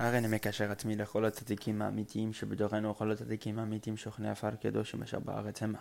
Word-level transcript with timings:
הרי 0.00 0.18
אני 0.18 0.28
מקשר 0.28 0.72
עצמי 0.72 0.96
לכל 0.96 1.24
הצדיקים 1.24 1.82
האמיתיים 1.82 2.32
שבתוכנו 2.32 2.90
וכל 2.90 3.12
הצדיקים 3.12 3.58
האמיתיים 3.58 3.96
שוכני 3.96 4.30
עפר 4.30 4.50
קדוש 4.54 4.94
ומשאר 4.94 5.18
בארץ 5.18 5.62
המה. 5.62 5.78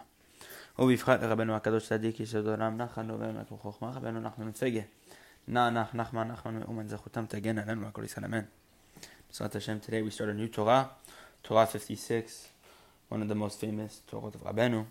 ובבחר 0.80 1.30
רבנו 1.30 1.56
הקדוש 1.56 1.90
צדיק 1.90 2.20
יסוד 2.20 2.48
עולם 2.48 2.78
נחל 2.78 3.02
נובע 3.02 3.32
מקום 3.32 3.58
חוכמה 3.58 3.92
רבנו 3.92 4.20
נחמן 4.20 4.48
מפגה. 4.48 4.82
נע 5.48 5.70
נח 5.70 5.96
נחמן 5.96 6.28
נחמן 6.28 6.60
מאומן 6.60 6.88
זכותם 6.88 7.26
תגן 7.26 7.58
עלינו 7.58 7.82
והכל 7.82 8.04
ישראל 8.04 8.26
אמן. 8.26 8.44
בעזרת 9.30 9.56
השם, 9.56 9.78
today 9.82 10.02
we 10.10 10.18
start 10.18 10.30
a 10.30 10.34
new 10.34 10.58
Torah, 10.58 10.84
Torah 11.44 11.66
56, 11.66 12.48
one 13.10 13.22
of 13.22 13.28
the 13.28 13.36
most 13.36 13.60
famous 13.60 14.02
Torah 14.08 14.28
of 14.28 14.44
Rabbeinu. 14.44 14.86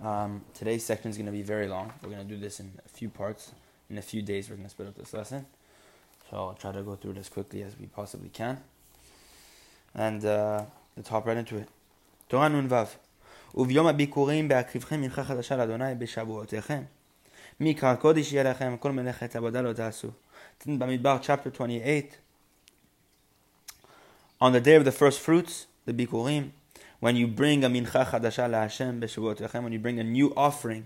Um, 0.00 0.42
today's 0.54 0.84
section 0.84 1.10
is 1.10 1.16
going 1.16 1.26
to 1.26 1.32
be 1.32 1.42
very 1.42 1.68
long. 1.68 1.92
We're 2.02 2.10
going 2.10 2.26
to 2.26 2.34
do 2.34 2.38
this 2.38 2.60
in 2.60 2.70
a 2.84 2.88
few 2.88 3.08
parts. 3.08 3.52
In 3.88 3.98
a 3.98 4.02
few 4.02 4.22
days, 4.22 4.48
we're 4.48 4.56
going 4.56 4.66
to 4.66 4.70
split 4.70 4.88
up 4.88 4.96
this 4.96 5.14
lesson. 5.14 5.46
So 6.30 6.36
I'll 6.36 6.54
try 6.54 6.72
to 6.72 6.82
go 6.82 6.96
through 6.96 7.12
it 7.12 7.18
as 7.18 7.28
quickly 7.28 7.62
as 7.62 7.78
we 7.78 7.86
possibly 7.86 8.28
can. 8.28 8.58
And 9.94 10.24
uh, 10.24 10.64
let's 10.96 11.08
hop 11.08 11.26
right 11.26 11.36
into 11.36 11.56
it. 11.58 11.68
תורה 12.28 12.48
נ"ו 12.48 12.74
וביום 13.54 13.86
הביקורים 13.86 14.48
בהקריבכם 14.48 15.00
מנחה 15.00 15.24
חדשה 15.24 15.56
לאדוני 15.56 15.94
בשבועותיכם. 15.94 16.82
מקרא 17.60 17.94
קודש 17.94 18.32
יהיה 18.32 18.50
לכם, 18.50 18.76
כל 18.80 18.92
מלאכת 18.92 19.36
עבודה 19.36 19.62
לא 19.62 19.72
תעשו. 19.72 20.08
במדבר, 20.66 21.16
chapter 21.22 21.50
28. 21.50 22.16
On 24.40 24.52
the 24.52 24.60
day 24.60 24.74
of 24.74 24.84
the 24.84 24.92
first 24.92 25.20
fruits, 25.20 25.66
the 25.86 25.92
bikurim, 25.92 26.50
when 27.00 27.16
you 27.16 27.26
bring 27.26 27.64
a 27.64 27.70
mincha 27.70 28.04
chadasha 28.10 28.50
la 28.50 28.62
Hashem 28.62 29.00
b'shavuotechem, 29.00 29.62
when 29.62 29.72
you 29.72 29.78
bring 29.78 29.98
a 29.98 30.04
new 30.04 30.32
offering, 30.36 30.84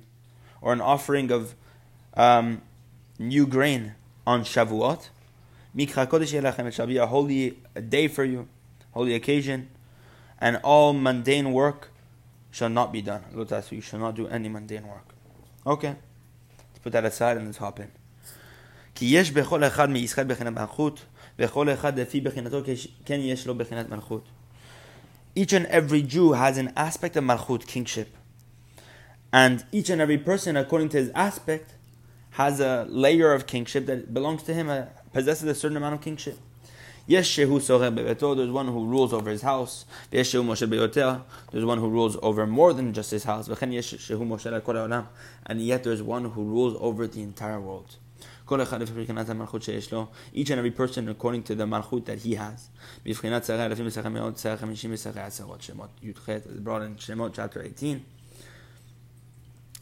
or 0.61 0.73
an 0.73 0.81
offering 0.81 1.33
of 1.33 1.55
um, 2.15 2.63
new 3.19 3.47
grain 3.47 3.95
on 4.27 4.45
Shavuot, 4.45 5.09
Mikra 5.77 6.07
Kodesh 6.07 6.33
Yelachem, 6.33 6.67
it 6.67 6.75
shall 6.75 6.87
be 6.87 6.97
a 6.97 7.07
holy 7.07 7.59
day 7.89 8.09
for 8.09 8.25
you, 8.25 8.49
holy 8.93 9.15
occasion, 9.15 9.69
and 10.41 10.57
all 10.65 10.93
mundane 10.93 11.53
work 11.53 11.89
shall 12.51 12.69
not 12.69 12.93
be 12.93 13.03
done. 13.03 13.23
Lotas, 13.35 13.71
you 13.71 13.81
shall 13.81 14.01
not 14.01 14.15
do 14.15 14.27
any 14.27 14.49
mundane 14.49 14.87
work. 14.87 15.15
Okay, 15.67 15.95
let's 16.69 16.79
put 16.83 16.93
that 16.93 17.05
aside 17.05 17.37
and 17.37 17.47
let's 17.47 17.59
hop 17.59 17.79
in. 17.81 17.91
כי 18.95 19.07
יש 19.11 19.31
בכל 19.31 19.65
אחד 19.65 19.91
מישראל 19.91 20.27
בחינת 20.27 20.53
מלכות, 20.53 21.01
וכל 21.39 21.71
אחד 21.71 21.99
לפי 21.99 22.21
בחינתו 22.21 22.61
כן 23.05 23.21
יש 23.21 23.47
לו 23.47 23.55
בחינת 23.55 23.89
מלכות. 23.89 24.25
Each 25.37 25.53
and 25.53 25.67
every 25.67 26.03
Jew 26.03 26.33
has 26.33 26.59
an 26.59 26.73
aspect 26.77 27.17
of 27.17 27.25
malchut, 27.25 27.67
kingship. 27.67 28.09
And 29.33 29.65
each 29.71 29.89
and 29.89 30.01
every 30.01 30.19
person, 30.19 30.57
according 30.57 30.89
to 30.91 30.97
his 30.97 31.11
aspect, 31.15 31.75
has 32.33 32.61
a 32.61 32.87
layer 32.89 33.33
of 33.33 33.47
kingship 33.47 33.87
that 33.87 34.13
belongs 34.13 34.43
to 34.43 34.53
him, 34.53 34.69
uh, 34.69 34.87
possesses 35.16 35.48
a 35.48 35.56
certain 35.56 35.78
amount 35.78 35.96
of 35.96 36.02
kingship. 36.02 36.38
Yes, 37.08 37.26
Shehu 37.26 37.62
Soher 37.62 37.96
Bebeto, 37.96 38.36
there's 38.36 38.50
one 38.50 38.68
who 38.68 38.86
rules 38.86 39.14
over 39.14 39.30
his 39.30 39.44
house. 39.44 39.86
Beyotel, 40.12 41.22
there's 41.54 41.64
one 41.64 41.78
who 41.78 41.88
rules 41.88 42.18
over 42.22 42.46
more 42.46 42.74
than 42.74 42.92
just 42.92 43.12
his 43.12 43.24
house. 43.24 43.48
And 43.48 43.74
yet 45.62 45.84
there's 45.86 46.04
one 46.04 46.32
who 46.32 46.44
rules 46.44 46.76
over 46.82 47.08
the 47.08 47.22
entire 47.22 47.62
world. 47.62 47.96
Each 50.34 50.50
and 50.50 50.60
every 50.60 50.72
person 50.72 51.08
according 51.08 51.44
to 51.44 51.56
the 51.56 51.66
malchut 51.66 52.04
that 52.06 52.20
he 52.20 52.36
has. 52.36 52.70
brought 53.06 53.24
in 56.82 56.96
Shemot 56.98 57.34
chapter 57.34 57.64
18 57.64 58.06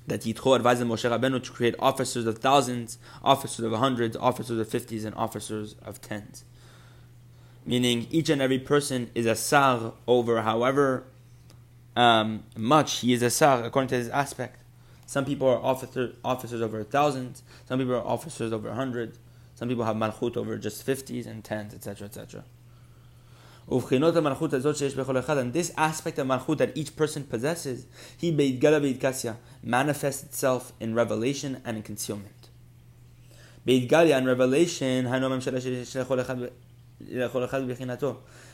that 0.08 0.22
Yitro 0.22 0.56
advised 0.56 0.82
Moshe 0.82 1.10
Rabbeinu 1.10 1.44
to 1.44 1.52
create 1.52 1.76
officers 1.80 2.26
of 2.26 2.40
thousands, 2.40 2.98
officers 3.24 3.66
of 3.66 3.72
hundreds, 3.74 4.18
officers 4.18 4.60
of 4.60 4.68
fifties, 4.68 5.06
and 5.06 5.16
officers 5.16 5.76
of 5.84 6.02
tens. 6.02 6.44
Meaning 7.66 8.08
each 8.12 8.30
and 8.30 8.42
every 8.42 8.60
person 8.60 9.10
is 9.16 9.26
a 9.26 9.36
sar 9.36 9.94
over 10.06 10.42
however 10.42 11.06
um, 11.96 12.44
much 12.58 13.00
he 13.00 13.14
is 13.14 13.22
a 13.22 13.30
sar 13.30 13.64
according 13.64 13.90
to 13.90 13.96
his 13.96 14.10
aspect. 14.10 14.58
Some 15.06 15.26
people 15.26 15.48
are 15.48 15.58
officer, 15.58 16.14
officers 16.24 16.62
over 16.62 16.80
a 16.80 16.84
thousand, 16.84 17.42
some 17.68 17.80
people 17.80 17.94
are 17.94 18.06
officers 18.06 18.52
over 18.52 18.70
a 18.70 18.74
hundred, 18.74 19.18
some 19.56 19.70
people 19.70 19.86
have 19.86 19.96
malchut 19.96 20.36
over 20.36 20.58
just 20.58 20.84
fifties 20.84 21.28
and 21.28 21.44
tens, 21.44 21.74
etc., 21.74 22.08
etc 22.08 22.44
And 23.71 25.53
this 25.53 25.73
aspect 25.77 26.19
of 26.19 26.27
malchut 26.27 26.57
that 26.59 26.75
each 26.75 26.97
person 26.97 27.25
possesses, 27.25 27.85
he 28.17 28.31
manifests 29.63 30.23
itself 30.23 30.73
in 30.81 30.95
revelation 30.95 31.61
and 31.67 31.77
in 31.77 31.83
concealment. 31.83 32.49
Beidgalia 33.67 34.17
and 34.17 34.27
revelation, 34.27 35.05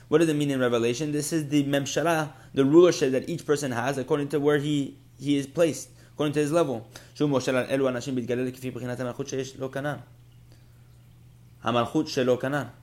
what 0.08 0.18
does 0.18 0.28
it 0.28 0.34
mean 0.34 0.50
in 0.50 0.58
revelation? 0.58 1.12
This 1.12 1.32
is 1.32 1.48
the 1.48 1.62
memshala, 1.64 2.32
the 2.52 2.64
rulership 2.64 3.12
that 3.12 3.28
each 3.28 3.46
person 3.46 3.70
has 3.70 3.96
according 3.96 4.28
to 4.28 4.40
where 4.40 4.58
he, 4.58 4.96
he 5.18 5.36
is 5.36 5.46
placed, 5.46 5.90
according 6.12 6.32
to 6.34 6.40
his 6.40 6.50
level. 6.50 6.88
המלכות 11.64 12.08
שלו 12.08 12.38
כנ"ל 12.38 12.77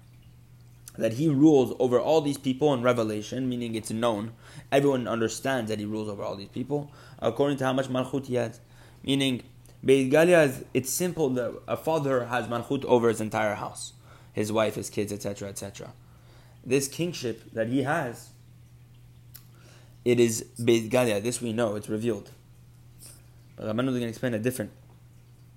that 0.98 1.14
he 1.14 1.28
rules 1.28 1.74
over 1.78 2.00
all 2.00 2.20
these 2.20 2.38
people 2.38 2.72
in 2.74 2.82
Revelation, 2.82 3.48
meaning 3.48 3.74
it's 3.74 3.90
known. 3.90 4.32
Everyone 4.72 5.06
understands 5.06 5.70
that 5.70 5.78
he 5.78 5.84
rules 5.84 6.08
over 6.08 6.22
all 6.22 6.36
these 6.36 6.48
people, 6.48 6.90
according 7.18 7.58
to 7.58 7.64
how 7.64 7.72
much 7.72 7.88
malchut 7.88 8.26
he 8.26 8.34
has. 8.34 8.60
Meaning, 9.02 9.42
Beit 9.84 10.12
Galia 10.12 10.46
is, 10.46 10.64
it's 10.74 10.90
simple 10.90 11.28
that 11.30 11.54
a 11.68 11.76
father 11.76 12.26
has 12.26 12.46
malchut 12.46 12.84
over 12.84 13.08
his 13.08 13.20
entire 13.20 13.54
house, 13.54 13.92
his 14.32 14.50
wife, 14.52 14.74
his 14.74 14.90
kids, 14.90 15.12
etc., 15.12 15.48
etc. 15.48 15.92
This 16.64 16.88
kingship 16.88 17.52
that 17.52 17.68
he 17.68 17.82
has, 17.82 18.30
it 20.04 20.18
is 20.18 20.42
Beit 20.62 20.90
Galia. 20.90 21.22
This 21.22 21.40
we 21.40 21.52
know, 21.52 21.76
it's 21.76 21.88
revealed. 21.88 22.30
But 23.56 23.66
Rabbanu 23.66 23.88
is 23.88 23.94
going 23.94 24.00
to 24.02 24.08
explain 24.08 24.34
a 24.34 24.38
different 24.38 24.70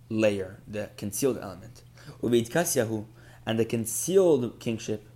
layer, 0.09 0.59
the 0.67 0.89
concealed 0.97 1.37
element. 1.37 1.83
Ubeit 2.21 3.05
and 3.45 3.59
the 3.59 3.65
concealed 3.65 4.59
kingship 4.59 5.08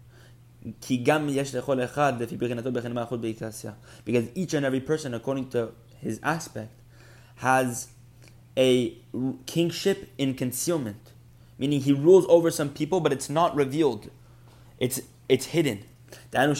because 4.05 4.29
each 4.35 4.53
and 4.53 4.65
every 4.65 4.79
person, 4.79 5.13
according 5.13 5.49
to 5.49 5.71
his 5.99 6.21
aspect, 6.23 6.79
has 7.37 7.87
a 8.57 8.97
kingship 9.45 10.09
in 10.17 10.33
concealment. 10.35 11.11
Meaning 11.57 11.81
he 11.81 11.91
rules 11.93 12.25
over 12.29 12.51
some 12.51 12.69
people, 12.69 12.99
but 12.99 13.13
it's 13.13 13.29
not 13.29 13.55
revealed. 13.55 14.11
It's, 14.79 15.01
it's 15.29 15.45
hidden. 15.47 15.85
Meaning 16.31 16.53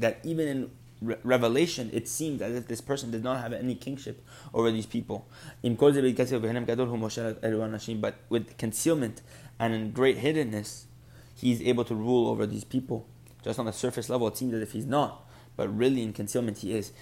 that 0.00 0.18
even 0.24 0.48
in 0.48 0.70
revelation, 1.22 1.90
it 1.92 2.08
seems 2.08 2.42
as 2.42 2.54
if 2.54 2.68
this 2.68 2.80
person 2.80 3.10
does 3.10 3.22
not 3.22 3.40
have 3.40 3.52
any 3.52 3.74
kingship 3.74 4.24
over 4.52 4.70
these 4.70 4.86
people. 4.86 5.26
But 5.62 5.80
with 8.28 8.56
concealment 8.58 9.22
and 9.58 9.74
in 9.74 9.90
great 9.92 10.18
hiddenness, 10.18 10.84
he's 11.34 11.60
able 11.62 11.84
to 11.84 11.94
rule 11.94 12.28
over 12.28 12.46
these 12.46 12.64
people. 12.64 13.06
Just 13.42 13.58
on 13.58 13.66
the 13.66 13.72
surface 13.72 14.08
level, 14.08 14.28
it 14.28 14.36
seems 14.36 14.54
as 14.54 14.62
if 14.62 14.72
he's 14.72 14.86
not, 14.86 15.26
but 15.56 15.68
really 15.76 16.02
in 16.02 16.12
concealment 16.12 16.58
he 16.58 16.72
is. 16.74 16.92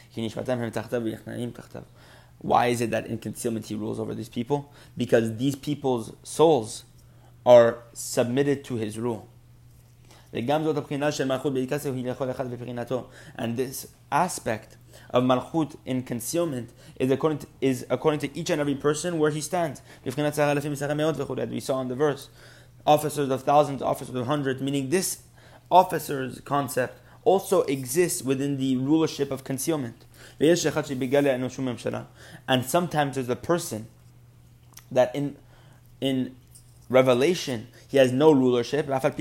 Why 2.38 2.66
is 2.66 2.81
it 2.81 2.91
that 2.91 3.06
in 3.06 3.19
concealment 3.19 3.66
he 3.66 3.75
rules 3.76 4.00
over 4.00 4.15
these 4.15 4.28
people? 4.28 4.72
Because 4.97 5.37
these 5.37 5.54
people's 5.54 6.15
souls 6.25 6.84
are 7.47 7.84
submitted 7.93 8.65
to 8.65 8.75
his 8.76 8.98
rule. 8.98 9.28
And 10.32 10.49
this 13.56 13.88
aspect 14.10 14.76
of 15.10 15.25
malchut 15.25 15.76
in 15.84 16.03
concealment 16.03 16.70
is 16.97 17.10
according 17.10 17.38
to, 17.38 17.47
is 17.60 17.87
according 17.91 18.20
to 18.20 18.38
each 18.38 18.50
and 18.50 18.60
every 18.60 18.75
person 18.75 19.19
where 19.19 19.31
he 19.31 19.41
stands. 19.41 19.82
We 20.04 20.10
saw 20.10 21.81
in 21.81 21.88
the 21.88 21.94
verse 21.94 22.28
officers 22.87 23.31
of 23.31 23.43
thousands, 23.43 23.82
officers 23.82 24.14
of 24.14 24.26
hundreds, 24.26 24.61
meaning 24.61 24.90
this 24.90 25.23
officer's 25.70 26.40
concept 26.40 26.99
also 27.25 27.62
exists 27.62 28.23
within 28.23 28.56
the 28.56 28.76
rulership 28.76 29.31
of 29.31 29.44
concealment. 29.44 30.05
And 30.40 30.58
sometimes 32.67 33.14
there's 33.14 33.29
a 33.29 33.37
person 33.37 33.87
that 34.90 35.14
in 35.14 35.37
in 36.00 36.34
revelation 36.88 37.69
he 37.88 37.99
has 37.99 38.12
no 38.12 38.32
rulership, 38.32 38.88
and 38.88 39.14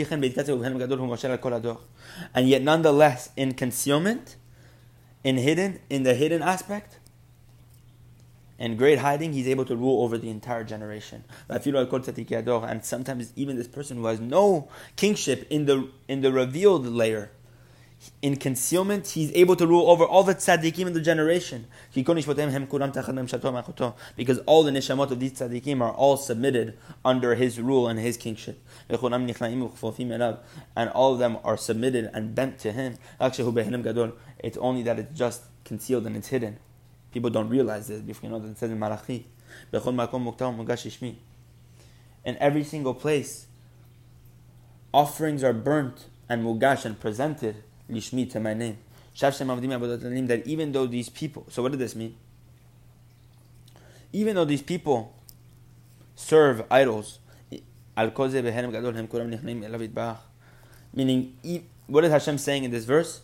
yet 2.50 2.62
nonetheless 2.62 3.30
in 3.38 3.54
concealment, 3.54 4.36
in 5.24 5.38
hidden, 5.38 5.80
in 5.90 6.04
the 6.04 6.16
hidden 6.16 6.42
aspect, 6.42 6.98
in 8.62 8.78
great 8.78 9.00
hiding, 9.00 9.34
he's 9.34 9.48
able 9.48 9.66
to 9.66 9.76
rule 9.76 10.04
over 10.04 10.18
the 10.18 10.30
entire 10.30 10.64
generation. 10.64 11.24
And 11.50 12.86
sometimes 12.86 13.34
even 13.36 13.58
this 13.58 13.68
person 13.68 13.98
who 13.98 14.06
has 14.06 14.20
no 14.20 14.70
kingship 14.96 15.48
in 15.50 15.66
the 15.66 15.90
in 16.08 16.22
the 16.22 16.32
revealed 16.32 16.86
layer, 16.86 17.32
in 18.22 18.36
concealment, 18.36 19.10
he's 19.10 19.32
able 19.34 19.56
to 19.56 19.68
rule 19.68 19.90
over 19.90 20.04
all 20.04 20.24
the 20.24 20.34
tzaddikim 20.34 20.88
in 20.88 20.94
the 20.94 21.02
generation. 21.02 21.68
Because 21.94 22.28
all 24.40 24.64
the 24.64 24.72
nishamot 24.72 25.12
of 25.12 25.20
these 25.20 25.34
tzaddikim 25.34 25.82
are 25.82 25.92
all 25.92 26.18
submitted 26.18 26.78
under 27.06 27.36
his 27.36 27.60
rule 27.60 27.88
and 27.88 28.00
his 28.00 28.18
kingship. 28.18 28.60
And 28.90 29.00
all 30.90 31.14
of 31.14 31.20
them 31.20 31.38
are 31.44 31.58
submitted 31.58 32.10
and 32.14 32.34
bent 32.34 32.58
to 32.60 32.72
him. 32.72 32.98
It's 33.20 34.58
only 34.58 34.84
that 34.84 35.00
it's 35.00 35.18
just 35.18 35.44
concealed 35.64 36.08
and 36.08 36.16
it's 36.16 36.30
hidden. 36.30 36.58
People 37.12 37.30
don't 37.30 37.50
realize 37.50 37.88
this. 37.88 38.02
You 38.24 38.30
know 38.30 38.38
it 38.38 38.58
says 38.58 38.72
in 38.72 38.80
Malachi. 38.80 39.28
In 42.24 42.38
every 42.38 42.64
single 42.64 42.94
place, 42.94 43.48
offerings 44.94 45.44
are 45.44 45.54
burnt 45.54 46.06
and 46.30 46.44
mugash 46.46 46.86
and 46.86 47.00
presented 47.00 47.64
lishmi 47.90 48.30
to 48.32 48.40
my 48.40 48.54
name. 48.54 48.78
That 49.20 50.44
even 50.46 50.72
though 50.72 50.86
these 50.88 51.10
people, 51.10 51.46
so 51.50 51.62
what 51.62 51.72
did 51.72 51.80
this 51.80 51.96
mean? 51.96 52.16
Even 54.14 54.36
though 54.36 54.46
these 54.46 54.62
people 54.62 55.14
serve 56.16 56.64
idols, 56.72 57.20
meaning, 60.94 61.36
what 61.88 62.06
is 62.06 62.12
Hashem 62.12 62.38
saying 62.38 62.64
in 62.64 62.72
this 62.72 62.86
verse? 62.86 63.22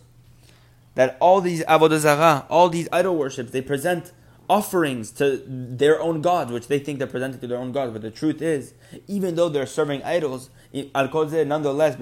That 0.98 1.16
all 1.20 1.40
these 1.40 1.62
avodah 1.62 2.46
all 2.50 2.68
these 2.68 2.88
idol 2.90 3.14
worships, 3.14 3.52
they 3.52 3.62
present 3.62 4.10
offerings 4.50 5.12
to 5.12 5.44
their 5.46 6.00
own 6.02 6.22
gods, 6.22 6.50
which 6.50 6.66
they 6.66 6.80
think 6.80 6.98
they're 6.98 7.06
presenting 7.06 7.38
to 7.38 7.46
their 7.46 7.58
own 7.58 7.70
gods. 7.70 7.92
But 7.92 8.02
the 8.02 8.10
truth 8.10 8.42
is, 8.42 8.74
even 9.06 9.36
though 9.36 9.48
they're 9.48 9.64
serving 9.64 10.02
idols, 10.02 10.50
nonetheless, 10.74 11.96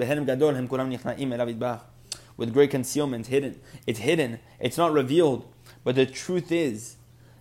with 2.38 2.52
great 2.54 2.70
concealment, 2.70 3.26
hidden. 3.26 3.60
It's 3.86 3.98
hidden. 3.98 4.38
It's 4.58 4.78
not 4.78 4.94
revealed. 4.94 5.46
But 5.84 5.96
the 5.96 6.06
truth 6.06 6.50
is 6.50 6.96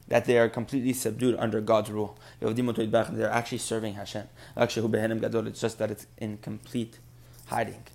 that 0.10 0.26
they 0.26 0.38
are 0.38 0.50
completely 0.50 0.92
subdued 0.92 1.38
under 1.40 1.62
God's 1.62 1.90
rule. 1.90 2.20
They're 2.42 3.32
actually 3.32 3.60
serving 3.60 3.94
Hashem. 3.94 4.28
Actually, 4.58 4.94
it's 5.48 5.62
just 5.62 5.78
that 5.78 5.90
it's 5.90 6.08
in 6.18 6.38
complete 6.40 7.00
hiding. 7.46 7.86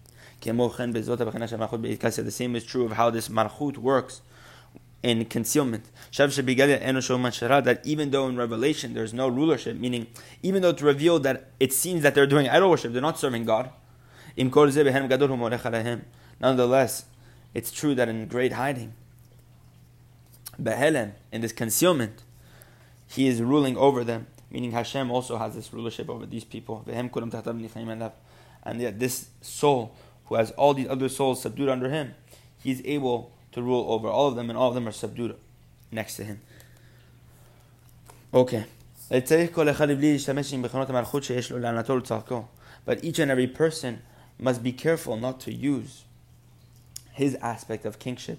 The 0.40 2.30
same 2.30 2.56
is 2.56 2.64
true 2.64 2.84
of 2.84 2.92
how 2.92 3.10
this 3.10 3.28
malchut 3.28 3.78
works 3.78 4.22
in 5.02 5.24
concealment. 5.26 5.86
That 6.12 7.80
even 7.84 8.10
though 8.10 8.28
in 8.28 8.36
Revelation 8.36 8.94
there's 8.94 9.14
no 9.14 9.28
rulership, 9.28 9.76
meaning 9.76 10.06
even 10.42 10.62
though 10.62 10.70
it's 10.70 10.82
revealed 10.82 11.22
that 11.22 11.50
it 11.58 11.72
seems 11.72 12.02
that 12.02 12.14
they're 12.14 12.26
doing 12.26 12.48
idol 12.48 12.70
worship, 12.70 12.92
they're 12.92 13.02
not 13.02 13.18
serving 13.18 13.44
God. 13.44 13.70
Nonetheless, 16.40 17.04
it's 17.52 17.72
true 17.72 17.94
that 17.94 18.08
in 18.08 18.26
great 18.28 18.52
hiding, 18.52 18.94
in 20.58 21.40
this 21.40 21.52
concealment, 21.52 22.22
he 23.06 23.26
is 23.26 23.42
ruling 23.42 23.76
over 23.76 24.04
them, 24.04 24.26
meaning 24.50 24.72
Hashem 24.72 25.10
also 25.10 25.36
has 25.38 25.54
this 25.54 25.72
rulership 25.72 26.08
over 26.08 26.26
these 26.26 26.44
people. 26.44 26.84
And 26.86 28.80
yet, 28.80 28.98
this 29.00 29.30
soul, 29.40 29.94
who 30.30 30.36
has 30.36 30.52
all 30.52 30.72
these 30.72 30.88
other 30.88 31.10
souls 31.10 31.42
subdued 31.42 31.68
under 31.68 31.90
him, 31.90 32.14
he's 32.62 32.80
able 32.86 33.32
to 33.52 33.60
rule 33.60 33.84
over 33.92 34.08
all 34.08 34.28
of 34.28 34.36
them, 34.36 34.48
and 34.48 34.56
all 34.56 34.68
of 34.68 34.74
them 34.74 34.86
are 34.86 34.92
subdued 34.92 35.34
next 35.90 36.14
to 36.16 36.24
him. 36.24 36.40
Okay. 38.32 38.64
But 39.10 39.32
each 43.04 43.18
and 43.18 43.30
every 43.30 43.46
person 43.48 44.02
must 44.38 44.62
be 44.62 44.72
careful 44.72 45.16
not 45.16 45.40
to 45.40 45.52
use 45.52 46.04
his 47.12 47.34
aspect 47.42 47.84
of 47.84 47.98
kingship 47.98 48.38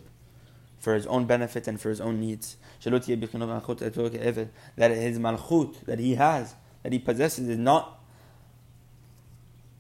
for 0.79 0.95
his 0.95 1.05
own 1.07 1.25
benefit 1.25 1.67
and 1.67 1.79
for 1.79 1.89
his 1.89 1.99
own 1.99 2.21
needs. 2.21 2.55
That 2.83 3.03
his 3.05 3.19
malchut 5.19 5.85
that 5.85 5.99
he 5.99 6.15
has, 6.15 6.55
that 6.83 6.93
he 6.93 6.99
possesses, 6.99 7.49
is 7.49 7.57
not 7.57 8.00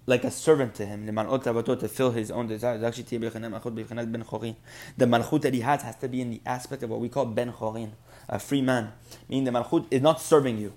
like 0.05 0.23
a 0.23 0.31
servant 0.31 0.75
to 0.75 0.85
him, 0.85 1.05
to 1.05 1.87
fill 1.87 2.11
his 2.11 2.31
own 2.31 2.47
desires. 2.47 2.81
The 2.81 2.87
malchut 5.05 5.41
that 5.41 5.53
he 5.53 5.59
has 5.61 5.81
has 5.83 5.95
to 5.97 6.07
be 6.07 6.21
in 6.21 6.31
the 6.31 6.41
aspect 6.45 6.83
of 6.83 6.89
what 6.89 6.99
we 6.99 7.09
call 7.09 7.25
ben 7.25 7.51
chorin, 7.53 7.91
a 8.27 8.39
free 8.39 8.61
man. 8.61 8.93
Meaning 9.29 9.45
the 9.45 9.51
malchut 9.51 9.85
is 9.91 10.01
not 10.01 10.19
serving 10.19 10.57
you. 10.57 10.73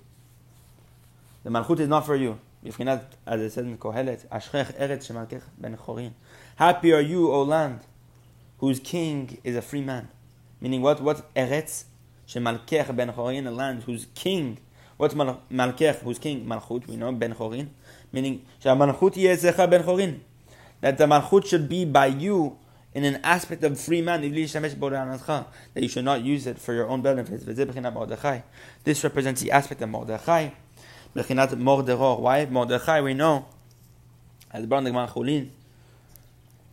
The 1.43 1.49
malchut 1.49 1.79
is 1.79 1.87
not 1.87 2.05
for 2.05 2.15
you. 2.15 2.39
As 2.63 2.79
it 2.79 3.51
says 3.51 3.65
in 3.65 3.77
Kohelet, 3.77 4.25
Happy 6.55 6.93
are 6.93 7.01
you, 7.01 7.31
O 7.31 7.43
land, 7.43 7.81
whose 8.57 8.79
king 8.79 9.37
is 9.43 9.55
a 9.55 9.61
free 9.61 9.81
man. 9.81 10.07
Meaning 10.59 10.81
what? 10.81 10.99
What 11.01 11.31
Eretz? 11.35 11.83
Shemalkech 12.27 12.95
ben 12.95 13.11
Chorin, 13.11 13.45
a 13.45 13.51
land 13.51 13.83
whose 13.83 14.07
king. 14.15 14.57
What's 14.97 15.13
Malkech, 15.13 15.97
whose 15.97 16.17
king? 16.17 16.45
Malchut, 16.47 16.87
we 16.87 16.95
know, 16.95 17.11
ben 17.11 17.35
Chorin. 17.35 17.69
Meaning, 18.11 18.45
yezecha 18.63 19.69
ben 19.69 19.83
Chorin. 19.83 20.19
That 20.81 20.97
the 20.97 21.05
Malchut 21.05 21.45
should 21.45 21.69
be 21.69 21.85
by 21.85 22.07
you 22.07 22.57
in 22.93 23.03
an 23.03 23.19
aspect 23.23 23.63
of 23.63 23.79
free 23.79 24.01
man, 24.01 24.21
that 24.21 24.29
you 24.29 24.47
should 25.87 26.05
not 26.05 26.23
use 26.23 26.47
it 26.47 26.59
for 26.59 26.73
your 26.73 26.87
own 26.87 27.01
benefits. 27.01 27.43
This 28.83 29.03
represents 29.03 29.41
the 29.41 29.51
aspect 29.51 29.81
of 29.81 29.89
Mordechai. 29.89 30.49
Why? 31.13 32.45
Mordechai, 32.45 33.01
we 33.01 33.13
know, 33.13 33.45
as 34.51 34.65
Brand 34.65 34.87
Chulin, 34.87 35.49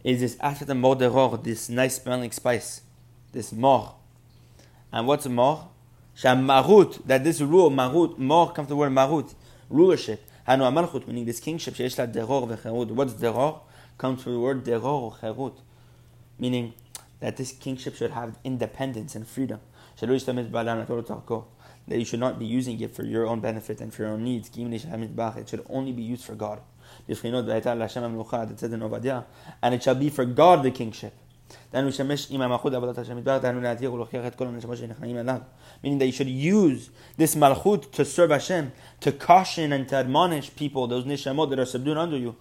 is 0.05 0.21
this 0.21 0.37
aspect 0.41 0.71
of 0.71 0.77
moderor, 0.77 1.37
this 1.39 1.69
nice 1.69 2.03
smelling 2.03 2.31
spice, 2.33 2.83
this 3.33 3.53
mor. 3.53 3.95
And 4.93 5.07
what's 5.07 5.27
mor? 5.27 5.69
Marut, 6.23 7.07
that 7.07 7.25
this 7.25 7.41
rule, 7.41 7.71
marut, 7.71 8.19
mor 8.19 8.53
comes 8.53 8.67
from 8.67 8.67
the 8.69 8.77
word 8.77 8.93
marut, 8.93 9.35
rulership. 9.71 10.23
Hanu 10.47 10.65
amalchut, 10.65 11.07
meaning 11.07 11.25
this 11.25 11.41
kingship, 11.41 11.75
sheish 11.75 11.99
la 11.99 12.07
deror 12.07 12.49
v'cherut. 12.49 12.91
What's 12.91 13.15
deror? 13.15 13.61
Comes 13.99 14.23
from 14.23 14.35
the 14.35 14.41
word 14.41 14.65
deror, 14.65 15.19
cherut. 15.21 15.55
Meaning 16.39 16.75
that 17.21 17.37
this 17.37 17.53
kingship 17.53 17.95
should 17.95 18.11
have 18.11 18.39
independence 18.45 19.15
and 19.15 19.27
freedom. 19.27 19.61
That 20.01 20.09
you 21.99 22.05
should 22.05 22.21
not 22.21 22.39
be 22.39 22.47
using 22.47 22.81
it 22.81 22.95
for 22.95 23.05
your 23.05 23.27
own 23.27 23.41
benefit 23.41 23.81
and 23.81 23.93
for 23.93 24.03
your 24.03 24.13
own 24.13 24.25
needs. 24.25 24.51
It 24.57 25.49
should 25.49 25.67
only 25.69 25.93
be 25.93 26.03
used 26.03 26.25
for 26.25 26.35
God 26.35 26.61
and 27.09 29.75
it 29.75 29.83
shall 29.83 29.95
be 29.95 30.11
for 30.11 30.25
God 30.25 30.63
the 30.63 30.71
kingship. 30.71 31.15
Meaning 31.73 31.95
that 35.99 36.07
you 36.07 36.13
should 36.13 36.29
use 36.29 36.91
this 37.17 37.35
malchut 37.35 37.91
to 37.93 38.05
serve 38.05 38.31
Hashem, 38.31 38.73
to 39.01 39.13
caution 39.13 39.73
and 39.73 39.89
to 39.89 39.97
admonish 39.97 40.55
people, 40.55 40.87
those 40.87 41.05
nishamot 41.05 41.51
that 41.51 41.59
are 41.59 41.65
subdued 41.65 41.97
under 41.97 42.17
you. 42.17 42.37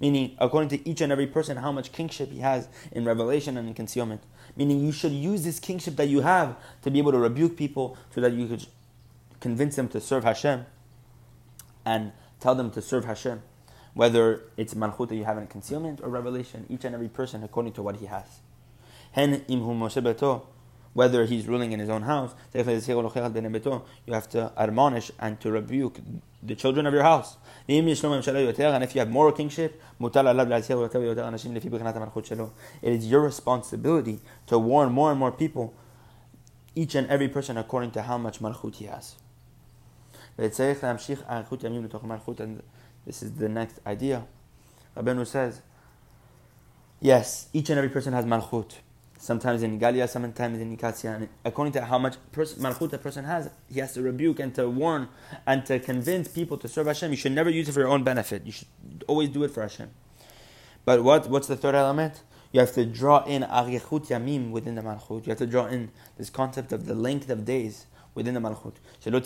Meaning, 0.00 0.36
according 0.38 0.68
to 0.70 0.88
each 0.88 1.00
and 1.00 1.12
every 1.12 1.26
person, 1.26 1.56
how 1.56 1.70
much 1.70 1.92
kingship 1.92 2.30
he 2.32 2.40
has 2.40 2.68
in 2.90 3.04
revelation 3.04 3.56
and 3.56 3.68
in 3.68 3.74
concealment. 3.74 4.22
Meaning, 4.56 4.80
you 4.80 4.92
should 4.92 5.12
use 5.12 5.44
this 5.44 5.60
kingship 5.60 5.96
that 5.96 6.08
you 6.08 6.20
have 6.20 6.56
to 6.82 6.90
be 6.90 6.98
able 6.98 7.12
to 7.12 7.18
rebuke 7.18 7.56
people 7.56 7.96
so 8.14 8.20
that 8.20 8.32
you 8.32 8.48
could 8.48 8.66
convince 9.40 9.76
them 9.76 9.88
to 9.88 10.00
serve 10.00 10.24
Hashem 10.24 10.66
and 11.84 12.12
tell 12.44 12.54
them 12.54 12.70
to 12.70 12.82
serve 12.82 13.06
Hashem. 13.06 13.42
Whether 13.94 14.42
it's 14.58 14.74
malchut 14.74 15.08
that 15.08 15.16
you 15.16 15.24
have 15.24 15.38
in 15.38 15.46
concealment 15.46 16.00
or 16.02 16.10
revelation, 16.10 16.66
each 16.68 16.84
and 16.84 16.94
every 16.94 17.08
person 17.08 17.42
according 17.42 17.72
to 17.72 17.82
what 17.82 17.96
he 17.96 18.06
has. 18.06 18.40
Hen 19.12 19.32
Whether 20.92 21.24
he's 21.24 21.48
ruling 21.48 21.72
in 21.72 21.80
his 21.80 21.88
own 21.88 22.02
house, 22.02 22.34
you 22.52 22.62
have 24.12 24.28
to 24.28 24.52
admonish 24.58 25.10
and 25.18 25.40
to 25.40 25.50
rebuke 25.50 26.00
the 26.42 26.54
children 26.54 26.86
of 26.86 26.92
your 26.92 27.04
house. 27.04 27.38
And 27.66 27.88
if 27.88 28.94
you 28.94 29.00
have 29.00 29.10
moral 29.10 29.32
kingship, 29.32 29.80
it 29.98 30.18
is 32.82 33.10
your 33.10 33.22
responsibility 33.22 34.20
to 34.48 34.58
warn 34.58 34.92
more 34.92 35.10
and 35.10 35.18
more 35.18 35.32
people, 35.32 35.72
each 36.74 36.94
and 36.94 37.08
every 37.08 37.28
person 37.28 37.56
according 37.56 37.92
to 37.92 38.02
how 38.02 38.18
much 38.18 38.40
malchut 38.40 38.74
he 38.74 38.84
has. 38.84 39.14
And 40.36 40.50
this 43.06 43.22
is 43.22 43.32
the 43.32 43.48
next 43.48 43.80
idea. 43.86 44.26
Rabbeinu 44.96 45.26
says, 45.26 45.60
yes, 47.00 47.48
each 47.52 47.70
and 47.70 47.78
every 47.78 47.90
person 47.90 48.12
has 48.12 48.24
malchut 48.24 48.74
sometimes 49.24 49.62
in 49.62 49.80
Galia, 49.80 50.08
sometimes 50.08 50.58
in 50.58 50.76
Nikasia. 50.76 51.16
And 51.16 51.28
according 51.44 51.72
to 51.72 51.84
how 51.84 51.98
much 51.98 52.16
malchut 52.32 52.92
a 52.92 52.98
person 52.98 53.24
has, 53.24 53.48
he 53.72 53.80
has 53.80 53.94
to 53.94 54.02
rebuke 54.02 54.38
and 54.38 54.54
to 54.54 54.68
warn 54.68 55.08
and 55.46 55.64
to 55.66 55.78
convince 55.78 56.28
people 56.28 56.58
to 56.58 56.68
serve 56.68 56.86
Hashem. 56.86 57.10
You 57.10 57.16
should 57.16 57.32
never 57.32 57.50
use 57.50 57.68
it 57.68 57.72
for 57.72 57.80
your 57.80 57.88
own 57.88 58.04
benefit. 58.04 58.44
You 58.44 58.52
should 58.52 58.68
always 59.06 59.30
do 59.30 59.42
it 59.44 59.50
for 59.50 59.62
Hashem. 59.62 59.90
But 60.84 61.02
what, 61.02 61.28
what's 61.30 61.46
the 61.46 61.56
third 61.56 61.74
element? 61.74 62.22
You 62.52 62.60
have 62.60 62.72
to 62.74 62.84
draw 62.84 63.24
in 63.24 63.42
arichut 63.42 64.08
yamim 64.08 64.50
within 64.50 64.74
the 64.74 64.82
malchut. 64.82 65.26
You 65.26 65.30
have 65.30 65.38
to 65.38 65.46
draw 65.46 65.66
in 65.66 65.90
this 66.18 66.28
concept 66.30 66.72
of 66.72 66.86
the 66.86 66.94
length 66.94 67.30
of 67.30 67.44
days 67.44 67.86
within 68.14 68.34
the 68.34 68.40
malchut. 68.40 68.74
So 69.00 69.10
that 69.10 69.24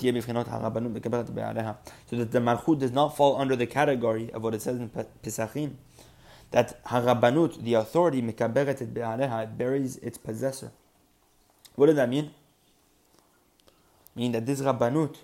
the 2.30 2.38
malchut 2.38 2.78
does 2.78 2.92
not 2.92 3.16
fall 3.16 3.40
under 3.40 3.56
the 3.56 3.66
category 3.66 4.30
of 4.32 4.42
what 4.42 4.54
it 4.54 4.62
says 4.62 4.78
in 4.78 4.90
Pesachim, 5.22 5.74
that 6.50 6.82
harabanut, 6.84 7.62
the 7.62 7.74
authority, 7.74 8.22
mekaberet 8.22 8.80
et 8.80 9.42
it 9.42 9.58
buries 9.58 9.96
its 9.98 10.16
possessor. 10.18 10.72
What 11.74 11.86
does 11.86 11.96
that 11.96 12.08
mean? 12.08 12.30
Meaning 14.16 14.32
that 14.32 14.46
this 14.46 14.60
rabbanut, 14.60 15.16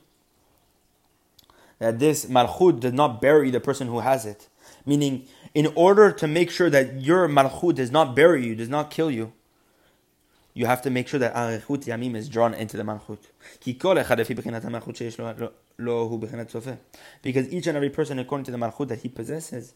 that 1.79 1.99
this 1.99 2.27
malchut 2.27 2.81
does 2.81 2.93
not 2.93 3.21
bury 3.21 3.51
the 3.51 3.61
person 3.61 3.89
who 3.89 4.01
has 4.01 4.27
it. 4.27 4.49
Meaning, 4.87 5.27
in 5.55 5.73
order 5.75 6.13
to 6.13 6.27
make 6.27 6.51
sure 6.51 6.69
that 6.71 7.01
your 7.01 7.29
malchut 7.29 7.77
does 7.77 7.91
not 7.91 8.15
bury 8.15 8.47
you, 8.47 8.55
does 8.55 8.69
not 8.69 8.91
kill 8.91 9.11
you, 9.11 9.33
you 10.55 10.67
have 10.67 10.81
to 10.83 10.91
make 10.91 11.09
sure 11.09 11.19
that 11.19 11.35
arichut 11.35 11.85
yamim 11.85 12.15
is 12.15 12.29
drawn 12.29 12.55
into 12.55 12.77
the 12.77 12.85
malchut. 12.85 13.19
Because 17.23 17.53
each 17.53 17.67
and 17.67 17.77
every 17.77 17.91
person, 17.91 18.21
according 18.21 18.45
to 18.45 18.53
the 18.53 18.59
malchut 18.59 18.87
that 18.89 19.01
he 19.01 19.09
possesses, 19.09 19.75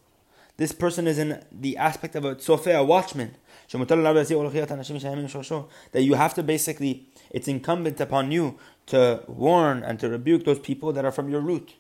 this 0.56 0.70
person 0.70 1.08
is 1.08 1.18
in 1.18 1.42
the 1.52 1.76
aspect 1.76 2.14
of 2.14 2.24
a 2.24 2.36
tzofeh, 2.36 2.78
a 2.78 2.84
watchman. 2.84 3.34
That 3.70 6.02
you 6.02 6.14
have 6.14 6.34
to 6.34 6.42
basically, 6.42 7.08
it's 7.30 7.48
incumbent 7.48 8.00
upon 8.00 8.30
you 8.30 8.58
to 8.86 9.24
warn 9.26 9.82
and 9.82 10.00
to 10.00 10.08
rebuke 10.08 10.44
those 10.44 10.60
people 10.60 10.92
that 10.92 11.04
are 11.04 11.12
from 11.12 11.28
your 11.28 11.40
root. 11.40 11.74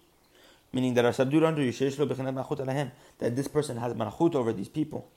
Meaning 0.72 0.94
that 0.94 1.04
are 1.04 1.12
subdued 1.12 1.44
under 1.44 1.62
you. 1.62 1.72
That 1.72 3.36
this 3.36 3.48
person 3.48 3.76
has 3.78 3.94
malchut 3.94 4.34
over 4.34 4.52
these 4.52 4.68
people. 4.68 5.08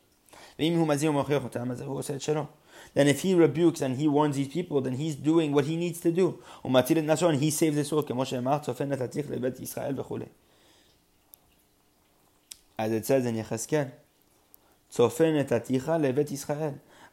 Then 2.93 3.07
if 3.07 3.21
he 3.21 3.33
rebukes 3.33 3.81
and 3.81 3.97
he 3.97 4.07
warns 4.07 4.35
these 4.35 4.49
people, 4.49 4.81
then 4.81 4.93
he's 4.93 5.15
doing 5.15 5.53
what 5.53 5.65
he 5.65 5.77
needs 5.77 5.99
to 6.01 6.11
do. 6.11 6.39
And 6.63 7.35
he 7.39 7.49
saves 7.49 7.77
his 7.77 7.87
soul. 7.87 8.03
As 12.77 12.91
it 12.91 13.05
says 13.05 13.25
in 13.25 13.35
Yecheskel, 13.35 13.91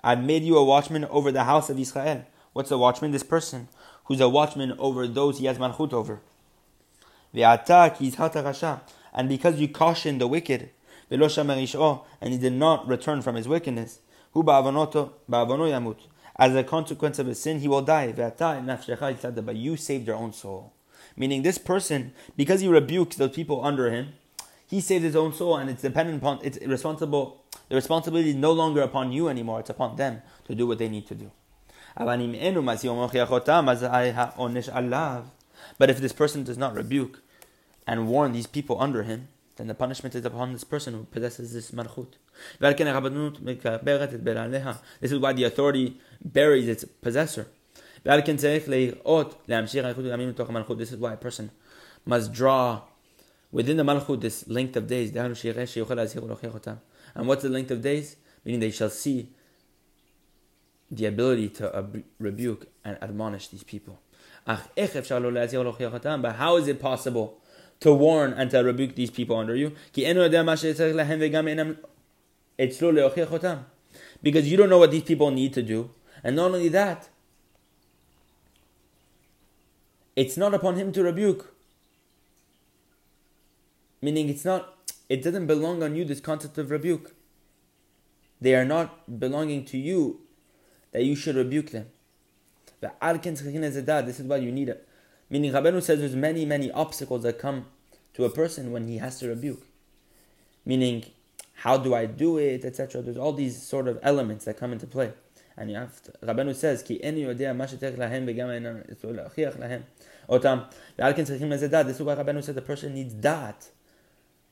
I 0.03 0.15
made 0.15 0.43
you 0.43 0.57
a 0.57 0.65
watchman 0.65 1.05
over 1.05 1.31
the 1.31 1.45
house 1.45 1.71
of 1.71 1.79
Israel. 1.79 2.25
What's 2.53 2.71
a 2.71 2.79
watchman? 2.79 3.13
This 3.13 3.23
person 3.23 3.69
who's 4.05 4.21
a 4.21 4.29
watchman 4.29 4.75
over 4.79 5.07
those 5.07 5.39
he 5.39 5.47
has 5.47 5.59
malchut 5.59 5.93
over. 5.93 6.21
And 9.13 9.29
because 9.29 9.61
you 9.61 9.69
cautioned 9.69 10.21
the 10.21 10.27
wicked, 10.27 10.71
and 11.11 12.33
he 12.33 12.39
did 12.39 12.53
not 12.53 12.89
return 12.89 13.23
from 13.23 13.35
his 13.37 13.47
wickedness, 13.47 14.01
as 16.41 16.55
a 16.55 16.63
consequence 16.65 17.19
of 17.19 17.27
his 17.27 17.41
sin, 17.41 17.61
he 17.61 17.69
will 17.69 17.83
die. 17.83 18.13
But 18.13 19.57
you 19.57 19.77
saved 19.77 20.07
your 20.07 20.17
own 20.17 20.33
soul. 20.33 20.73
Meaning, 21.17 21.43
this 21.43 21.59
person, 21.59 22.13
because 22.37 22.61
he 22.61 22.69
rebukes 22.69 23.17
those 23.17 23.35
people 23.35 23.65
under 23.65 23.91
him, 23.91 24.13
he 24.67 24.81
saved 24.81 25.05
his 25.05 25.17
own 25.17 25.33
soul, 25.33 25.57
and 25.57 25.69
it's 25.71 25.83
dependent 25.83 26.19
upon, 26.19 26.39
it's 26.43 26.59
responsible. 26.65 27.43
The 27.69 27.75
responsibility 27.75 28.31
is 28.31 28.37
no 28.37 28.53
longer 28.53 28.83
upon 28.83 29.13
you 29.13 29.29
anymore; 29.29 29.61
it's 29.61 29.71
upon 29.71 29.97
them 29.97 30.23
to 30.47 30.55
do 30.55 30.67
what 30.67 30.79
they 30.79 30.89
need 30.89 31.07
to 31.09 31.15
do. 31.15 31.31
But 31.97 32.21
if 35.91 35.99
this 35.99 36.13
person 36.13 36.45
does 36.45 36.59
not 36.59 36.75
rebuke 36.75 37.23
and 37.87 38.09
warn 38.09 38.33
these 38.33 38.47
people 38.47 38.81
under 38.81 39.03
him, 39.03 39.29
then 39.59 39.67
the 39.67 39.75
punishment 39.75 40.15
is 40.15 40.25
upon 40.25 40.53
this 40.53 40.65
person 40.65 40.95
who 40.95 41.05
possesses 41.05 41.53
this 41.53 41.73
malchut. 41.73 42.15
This 45.01 45.13
is 45.13 45.19
why 45.19 45.33
the 45.35 45.45
authority 45.45 46.01
buries 46.25 46.69
its 46.69 46.85
possessor. 46.85 47.49
This 48.05 48.29
is 50.93 50.97
why 50.97 51.13
a 51.13 51.17
person 51.17 51.51
must 52.07 52.33
draw 52.33 52.83
within 53.51 53.77
the 53.77 53.83
malchut 53.83 54.21
this 54.21 54.47
length 54.49 54.77
of 54.77 54.87
days. 54.87 55.15
And 55.15 55.37
what's 57.27 57.43
the 57.43 57.49
length 57.49 57.71
of 57.73 57.83
days? 57.83 58.17
Meaning 58.45 58.61
they 58.61 58.71
shall 58.71 58.91
see 58.91 59.33
the 60.91 61.07
ability 61.07 61.49
to 61.51 62.03
rebuke 62.19 62.69
and 62.85 62.97
admonish 63.03 63.49
these 63.49 63.65
people. 63.65 63.99
But 64.47 64.61
how 66.37 66.57
is 66.57 66.69
it 66.69 66.81
possible 66.81 67.43
to 67.81 67.93
warn 67.93 68.33
and 68.33 68.51
to 68.51 68.59
rebuke 68.59 68.95
these 68.95 69.11
people 69.11 69.37
under 69.37 69.55
you? 69.55 69.73
Because 74.23 74.51
you 74.51 74.57
don't 74.57 74.69
know 74.69 74.79
what 74.79 74.91
these 74.91 75.03
people 75.03 75.31
need 75.31 75.55
to 75.55 75.63
do. 75.63 75.91
And 76.25 76.37
not 76.37 76.47
only 76.47 76.69
that, 76.69 77.09
it's 80.17 80.37
not 80.37 80.55
upon 80.55 80.75
him 80.75 80.91
to 80.93 81.03
rebuke. 81.03 81.55
Meaning 84.03 84.29
it's 84.29 84.45
not 84.45 84.75
it 85.09 85.23
doesn't 85.23 85.47
belong 85.47 85.83
on 85.83 85.95
you 85.95 86.05
this 86.05 86.21
concept 86.21 86.59
of 86.59 86.71
rebuke. 86.71 87.15
They 88.41 88.55
are 88.55 88.65
not 88.65 89.19
belonging 89.19 89.65
to 89.67 89.79
you 89.79 90.21
that 90.93 91.05
you 91.05 91.15
should 91.15 91.37
rebuke 91.37 91.71
them. 91.71 91.87
This 92.81 94.21
is 94.21 94.27
why 94.27 94.37
you 94.37 94.53
need 94.53 94.69
it. 94.69 94.88
Meaning 95.30 95.52
Rabbeinu 95.52 95.82
says 95.82 96.00
there's 96.00 96.16
many, 96.16 96.46
many 96.46 96.72
obstacles 96.72 97.24
that 97.24 97.40
come 97.40 97.66
to 98.14 98.26
a 98.26 98.30
person 98.30 98.72
when 98.72 98.88
he 98.88 98.98
has 98.98 99.20
to 99.20 99.28
rebuke. 99.28 99.66
Meaning, 100.66 101.06
how 101.54 101.78
do 101.78 101.96
I 101.96 102.06
do 102.06 102.38
it, 102.38 102.64
etc. 102.66 103.02
There's 103.02 103.18
all 103.18 103.34
these 103.34 103.62
sort 103.62 103.88
of 103.88 104.00
elements 104.04 104.46
that 104.46 104.58
come 104.58 104.74
into 104.74 104.88
play. 104.88 105.14
And 105.56 105.70
you 105.70 105.78
have 105.78 106.02
to, 106.04 106.12
Rabbeinu 106.24 106.56
says, 106.56 106.84
Ki 106.84 107.00
eni 107.04 107.26
yodea 107.26 107.56
ma 107.56 107.66
lahem 107.66 108.26
lahem. 109.58 109.84
Otam. 110.30 110.70
This 110.98 112.00
is 112.00 112.02
why 112.02 112.16
Rabbeinu 112.16 112.44
says 112.44 112.56
the 112.56 112.62
person 112.62 112.94
needs 112.94 113.16
that 113.16 113.70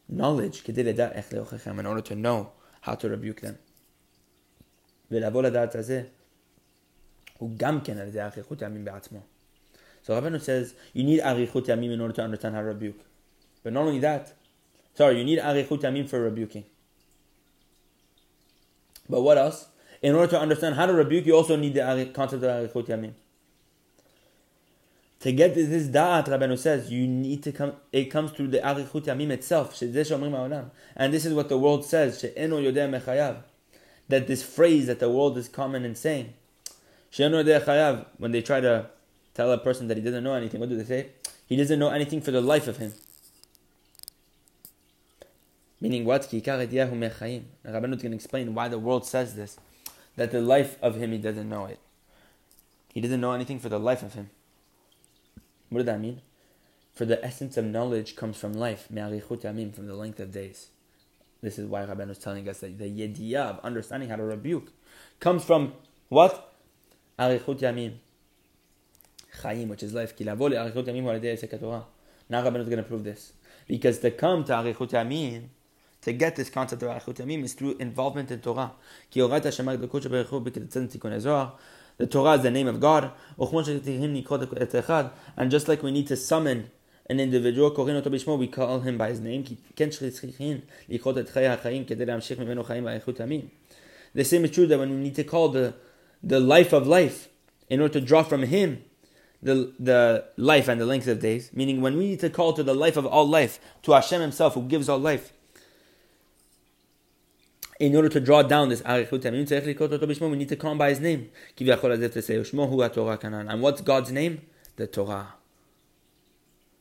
knowledge 0.08 0.68
in 0.68 1.86
order 1.86 2.01
to 2.01 2.16
know 2.16 2.51
how 2.82 2.96
to 2.96 3.10
rebuke 3.10 3.42
them. 3.42 3.58
ולבוא 5.12 5.44
לדעת 5.44 5.75
הזה 5.75 6.04
הוא 7.38 7.50
גם 7.58 7.82
כן 7.82 7.98
על 7.98 8.08
ידי 8.08 8.22
אריכות 8.22 8.62
ימים 8.62 8.86
בעצמו. 8.86 9.20
So 10.07 10.15
Rabbeinu 10.15 10.41
says 10.41 10.75
you 10.93 11.03
need 11.03 11.21
arichut 11.21 11.67
yamim 11.67 11.93
in 11.93 12.01
order 12.01 12.15
to 12.15 12.23
understand 12.23 12.55
how 12.55 12.61
to 12.61 12.69
rebuke. 12.69 13.01
But 13.65 13.73
not 13.73 13.87
only 13.87 13.99
that, 13.99 14.35
sorry, 14.95 15.19
you 15.19 15.25
need 15.25 15.41
arichut 15.41 15.81
yamim 15.81 16.09
for 16.09 16.21
rebuking. 16.21 16.63
But 19.09 19.23
what 19.23 19.37
else? 19.37 19.67
In 20.03 20.15
order 20.15 20.31
to 20.31 20.39
understand 20.39 20.77
how 20.77 20.87
to 20.87 20.93
rebuke, 20.93 21.27
you 21.27 21.35
also 21.35 21.57
need 21.57 21.75
the 21.75 22.09
concept 22.15 22.45
of 22.45 22.51
arichut 22.51 22.87
yamim. 22.87 23.15
To 25.21 25.33
get 25.33 25.55
this 25.57 25.89
da'at, 25.89 26.27
Rabbeinu 26.27 26.57
says, 26.57 26.93
you 26.93 27.09
need 27.09 27.43
to 27.43 27.51
come, 27.51 27.73
it 27.91 28.05
comes 28.05 28.31
through 28.31 28.47
the 28.49 28.59
arichut 28.59 29.07
yamim 29.07 29.31
itself. 29.31 29.83
And 29.83 31.13
this 31.13 31.27
is 31.27 31.35
what 31.35 31.49
the 31.49 31.59
world 31.59 31.85
says, 31.85 32.21
that 32.21 32.37
this 34.29 34.43
phrase 34.45 34.87
that 34.87 35.01
the 35.01 35.11
world 35.11 35.37
is 35.37 35.49
common 35.49 35.85
in 35.85 35.97
saying, 35.97 36.33
when 37.17 38.31
they 38.31 38.43
try 38.43 38.61
to 38.61 38.87
tell 39.37 39.52
a 39.52 39.59
person 39.59 39.87
that 39.88 39.97
he 39.97 40.02
doesn't 40.02 40.25
know 40.25 40.35
anything, 40.35 40.61
what 40.61 40.69
do 40.69 40.76
they 40.76 40.85
say? 40.85 41.09
He 41.47 41.57
doesn't 41.57 41.78
know 41.78 41.90
anything 41.90 42.21
for 42.21 42.31
the 42.31 42.40
life 42.40 42.66
of 42.66 42.78
him. 42.78 42.95
Meaning 45.81 46.07
what? 46.07 46.23
Rabbanut 46.23 48.00
can 48.00 48.14
explain 48.14 48.55
why 48.55 48.69
the 48.69 48.78
world 48.78 49.07
says 49.07 49.35
this. 49.37 49.59
That 50.16 50.33
the 50.33 50.40
life 50.40 50.78
of 50.83 50.97
him, 50.97 51.12
he 51.12 51.19
doesn't 51.19 51.49
know 51.49 51.66
it. 51.66 51.78
He 52.95 53.02
doesn't 53.02 53.21
know 53.21 53.33
anything 53.33 53.59
for 53.59 53.69
the 53.69 53.78
life 53.78 54.02
of 54.02 54.14
him. 54.14 54.31
What 55.69 55.81
does 55.81 55.87
that 55.87 56.00
mean? 56.00 56.23
For 56.95 57.05
the 57.05 57.23
essence 57.23 57.59
of 57.59 57.66
knowledge 57.66 58.16
comes 58.16 58.38
from 58.38 58.55
life, 58.55 58.87
from 58.87 58.97
the 58.97 59.95
length 59.95 60.19
of 60.19 60.33
days. 60.33 60.71
This 61.43 61.59
is 61.59 61.66
why 61.66 61.83
Rabban 61.83 62.09
was 62.09 62.19
telling 62.19 62.49
us 62.49 62.61
that 62.61 62.78
the 62.78 62.87
yediyah 62.87 63.50
of 63.50 63.61
understanding 63.62 64.09
how 64.09 64.16
to 64.16 64.23
rebuke 64.23 64.73
comes 65.21 65.45
from 65.45 65.75
what? 66.09 66.55
Arichut 67.19 67.61
yamim. 67.61 67.99
Chaim, 69.43 69.69
which 69.69 69.83
is 69.83 69.95
life. 69.95 70.14
Now 70.19 70.35
Rabban 72.43 72.61
is 72.61 72.69
going 72.69 72.78
to 72.78 72.83
prove 72.83 73.05
this. 73.05 73.33
Because 73.69 73.99
to 74.00 74.11
come 74.11 74.45
to 74.45 74.52
Arichut 74.52 74.90
yamim, 74.90 75.49
to 76.02 76.12
get 76.12 76.37
this 76.37 76.50
concept 76.50 76.83
of 76.83 76.90
Arichut 76.90 77.14
yamim 77.14 77.43
is 77.45 77.55
through 77.55 77.76
involvement 77.78 78.31
in 78.31 78.40
Torah. 78.40 78.73
The 81.99 82.07
Torah 82.07 82.33
is 82.33 82.43
the 82.43 82.50
name 82.50 82.69
of 82.69 82.78
God. 82.81 83.11
And 85.37 85.50
just 85.50 85.69
like 85.69 85.83
we 85.83 85.90
need 85.90 86.07
to 86.09 86.16
summon 86.16 86.71
an 87.09 87.21
individual, 87.21 87.71
we 88.37 88.47
call 88.49 88.81
him 88.81 88.99
by 88.99 89.09
his 89.09 89.21
name. 89.21 89.45
The 94.14 94.25
same 94.25 94.45
is 94.45 94.50
true 94.50 94.66
that 94.66 94.78
when 94.78 94.90
we 94.90 94.97
need 94.97 95.14
to 95.14 95.25
call 95.25 95.49
the, 95.49 95.75
the 96.23 96.40
life 96.40 96.73
of 96.73 96.87
life 96.87 97.28
in 97.69 97.81
order 97.81 97.95
to 97.95 98.00
draw 98.00 98.23
from 98.23 98.43
him 98.43 98.85
the, 99.47 99.73
the 99.79 100.25
life 100.37 100.69
and 100.69 100.81
the 100.81 100.87
length 100.87 101.07
of 101.07 101.21
days, 101.21 101.50
meaning 101.55 101.81
when 101.81 101.97
we 101.97 102.09
need 102.09 102.21
to 102.21 102.31
call 102.31 102.53
to 102.53 102.62
the 102.62 102.75
life 102.75 102.97
of 102.97 103.07
all 103.07 103.26
life, 103.26 103.59
to 103.83 103.93
Hashem 103.93 104.21
himself 104.21 104.55
who 104.55 104.62
gives 104.62 104.88
all 104.88 104.99
life, 104.99 105.33
in 107.79 107.95
order 107.95 108.09
to 108.09 108.21
draw 108.21 108.43
down 108.43 108.71
this 108.71 108.81
arichut 108.83 110.31
we 110.31 110.37
need 110.37 110.49
to 110.49 110.57
call 110.57 110.75
by 110.75 110.88
his 110.88 111.00
name. 111.00 111.31
And 111.59 113.62
what's 113.62 113.83
God's 113.83 114.12
name? 114.12 114.41
the 114.76 114.87
Torah. 114.87 115.35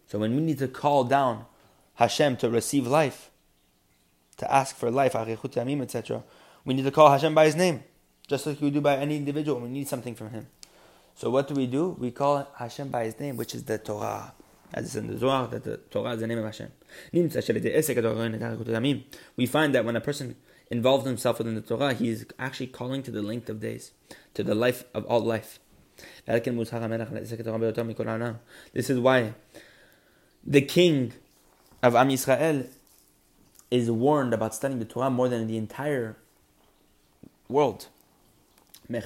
So 0.08 0.20
when 0.20 0.36
we 0.36 0.42
need 0.42 0.60
to 0.60 0.68
call 0.68 1.06
down 1.06 1.46
Hashem 1.96 2.38
to 2.38 2.50
receive 2.50 2.86
life, 2.86 3.32
to 4.38 4.54
ask 4.54 4.76
for 4.76 4.92
life, 4.92 5.16
etc., 5.16 6.24
we 6.66 6.74
need 6.74 6.84
to 6.84 6.92
call 6.92 7.10
Hashem 7.10 7.34
by 7.34 7.46
His 7.46 7.56
name, 7.56 7.84
just 8.28 8.46
like 8.46 8.62
we 8.62 8.70
do 8.70 8.82
by 8.82 8.98
any 8.98 9.16
individual. 9.16 9.60
We 9.60 9.70
need 9.70 9.88
something 9.88 10.16
from 10.16 10.32
Him. 10.32 10.48
So 11.16 11.30
what 11.30 11.48
do 11.48 11.54
we 11.54 11.66
do? 11.66 11.96
We 11.98 12.12
call 12.12 12.48
Hashem 12.58 12.90
by 12.90 13.06
His 13.06 13.18
name, 13.20 13.38
which 13.38 13.56
is 13.56 13.64
the 13.64 13.78
Torah. 13.78 14.34
As 14.74 14.86
it's 14.88 14.96
in 14.96 15.08
the 15.08 15.18
Zohar, 15.18 15.48
that 15.48 15.64
the 15.64 15.78
Torah 15.78 16.12
is 16.12 16.20
the 16.20 16.28
name 16.28 16.40
of 16.40 16.46
Hashem. 16.46 16.72
We 19.38 19.46
find 19.46 19.74
that 19.76 19.86
when 19.86 19.96
a 19.96 20.02
person 20.02 20.36
involves 20.70 21.06
himself 21.06 21.38
within 21.38 21.56
the 21.56 21.62
Torah, 21.62 21.94
he 21.94 22.10
is 22.10 22.26
actually 22.38 22.68
calling 22.68 23.02
to 23.04 23.12
the 23.12 23.22
length 23.22 23.50
of 23.50 23.62
days, 23.62 23.92
to 24.34 24.44
the 24.44 24.56
life 24.56 24.84
of 24.94 25.06
all 25.06 25.22
life. 25.22 25.60
This 26.28 26.48
is 28.90 29.00
why 29.00 29.34
the 30.46 30.62
king 30.62 31.14
of 31.82 31.96
Am 31.96 32.10
Yisrael 32.10 32.68
is 33.72 33.90
warned 33.90 34.34
about 34.34 34.54
studying 34.54 34.80
the 34.80 34.86
Torah 34.86 35.10
more 35.10 35.30
than 35.30 35.48
the 35.48 35.56
entire 35.58 36.18
world. 37.48 37.88
And 38.88 39.06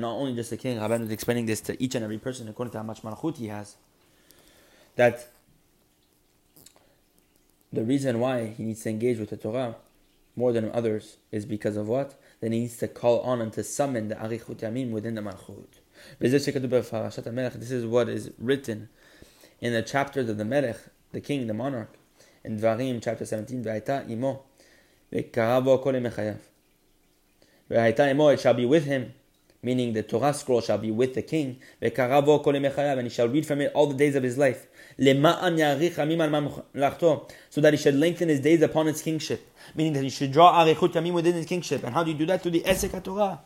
not 0.00 0.12
only 0.12 0.34
just 0.34 0.50
the 0.50 0.56
king, 0.56 0.78
Rabban 0.78 1.02
is 1.02 1.10
explaining 1.10 1.46
this 1.46 1.60
to 1.62 1.82
each 1.82 1.94
and 1.94 2.04
every 2.04 2.18
person 2.18 2.48
according 2.48 2.72
to 2.72 2.78
how 2.78 2.84
much 2.84 3.02
malchut 3.02 3.36
he 3.36 3.48
has. 3.48 3.76
That 4.96 5.28
the 7.72 7.82
reason 7.82 8.20
why 8.20 8.46
he 8.46 8.62
needs 8.62 8.82
to 8.84 8.90
engage 8.90 9.18
with 9.18 9.30
the 9.30 9.36
Torah 9.36 9.76
more 10.36 10.52
than 10.52 10.70
others 10.70 11.16
is 11.32 11.44
because 11.44 11.76
of 11.76 11.88
what? 11.88 12.14
Then 12.40 12.52
he 12.52 12.60
needs 12.60 12.76
to 12.78 12.88
call 12.88 13.20
on 13.20 13.40
and 13.40 13.52
to 13.54 13.64
summon 13.64 14.08
the 14.08 14.14
Arichut 14.14 14.56
Yamim 14.56 14.90
within 14.90 15.14
the 15.16 15.20
Malchut. 15.20 15.80
This 16.18 16.32
is 17.70 17.86
what 17.86 18.08
is 18.08 18.30
written 18.38 18.88
in 19.60 19.72
the 19.72 19.82
chapters 19.82 20.28
of 20.28 20.36
the 20.38 20.44
Melech, 20.44 20.78
the 21.12 21.20
king, 21.20 21.46
the 21.46 21.54
monarch, 21.54 21.96
in 22.44 22.58
Dvarim 22.60 23.00
chapter 23.02 23.24
17, 23.24 23.64
V'ayta 23.64 24.08
imo, 24.10 24.42
v'karavo 25.12 25.82
kol 25.82 25.94
mechayav. 25.94 26.38
V'ayta 27.70 28.10
imo, 28.10 28.28
it 28.28 28.40
shall 28.40 28.54
be 28.54 28.66
with 28.66 28.84
him, 28.84 29.14
meaning 29.62 29.92
the 29.92 30.02
Torah 30.02 30.34
scroll 30.34 30.60
shall 30.60 30.78
be 30.78 30.90
with 30.90 31.14
the 31.14 31.22
king, 31.22 31.58
kol 31.80 32.54
and 32.54 33.02
he 33.02 33.08
shall 33.08 33.28
read 33.28 33.46
from 33.46 33.60
it 33.60 33.72
all 33.74 33.86
the 33.86 33.94
days 33.94 34.14
of 34.14 34.22
his 34.22 34.36
life. 34.36 34.66
Lema'an 34.98 35.58
so 37.50 37.60
that 37.60 37.72
he 37.72 37.78
should 37.78 37.94
lengthen 37.94 38.28
his 38.28 38.40
days 38.40 38.62
upon 38.62 38.86
his 38.86 39.02
kingship, 39.02 39.50
meaning 39.74 39.92
that 39.94 40.02
he 40.02 40.10
should 40.10 40.30
draw 40.30 40.64
arichut 40.64 40.92
yamim 40.92 41.14
within 41.14 41.34
his 41.34 41.46
kingship. 41.46 41.82
And 41.82 41.94
how 41.94 42.04
do 42.04 42.10
you 42.12 42.16
do 42.16 42.26
that? 42.26 42.42
Through 42.42 42.52
the 42.52 42.62
Esek 42.64 43.02
Torah. 43.02 43.40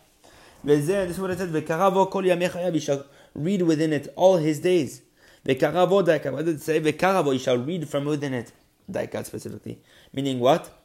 This 0.65 0.89
is 0.89 1.19
what 1.21 1.31
it 1.31 1.39
says, 1.39 1.53
he 2.73 2.81
shall 2.81 3.07
read 3.35 3.63
within 3.63 3.93
it 3.93 4.13
all 4.17 4.37
his 4.37 4.59
days. 4.59 5.03
What 5.45 5.61
did 5.61 6.49
it 6.49 6.61
say? 6.61 6.81
You 6.81 7.39
shall 7.39 7.59
read 7.59 7.89
from 7.89 8.05
within 8.05 8.35
it. 8.35 8.53
Daika 8.91 9.25
specifically. 9.25 9.79
Meaning 10.13 10.41
what? 10.41 10.78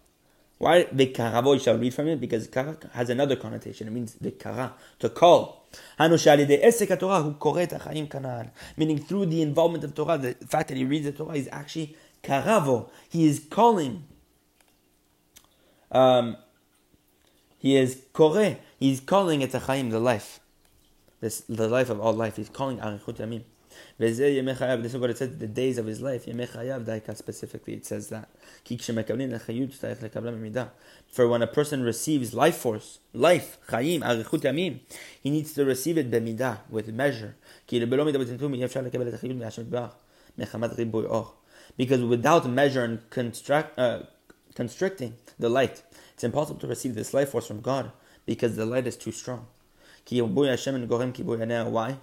Why 0.64 0.86
vekaravo, 0.86 1.56
you 1.56 1.60
shall 1.60 1.78
read 1.78 1.94
from 1.94 2.08
it? 2.08 2.22
Because 2.22 2.48
kara 2.48 2.78
has 2.94 3.10
another 3.10 3.36
connotation. 3.36 3.86
It 3.86 3.92
means 3.92 4.14
the 4.14 4.32
vekara, 4.32 4.72
to 5.00 5.10
call. 5.10 5.68
Meaning 8.78 8.98
through 9.00 9.26
the 9.26 9.42
involvement 9.42 9.84
of 9.84 9.94
Torah, 9.94 10.18
the 10.18 10.36
fact 10.48 10.70
that 10.70 10.78
he 10.78 10.86
reads 10.86 11.04
the 11.04 11.12
Torah 11.12 11.36
is 11.36 11.50
actually 11.52 11.98
karavo. 12.24 12.90
He 13.10 13.28
is 13.28 13.46
calling. 13.50 14.06
Um, 15.92 16.38
he 17.58 17.76
is 17.76 18.02
kore. 18.14 18.56
He's 18.80 19.02
calling 19.02 19.42
it 19.42 19.52
the 19.52 20.00
life. 20.00 20.40
This, 21.20 21.42
the 21.42 21.68
life 21.68 21.90
of 21.90 22.00
all 22.00 22.14
life. 22.14 22.38
He's 22.38 22.48
calling 22.48 22.78
arichut 22.78 23.18
yamim. 23.18 23.44
This 24.00 24.20
is 24.20 24.98
what 24.98 25.10
it 25.10 25.18
says, 25.18 25.38
the 25.38 25.48
days 25.48 25.78
of 25.78 25.86
his 25.86 26.02
life. 26.02 26.24
Specifically, 27.18 27.74
it 27.76 27.86
says 27.86 28.10
that. 28.10 28.30
For 31.12 31.28
when 31.28 31.42
a 31.42 31.48
person 31.48 31.84
receives 31.84 32.34
life 32.34 32.58
force, 32.58 33.00
life, 33.14 33.58
he 33.72 35.30
needs 35.30 35.54
to 35.54 35.66
receive 35.66 35.98
it 35.98 36.08
with 36.70 36.88
measure. 36.90 37.36
Because 41.78 42.02
without 42.02 42.50
measure 42.50 42.84
and 42.84 43.10
construct, 43.10 43.80
uh, 43.80 44.00
constricting 44.56 45.16
the 45.40 45.50
light, 45.50 45.84
it's 46.14 46.24
impossible 46.24 46.60
to 46.60 46.68
receive 46.68 46.96
this 46.96 47.14
life 47.14 47.30
force 47.30 47.48
from 47.48 47.62
God 47.62 47.92
because 48.26 48.56
the 48.56 48.66
light 48.66 48.88
is 48.88 48.98
too 48.98 49.12
strong. 49.12 49.48
Why? 50.10 51.98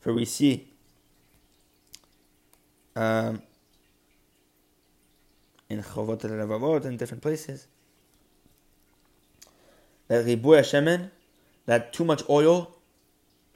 For 0.00 0.12
we 0.12 0.24
see 0.24 0.73
um, 2.96 3.42
in 5.68 5.82
Chovot 5.82 6.20
Levavot 6.20 6.84
in 6.84 6.96
different 6.96 7.22
places. 7.22 7.66
That 10.08 10.26
Ribuya 10.26 10.60
Shemen, 10.60 11.10
that 11.66 11.92
too 11.92 12.04
much 12.04 12.22
oil, 12.28 12.74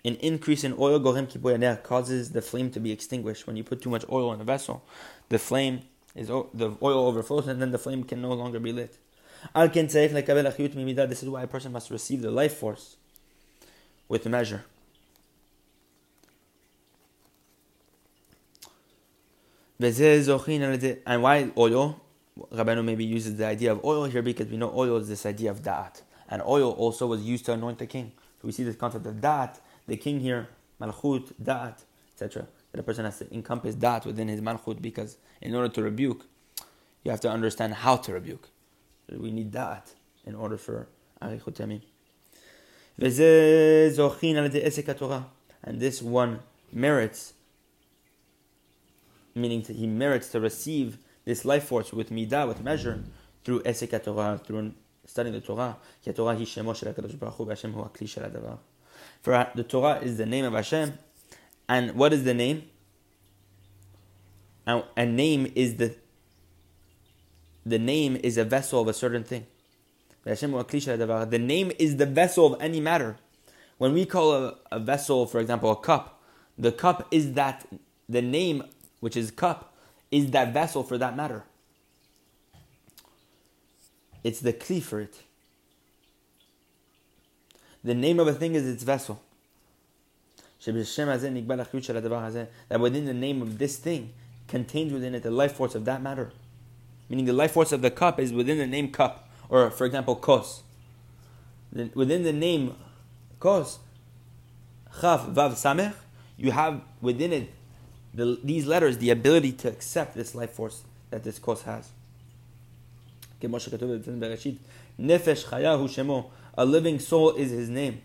an 0.05 0.15
increase 0.17 0.65
in 0.65 0.75
oil, 0.79 0.99
Gorem 1.01 1.27
Kibuyaneh, 1.31 1.83
causes 1.83 2.31
the 2.31 2.41
flame 2.41 2.71
to 2.71 2.81
be 2.81 2.91
extinguished. 2.91 3.47
When 3.47 3.57
you 3.57 3.65
put 3.65 3.83
too 3.83 3.91
much 3.91 4.05
oil 4.11 4.33
in 4.33 4.41
a 4.41 4.45
vessel, 4.45 4.83
the 5.29 5.39
flame 5.39 5.83
is 6.15 6.29
the 6.29 6.77
oil 6.83 7.07
overflows 7.07 7.47
and 7.47 7.61
then 7.61 7.71
the 7.71 7.79
flame 7.79 8.05
can 8.05 8.23
no 8.23 8.33
longer 8.33 8.59
be 8.59 8.73
lit. 8.73 8.99
This 9.55 11.23
is 11.23 11.29
why 11.29 11.43
a 11.43 11.47
person 11.47 11.73
must 11.73 11.91
receive 11.91 12.23
the 12.23 12.31
life 12.31 12.57
force 12.57 12.97
with 14.09 14.27
measure. 14.27 14.65
And 19.81 21.23
why 21.23 21.51
oil? 21.57 22.01
Rabbeinu 22.53 22.85
maybe 22.85 23.05
uses 23.05 23.37
the 23.37 23.47
idea 23.47 23.73
of 23.73 23.85
oil 23.85 24.05
here 24.05 24.23
because 24.23 24.47
we 24.49 24.57
know 24.57 24.73
oil 24.75 24.97
is 24.97 25.09
this 25.09 25.27
idea 25.27 25.51
of 25.51 25.63
da'at. 25.63 26.03
And 26.29 26.43
oil 26.43 26.71
also 26.73 27.07
was 27.07 27.23
used 27.23 27.45
to 27.47 27.53
anoint 27.53 27.79
the 27.79 27.87
king. 27.87 28.13
So 28.41 28.47
we 28.47 28.53
see 28.53 28.63
this 28.65 28.77
concept 28.77 29.07
of 29.07 29.15
da'at, 29.17 29.59
the 29.87 29.97
king 29.97 30.21
here, 30.21 30.49
malchut, 30.81 31.33
da'at, 31.43 31.83
etc. 32.13 32.47
That 32.73 32.81
a 32.81 32.83
person 32.83 33.05
has 33.05 33.19
to 33.19 33.35
encompass 33.35 33.75
da'at 33.75 34.05
within 34.07 34.29
his 34.29 34.41
malchut 34.41 34.81
because 34.83 35.17
in 35.41 35.55
order 35.55 35.69
to 35.69 35.83
rebuke, 35.83 36.27
you 37.05 37.11
have 37.11 37.21
to 37.21 37.31
understand 37.31 37.75
how 37.75 37.97
to 37.97 38.13
rebuke. 38.13 38.49
So 39.09 39.17
we 39.19 39.31
need 39.31 39.53
da'at 39.53 39.95
in 40.25 40.35
order 40.35 40.57
for 40.57 40.89
arichut. 41.23 41.59
And 45.65 45.81
this 45.81 46.03
one 46.03 46.41
merits 46.73 47.33
meaning 49.39 49.63
that 49.63 49.77
he 49.77 49.87
merits 49.87 50.31
to 50.33 50.41
receive 50.41 50.99
this 51.25 51.45
life 51.45 51.65
force 51.65 51.93
with 51.93 52.11
midah, 52.11 52.47
with 52.49 52.63
measure, 52.63 53.03
through 53.45 53.61
esek 53.63 54.03
Torah, 54.03 54.41
through 54.45 54.73
studying 55.07 55.35
the 55.35 55.41
Torah. 55.41 55.77
For 59.23 59.51
the 59.55 59.65
Torah 59.65 59.99
is 60.01 60.17
the 60.17 60.27
name 60.27 60.45
of 60.45 60.53
Hashem, 60.53 60.99
and 61.69 61.95
what 61.95 62.13
is 62.13 62.25
the 62.25 62.35
name? 62.35 62.65
A 64.67 65.07
name 65.07 65.51
is 65.55 65.77
the 65.77 65.95
the 67.65 67.79
name 67.79 68.17
is 68.17 68.37
a 68.39 68.45
vessel 68.45 68.81
of 68.81 68.89
a 68.89 68.95
certain 68.95 69.25
thing. 69.25 69.47
The 70.25 71.39
name 71.41 71.73
is 71.79 71.97
the 71.97 72.07
vessel 72.07 72.55
of 72.55 72.63
any 72.63 72.81
matter. 72.81 73.17
When 73.79 73.93
we 73.93 74.05
call 74.05 74.35
a, 74.35 74.57
a 74.73 74.79
vessel, 74.79 75.27
for 75.27 75.39
example, 75.41 75.71
a 75.71 75.77
cup, 75.77 76.21
the 76.59 76.73
cup 76.73 77.07
is 77.11 77.35
that 77.35 77.67
the 78.09 78.23
name 78.23 78.65
which 79.01 79.17
is 79.17 79.31
cup, 79.31 79.75
is 80.11 80.31
that 80.31 80.53
vessel 80.53 80.83
for 80.83 80.99
that 80.99 81.17
matter. 81.17 81.45
It's 84.25 84.41
the 84.41 84.53
kli 84.53 84.83
for 84.83 85.01
it. 85.01 85.23
The 87.85 87.95
name 87.95 88.19
of 88.19 88.27
a 88.27 88.33
thing 88.33 88.55
is 88.55 88.67
its 88.67 88.83
vessel. 88.83 89.23
That 90.65 90.75
within 92.81 93.05
the 93.05 93.15
name 93.15 93.41
of 93.43 93.59
this 93.59 93.77
thing 93.77 94.13
contains 94.49 94.93
within 94.93 95.15
it 95.15 95.23
the 95.23 95.31
life 95.31 95.53
force 95.53 95.75
of 95.75 95.85
that 95.85 96.03
matter. 96.03 96.33
Meaning 97.09 97.27
the 97.27 97.33
life 97.33 97.53
force 97.53 97.71
of 97.73 97.81
the 97.81 97.91
cup 97.91 98.19
is 98.19 98.33
within 98.33 98.59
the 98.59 98.67
name 98.67 98.91
cup. 98.91 99.31
Or 99.49 99.71
for 99.71 99.87
example, 99.87 100.17
kos. 100.17 100.63
Within 101.73 102.25
the 102.25 102.33
name 102.33 102.75
kos, 103.39 103.79
chaf, 105.01 105.27
vav, 105.27 105.53
samech, 105.53 105.95
you 106.37 106.51
have 106.51 106.81
within 107.01 107.33
it 107.33 107.51
the, 108.19 108.39
these 108.43 108.67
letters 108.67 108.99
the 108.99 109.11
ability 109.11 109.53
to 109.53 109.69
accept 109.69 110.17
this 110.17 110.35
life 110.35 110.51
force 110.51 110.83
that 111.11 111.23
this 111.23 111.39
kos 111.39 111.63
has. 111.63 111.91
Nefesh. 115.01 116.31
A 116.55 116.65
living 116.65 116.99
soul 116.99 117.31
is 117.31 117.53
his 117.53 117.69
name. 117.69 118.03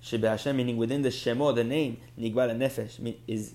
Shebe 0.00 0.28
Hashem, 0.28 0.56
meaning 0.56 0.76
within 0.76 1.02
the 1.02 1.08
shemo, 1.08 1.52
the 1.52 1.64
name, 1.64 1.96
nigbar 2.16 2.54
nefesh, 2.56 3.16
is 3.26 3.54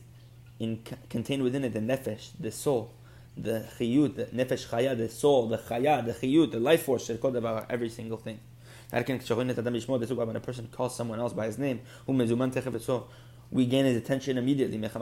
in, 0.60 0.84
contained 1.10 1.44
within 1.44 1.64
it 1.64 1.74
the 1.74 1.80
nefesh, 1.80 2.32
the 2.38 2.52
soul, 2.52 2.92
the 3.38 3.66
chiyut, 3.78 4.16
the 4.16 4.26
nefesh 4.26 4.68
chaya, 4.68 4.98
the 4.98 5.08
soul, 5.08 5.48
the 5.48 5.58
chaya, 5.58 6.06
the 6.06 6.12
chiyut, 6.12 6.52
the 6.52 6.60
life 6.60 6.84
force, 6.84 7.10
every 7.70 7.88
single 7.88 8.18
thing. 8.18 8.40
When 8.92 10.36
a 10.36 10.40
person 10.40 10.68
calls 10.72 10.96
someone 10.96 11.20
else 11.20 11.34
by 11.34 11.46
his 11.46 11.58
name, 11.60 11.82
we 13.52 13.66
gain 13.66 13.86
his 13.86 13.98
attention 13.98 14.38
immediately. 14.38 14.78
For 14.88 15.00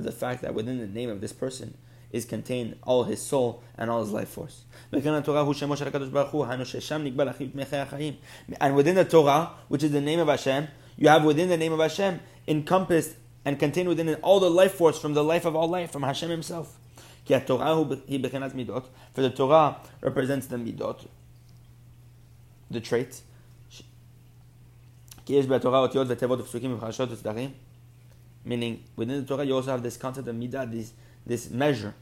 the 0.00 0.12
fact 0.12 0.42
that 0.42 0.54
within 0.54 0.78
the 0.78 0.86
name 0.86 1.10
of 1.10 1.20
this 1.20 1.32
person 1.32 1.76
is 2.10 2.24
contained 2.24 2.76
all 2.82 3.04
his 3.04 3.22
soul 3.22 3.62
and 3.76 3.90
all 3.90 4.02
his 4.02 4.12
life 4.12 4.28
force. 4.28 4.64
And 4.92 5.02
within 5.02 5.14
the 8.94 9.04
Torah, 9.08 9.50
which 9.68 9.82
is 9.82 9.92
the 9.92 10.00
name 10.00 10.20
of 10.20 10.28
Hashem, 10.28 10.68
you 10.96 11.08
have 11.08 11.24
within 11.24 11.48
the 11.48 11.56
name 11.56 11.72
of 11.72 11.80
Hashem 11.80 12.20
encompassed 12.46 13.14
and 13.44 13.58
contained 13.58 13.88
within 13.88 14.08
it 14.08 14.20
all 14.22 14.40
the 14.40 14.50
life 14.50 14.74
force 14.74 14.98
from 14.98 15.14
the 15.14 15.24
life 15.24 15.44
of 15.44 15.56
all 15.56 15.68
life, 15.68 15.90
from 15.90 16.02
Hashem 16.02 16.30
Himself. 16.30 16.78
For 17.24 17.38
the 17.38 19.30
Torah 19.34 19.76
represents 20.00 20.46
the 20.48 20.56
midot, 20.56 21.06
the 22.72 22.80
traits. 22.80 23.22
Meaning, 28.44 28.82
within 28.96 29.20
the 29.20 29.26
Torah, 29.26 29.44
you 29.44 29.54
also 29.54 29.70
have 29.70 29.82
this 29.82 29.96
concept 29.96 30.26
of 30.26 30.34
midah, 30.34 30.70
this, 30.70 30.92
this 31.24 31.50
measure. 31.50 31.94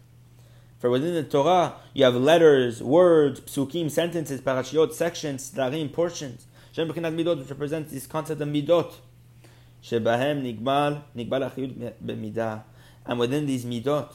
For 0.79 0.89
within 0.89 1.13
the 1.13 1.25
Torah, 1.25 1.75
you 1.93 2.05
have 2.05 2.15
letters, 2.15 2.83
words, 2.83 3.41
psukim, 3.41 3.91
sentences, 3.91 4.41
parashiot, 4.41 4.95
sections, 4.95 5.51
darim, 5.51 5.93
portions. 5.93 6.47
Shem 6.73 6.89
b'chinat 6.89 7.15
midot, 7.15 7.39
which 7.39 7.51
represents 7.51 7.93
this 7.93 8.07
concept 8.07 8.41
of 8.41 8.49
midot. 8.49 8.91
Shebahem 9.83 10.43
nigmal, 10.43 11.03
nigmal 11.15 11.53
achiyut 11.53 11.93
b'midah. 12.03 12.63
And 13.05 13.19
within 13.19 13.45
these 13.45 13.67
midot, 13.67 14.13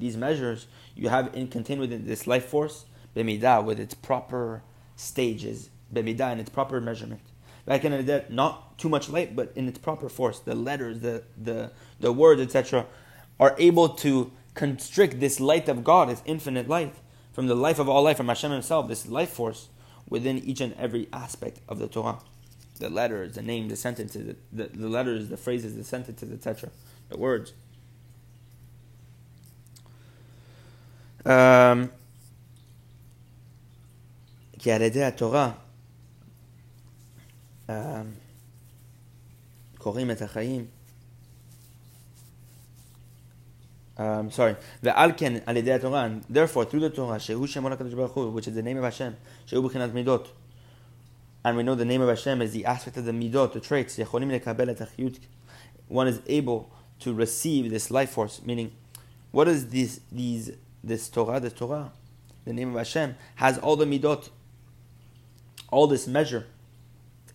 these 0.00 0.16
measures, 0.16 0.66
you 0.96 1.08
have 1.10 1.32
in 1.32 1.46
contained 1.46 1.80
within 1.80 2.06
this 2.06 2.26
life 2.26 2.46
force, 2.46 2.86
b'midah, 3.14 3.64
with 3.64 3.78
its 3.78 3.94
proper 3.94 4.62
stages, 5.02 5.70
b'midah, 5.92 6.32
in 6.32 6.40
its 6.40 6.50
proper 6.50 6.80
measurement. 6.80 7.20
Like 7.66 7.84
in 7.84 7.92
a 7.92 8.02
death, 8.02 8.30
not 8.30 8.78
too 8.78 8.88
much 8.88 9.08
light, 9.08 9.36
but 9.36 9.52
in 9.54 9.68
its 9.68 9.78
proper 9.78 10.08
force. 10.08 10.40
The 10.40 10.54
letters, 10.54 11.00
the, 11.00 11.22
the, 11.40 11.70
the 12.00 12.12
words, 12.12 12.40
etc., 12.40 12.86
are 13.38 13.54
able 13.58 13.88
to 13.88 14.32
constrict 14.54 15.20
this 15.20 15.40
light 15.40 15.68
of 15.68 15.84
God, 15.84 16.08
this 16.08 16.22
infinite 16.24 16.68
light, 16.68 16.94
from 17.32 17.46
the 17.46 17.54
life 17.54 17.78
of 17.78 17.88
all 17.88 18.02
life, 18.02 18.16
from 18.16 18.28
Hashem 18.28 18.50
Himself, 18.50 18.88
this 18.88 19.06
life 19.08 19.30
force 19.30 19.68
within 20.08 20.38
each 20.38 20.60
and 20.60 20.74
every 20.74 21.08
aspect 21.12 21.60
of 21.68 21.78
the 21.78 21.88
Torah. 21.88 22.18
The 22.78 22.90
letters, 22.90 23.34
the 23.34 23.42
names, 23.42 23.70
the 23.70 23.76
sentences, 23.76 24.34
the, 24.52 24.64
the 24.64 24.88
letters, 24.88 25.28
the 25.28 25.36
phrases, 25.36 25.76
the 25.76 25.84
sentences, 25.84 26.32
etc., 26.32 26.70
the 27.08 27.16
words. 27.16 27.52
Um, 31.24 31.92
qui 34.62 34.70
à 34.70 35.10
Torah, 35.10 35.56
euh, 37.68 38.02
um, 43.98 44.30
sorry, 44.30 44.54
the 44.82 44.90
Alken 44.90 45.42
Torah, 45.80 46.20
therefore 46.30 46.64
through 46.66 46.78
the 46.78 46.90
Torah, 46.90 47.16
Shehu 47.16 47.48
Shem 47.48 47.64
Baruch 47.64 48.12
Hu, 48.12 48.30
which 48.30 48.46
is 48.46 48.54
the 48.54 48.62
name 48.62 48.78
of 48.78 48.84
Hashem, 48.84 49.16
and 51.44 51.56
we 51.56 51.62
know 51.64 51.74
the 51.74 51.84
name 51.84 52.00
of 52.00 52.08
Hashem 52.08 52.40
is 52.40 52.52
the 52.52 52.64
aspect 52.64 52.96
of 52.96 53.04
the 53.04 53.10
Midot, 53.10 53.52
the 53.52 53.58
traits, 53.58 53.96
one 55.88 56.06
is 56.06 56.20
able 56.28 56.70
to 57.00 57.12
receive 57.12 57.68
this 57.68 57.90
life 57.90 58.10
force, 58.10 58.40
meaning, 58.44 58.70
what 59.32 59.48
is 59.48 59.70
this, 59.70 59.98
these, 60.12 60.52
this 60.84 61.08
Torah, 61.08 61.40
the 61.40 61.50
Torah, 61.50 61.90
the 62.44 62.52
name 62.52 62.70
of 62.70 62.76
Hashem, 62.76 63.16
has 63.34 63.58
all 63.58 63.74
the 63.74 63.86
Midot, 63.86 64.28
all 65.72 65.88
this 65.88 66.06
measure, 66.06 66.46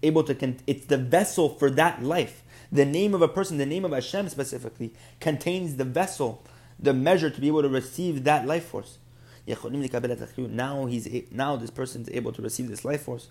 able 0.01 0.23
to, 0.23 0.33
con- 0.33 0.59
it's 0.65 0.85
the 0.85 0.97
vessel 0.97 1.49
for 1.49 1.69
that 1.71 2.01
life. 2.01 2.43
The 2.71 2.85
name 2.85 3.13
of 3.13 3.21
a 3.21 3.27
person, 3.27 3.57
the 3.57 3.65
name 3.65 3.83
of 3.83 3.91
Hashem 3.91 4.29
specifically, 4.29 4.93
contains 5.19 5.75
the 5.75 5.83
vessel, 5.83 6.43
the 6.79 6.93
measure 6.93 7.29
to 7.29 7.41
be 7.41 7.47
able 7.47 7.63
to 7.63 7.69
receive 7.69 8.23
that 8.23 8.45
life 8.45 8.65
force. 8.65 8.99
Now 9.47 10.85
he's 10.85 11.07
now 11.31 11.55
this 11.55 11.69
person 11.69 12.01
is 12.01 12.09
able 12.09 12.33
to 12.33 12.41
receive 12.41 12.67
this 12.67 12.83
life 12.83 13.03
force. 13.03 13.29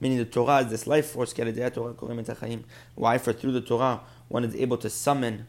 Meaning 0.00 0.18
the 0.18 0.24
Torah 0.24 0.60
is 0.60 0.70
this 0.70 0.86
life 0.86 1.10
force. 1.10 1.34
Why? 2.94 3.18
For 3.18 3.32
through 3.34 3.52
the 3.52 3.60
Torah, 3.60 4.00
one 4.28 4.44
is 4.44 4.54
able 4.56 4.78
to 4.78 4.88
summon 4.88 5.46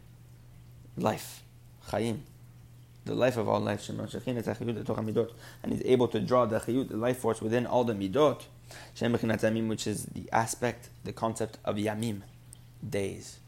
life, 0.97 1.43
chayim, 1.87 2.19
the 3.05 3.15
life 3.15 3.37
of 3.37 3.47
all 3.47 3.59
life. 3.59 3.87
And 3.87 3.97
he's 5.71 5.81
able 5.85 6.07
to 6.07 6.19
draw 6.19 6.45
the 6.45 6.59
the 6.59 6.97
life 6.97 7.17
force 7.19 7.41
within 7.41 7.65
all 7.65 7.83
the 7.83 7.93
midot, 7.93 8.41
which 9.67 9.87
is 9.87 10.05
the 10.05 10.27
aspect, 10.31 10.89
the 11.03 11.13
concept 11.13 11.57
of 11.63 11.75
yamim 11.75 12.21
days. 12.87 13.39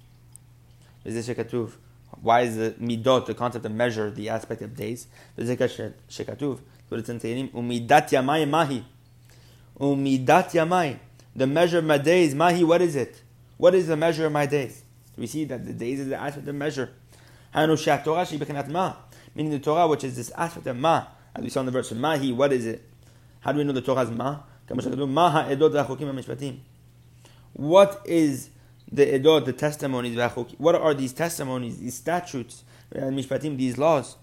Why 2.22 2.42
is 2.42 2.56
the 2.56 2.72
midot, 2.80 3.26
the 3.26 3.34
concept 3.34 3.66
of 3.66 3.72
measure, 3.72 4.12
the 4.12 4.30
aspect 4.30 4.62
of 4.62 4.76
days? 4.76 5.08
Shekatuv, 5.38 6.60
but 6.90 7.04
umidat 7.04 8.10
yamai 8.10 8.48
mahi. 8.48 8.86
Umidat 9.80 10.52
yamai. 10.52 11.00
The 11.36 11.48
measure 11.48 11.80
of 11.80 11.86
my 11.86 11.98
days, 11.98 12.34
mahi, 12.34 12.64
what 12.64 12.82
is 12.82 12.96
it? 12.96 13.22
What 13.58 13.76
is 13.76 13.88
the 13.88 13.98
measure 13.98 14.26
of 14.26 14.32
my 14.32 14.46
days? 14.46 14.84
We 15.18 15.28
see 15.28 15.46
that 15.46 15.66
the 15.66 15.74
days 15.74 16.00
is 16.00 16.10
the 16.10 16.16
aspect 16.16 16.38
of 16.38 16.46
the 16.46 16.54
measure. 16.54 16.92
Meaning 19.38 19.52
the 19.52 19.60
Torah, 19.60 19.88
which 19.88 20.04
is 20.04 20.16
this 20.16 20.32
aspect 20.32 20.66
of 20.66 20.76
ma, 20.78 21.06
as 21.36 21.44
we 21.44 21.50
saw 21.52 21.60
in 21.60 21.68
the 21.68 21.72
verse, 21.72 21.92
of 21.92 21.98
mahi, 21.98 22.34
what 22.34 22.52
is 22.52 22.66
it? 22.66 22.84
How 23.42 23.52
do 23.52 23.60
we 23.60 23.64
know 23.64 23.72
the 23.72 23.84
Torah 23.84 24.02
is 24.02 24.10
ma? 24.10 24.40
What 27.54 28.02
is 28.06 28.50
the 28.92 29.06
edot, 29.06 29.46
the 29.46 29.54
testimonies, 29.54 30.18
what 30.58 30.74
are 30.74 30.96
these 30.96 31.14
testimonies, 31.14 31.78
these 31.78 31.94
statutes, 31.94 32.64
mishpatim, 32.92 33.58
these 33.60 33.78
laws? 33.78 34.16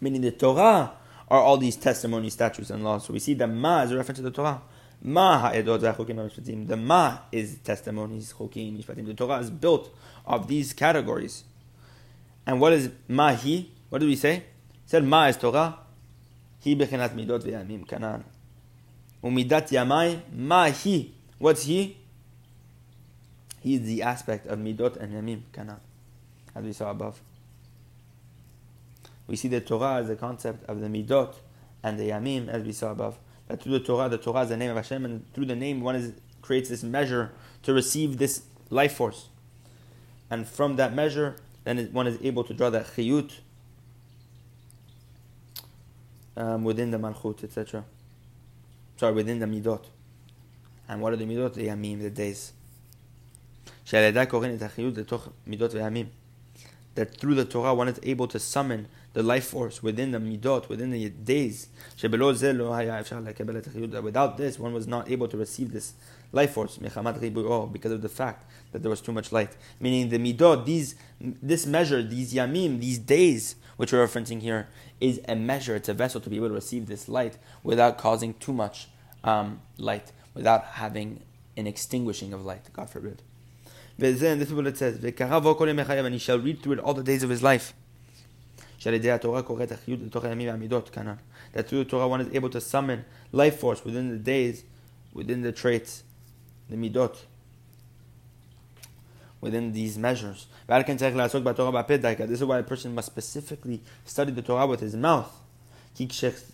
Meaning 0.00 0.20
the 0.20 0.30
Torah 0.30 0.92
are 1.26 1.40
all 1.40 1.56
these 1.56 1.74
testimonies, 1.74 2.34
statutes, 2.34 2.70
and 2.70 2.84
laws. 2.84 3.04
So 3.06 3.12
we 3.12 3.18
see 3.18 3.34
the 3.34 3.48
ma 3.48 3.82
is 3.82 3.90
a 3.90 3.96
reference 3.96 4.18
to 4.18 4.22
the 4.22 4.30
Torah. 4.30 4.62
Ma 5.02 5.40
ha'edot 5.40 5.80
mishpatim. 5.80 6.68
The 6.68 6.76
ma 6.76 7.18
is 7.32 7.58
testimonies, 7.64 8.32
chokim, 8.32 8.78
mishpatim. 8.78 9.06
The 9.06 9.14
Torah 9.14 9.38
is 9.40 9.50
built 9.50 9.92
of 10.24 10.46
these 10.46 10.72
categories. 10.72 11.42
And 12.46 12.60
what 12.60 12.72
is 12.72 12.90
mahi? 13.08 13.72
What 13.88 14.00
did 14.00 14.06
we 14.06 14.16
say? 14.16 14.36
It 14.36 14.44
said 14.86 15.04
ma 15.04 15.26
is 15.26 15.36
Torah. 15.36 15.78
He 16.60 16.76
bechenat 16.76 17.14
midot 17.14 17.42
ve'yamim 17.42 17.86
kanan. 17.86 18.24
Umidat 19.22 19.70
yamai 19.70 20.20
mahi. 20.32 21.14
What's 21.38 21.64
he? 21.64 21.96
He 23.60 23.74
is 23.74 23.82
the 23.82 24.02
aspect 24.02 24.46
of 24.46 24.58
midot 24.58 24.96
and 24.96 25.12
yamim, 25.12 25.42
kana, 25.52 25.80
as 26.54 26.64
we 26.64 26.72
saw 26.72 26.90
above. 26.90 27.20
We 29.26 29.36
see 29.36 29.48
the 29.48 29.60
Torah 29.60 29.96
as 29.96 30.08
the 30.08 30.16
concept 30.16 30.68
of 30.68 30.80
the 30.80 30.86
midot 30.86 31.34
and 31.82 31.98
the 31.98 32.10
yamim, 32.10 32.48
as 32.48 32.62
we 32.62 32.72
saw 32.72 32.92
above. 32.92 33.18
That 33.46 33.62
through 33.62 33.72
the 33.72 33.84
Torah, 33.84 34.08
the 34.08 34.18
Torah 34.18 34.42
is 34.42 34.48
the 34.50 34.56
name 34.56 34.70
of 34.70 34.76
Hashem, 34.76 35.04
and 35.04 35.32
through 35.32 35.46
the 35.46 35.56
name 35.56 35.80
one 35.80 35.96
is, 35.96 36.12
creates 36.42 36.68
this 36.68 36.82
measure 36.82 37.32
to 37.62 37.72
receive 37.72 38.18
this 38.18 38.42
life 38.70 38.94
force. 38.94 39.28
And 40.30 40.46
from 40.46 40.76
that 40.76 40.94
measure, 40.94 41.36
then 41.64 41.88
one 41.92 42.06
is 42.06 42.18
able 42.22 42.44
to 42.44 42.54
draw 42.54 42.70
that 42.70 42.86
chiyut 42.86 43.32
um, 46.38 46.64
within 46.64 46.90
the 46.90 46.98
malchut, 46.98 47.44
etc. 47.44 47.84
Sorry, 48.96 49.12
within 49.12 49.40
the 49.40 49.46
midot. 49.46 49.84
And 50.88 51.02
what 51.02 51.12
are 51.12 51.16
the 51.16 51.26
midot? 51.26 51.54
The 51.54 51.66
yamim, 51.66 52.00
the 52.00 52.10
days. 52.10 52.52
That 56.94 57.16
through 57.16 57.34
the 57.34 57.44
Torah 57.44 57.74
one 57.74 57.88
is 57.88 58.00
able 58.02 58.28
to 58.28 58.38
summon 58.38 58.88
the 59.12 59.22
life 59.22 59.46
force 59.46 59.82
within 59.82 60.12
the 60.12 60.18
midot, 60.18 60.68
within 60.68 60.90
the 60.90 61.08
days. 61.08 61.68
Without 62.02 62.36
this, 64.36 64.58
one 64.58 64.72
was 64.72 64.86
not 64.86 65.10
able 65.10 65.28
to 65.28 65.36
receive 65.36 65.72
this 65.72 65.94
life 66.32 66.52
force 66.52 66.76
because 66.76 67.92
of 67.92 68.02
the 68.02 68.08
fact 68.08 68.50
that 68.72 68.82
there 68.82 68.90
was 68.90 69.00
too 69.00 69.12
much 69.12 69.32
light. 69.32 69.56
Meaning 69.80 70.08
the 70.10 70.18
midot, 70.18 70.64
these, 70.66 70.94
this 71.20 71.66
measure, 71.66 72.02
these 72.02 72.34
yamim, 72.34 72.80
these 72.80 72.98
days, 72.98 73.56
which 73.76 73.92
we're 73.92 74.06
referencing 74.06 74.42
here, 74.42 74.68
is 75.00 75.20
a 75.28 75.34
measure, 75.36 75.76
it's 75.76 75.88
a 75.88 75.94
vessel 75.94 76.20
to 76.20 76.30
be 76.30 76.36
able 76.36 76.48
to 76.48 76.54
receive 76.54 76.86
this 76.86 77.08
light 77.08 77.38
without 77.62 77.98
causing 77.98 78.34
too 78.34 78.52
much 78.52 78.88
um, 79.24 79.60
light, 79.76 80.12
without 80.34 80.64
having 80.64 81.22
an 81.56 81.66
extinguishing 81.66 82.32
of 82.32 82.44
light, 82.44 82.72
God 82.72 82.90
forbid. 82.90 83.22
Then 83.98 84.38
this 84.38 84.48
is 84.48 84.54
what 84.54 84.66
it 84.66 84.78
says. 84.78 85.02
And 85.02 86.14
he 86.14 86.18
shall 86.18 86.38
read 86.38 86.62
through 86.62 86.74
it 86.74 86.78
all 86.78 86.94
the 86.94 87.02
days 87.02 87.22
of 87.24 87.30
his 87.30 87.42
life. 87.42 87.74
That 88.84 89.00
through 91.66 91.78
the 91.78 91.84
Torah 91.84 92.08
one 92.08 92.20
is 92.20 92.32
able 92.32 92.50
to 92.50 92.60
summon 92.60 93.04
life 93.32 93.58
force 93.58 93.84
within 93.84 94.10
the 94.10 94.18
days, 94.18 94.62
within 95.12 95.42
the 95.42 95.50
traits, 95.50 96.04
the 96.70 96.76
midot, 96.76 97.16
within 99.40 99.72
these 99.72 99.96
measures. 99.96 100.46
This 100.66 100.98
is 100.98 102.44
why 102.44 102.58
a 102.58 102.62
person 102.62 102.94
must 102.94 103.06
specifically 103.06 103.82
study 104.04 104.32
the 104.32 104.42
Torah 104.42 104.66
with 104.66 104.80
his 104.80 104.96
mouth. 104.96 105.32
Because 105.96 106.52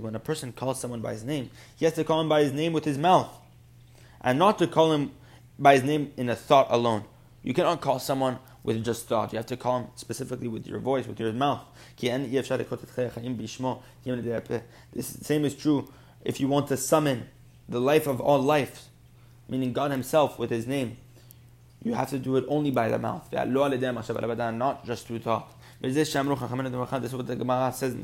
when 0.00 0.14
a 0.14 0.20
person 0.20 0.52
calls 0.52 0.80
someone 0.80 1.00
by 1.00 1.12
his 1.12 1.24
name, 1.24 1.50
he 1.76 1.84
has 1.84 1.94
to 1.94 2.04
call 2.04 2.20
him 2.20 2.28
by 2.28 2.42
his 2.42 2.52
name 2.52 2.72
with 2.72 2.84
his 2.84 2.98
mouth, 2.98 3.28
and 4.20 4.38
not 4.38 4.58
to 4.58 4.66
call 4.66 4.92
him 4.92 5.12
by 5.58 5.74
his 5.74 5.82
name 5.82 6.12
in 6.16 6.30
a 6.30 6.36
thought 6.36 6.68
alone. 6.70 7.04
You 7.42 7.54
cannot 7.54 7.80
call 7.80 7.98
someone 7.98 8.38
with 8.62 8.84
just 8.84 9.06
thought. 9.06 9.32
You 9.32 9.38
have 9.38 9.46
to 9.46 9.56
call 9.56 9.80
him 9.80 9.86
specifically 9.96 10.48
with 10.48 10.66
your 10.66 10.78
voice, 10.78 11.06
with 11.06 11.20
your 11.20 11.32
mouth. 11.32 11.62
This 12.00 12.10
same 15.22 15.44
is 15.44 15.54
true 15.54 15.88
if 16.24 16.40
you 16.40 16.48
want 16.48 16.68
to 16.68 16.76
summon 16.76 17.28
the 17.68 17.80
life 17.80 18.06
of 18.06 18.20
all 18.20 18.40
life, 18.40 18.88
meaning 19.48 19.72
God 19.72 19.90
Himself 19.90 20.38
with 20.38 20.50
His 20.50 20.66
name. 20.66 20.96
You 21.82 21.94
have 21.94 22.10
to 22.10 22.18
do 22.18 22.36
it 22.36 22.44
only 22.48 22.70
by 22.70 22.88
the 22.88 22.98
mouth, 22.98 23.28
not 23.32 24.84
just 24.84 25.06
through 25.06 25.20
thought. 25.20 25.54
This 25.80 25.96
is 25.96 26.14
what 26.14 27.26
the 27.26 27.36
Gemara 27.36 27.72
says 27.72 27.96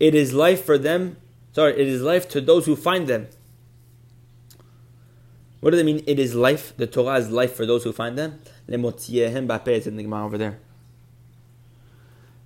It 0.00 0.14
is 0.14 0.32
life 0.32 0.64
for 0.64 0.78
them, 0.78 1.16
sorry, 1.52 1.72
it 1.72 1.88
is 1.88 2.00
life 2.00 2.28
to 2.30 2.40
those 2.40 2.64
who 2.64 2.74
find 2.74 3.06
them. 3.06 3.28
What 5.60 5.72
does 5.72 5.80
it 5.80 5.84
mean? 5.84 6.02
It 6.06 6.18
is 6.18 6.34
life. 6.34 6.74
The 6.78 6.86
Torah 6.86 7.16
is 7.18 7.30
life 7.30 7.54
for 7.54 7.66
those 7.66 7.84
who 7.84 7.92
find 7.92 8.16
them. 8.16 8.40
It's 8.66 9.08
in 9.86 9.96
the 9.96 10.02
Gemara 10.02 10.24
over 10.24 10.38
there. 10.38 10.58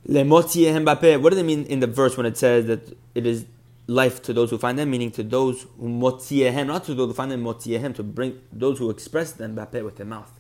Mbappe. 0.08 1.20
What 1.20 1.30
do 1.30 1.36
they 1.36 1.42
mean 1.42 1.64
in 1.66 1.80
the 1.80 1.86
verse 1.86 2.16
when 2.16 2.26
it 2.26 2.36
says 2.36 2.66
that 2.66 2.96
it 3.14 3.26
is 3.26 3.46
life 3.86 4.22
to 4.22 4.32
those 4.32 4.50
who 4.50 4.58
find 4.58 4.78
them, 4.78 4.90
meaning 4.90 5.10
to 5.12 5.22
those 5.22 5.66
who 5.78 5.88
motiehem, 5.88 6.66
not 6.66 6.84
to 6.84 6.94
those 6.94 7.08
who 7.08 7.14
find 7.14 7.30
them 7.30 7.42
motiehem, 7.42 7.94
to 7.94 8.02
bring 8.02 8.40
those 8.52 8.78
who 8.78 8.90
express 8.90 9.32
them 9.32 9.56
Mbappe 9.56 9.84
with 9.84 9.96
their 9.96 10.06
mouth. 10.06 10.32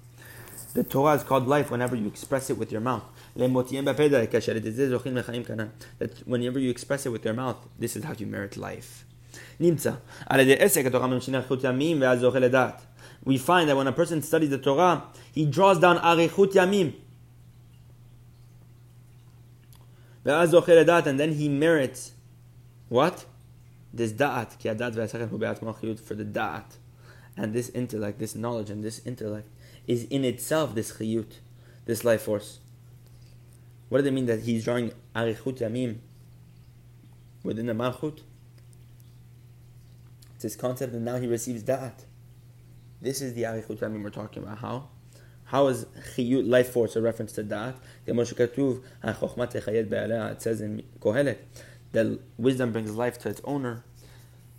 The 0.74 0.82
Torah 0.82 1.14
is 1.14 1.22
called 1.22 1.46
life 1.46 1.70
whenever 1.70 1.94
you 1.94 2.08
express 2.08 2.50
it 2.50 2.58
with 2.58 2.72
your 2.72 2.80
mouth. 2.80 3.04
That 3.36 3.50
whenever 6.24 6.58
you 6.58 6.70
express 6.70 7.06
it 7.06 7.10
with 7.10 7.24
your 7.24 7.34
mouth, 7.34 7.68
this 7.78 7.94
is 7.94 8.02
how 8.04 8.14
you 8.14 8.26
merit 8.26 8.56
life. 8.56 9.04
We 9.58 9.70
find 13.38 13.68
that 13.68 13.76
when 13.76 13.86
a 13.86 13.92
person 13.92 14.22
studies 14.22 14.50
the 14.50 14.58
Torah, 14.58 15.04
he 15.32 15.46
draws 15.46 15.78
down 15.78 15.98
arichut 15.98 16.52
yamim, 16.52 16.94
And 20.24 21.20
then 21.20 21.32
he 21.32 21.48
merits 21.48 22.12
what? 22.88 23.26
This 23.92 24.12
da'at. 24.12 24.58
Ki 24.58 24.68
adat 24.70 26.00
for 26.00 26.14
the 26.14 26.24
da'at. 26.24 26.76
And 27.36 27.52
this 27.52 27.68
intellect, 27.70 28.18
this 28.18 28.34
knowledge, 28.34 28.70
and 28.70 28.82
this 28.82 29.04
intellect 29.04 29.48
is 29.86 30.04
in 30.04 30.24
itself 30.24 30.74
this 30.74 30.92
chiyut, 30.92 31.40
this 31.84 32.04
life 32.04 32.22
force. 32.22 32.60
What 33.88 33.98
does 33.98 34.06
it 34.06 34.12
mean 34.12 34.26
that 34.26 34.40
he's 34.40 34.64
drawing 34.64 34.92
arichut 35.14 35.58
yamim 35.58 35.98
within 37.42 37.66
the 37.66 37.72
malchut? 37.72 38.20
It's 40.34 40.44
this 40.44 40.56
concept, 40.56 40.94
and 40.94 41.04
now 41.04 41.16
he 41.16 41.26
receives 41.26 41.62
da'at. 41.62 42.04
This 43.00 43.20
is 43.20 43.34
the 43.34 43.42
arichut 43.42 43.78
yamim 43.78 44.02
we're 44.02 44.10
talking 44.10 44.42
about. 44.42 44.58
How? 44.58 44.88
How 45.54 45.68
is 45.68 45.86
chiyut 46.16 46.48
life 46.48 46.70
force 46.70 46.96
a 46.96 47.00
reference 47.00 47.30
to 47.34 47.44
da'at? 47.44 47.76
It 48.06 48.16
says 50.42 50.60
in 50.60 50.82
Kohelet 50.98 51.38
that 51.92 52.18
wisdom 52.36 52.72
brings 52.72 52.96
life 52.96 53.20
to 53.20 53.28
its 53.28 53.40
owner. 53.44 53.84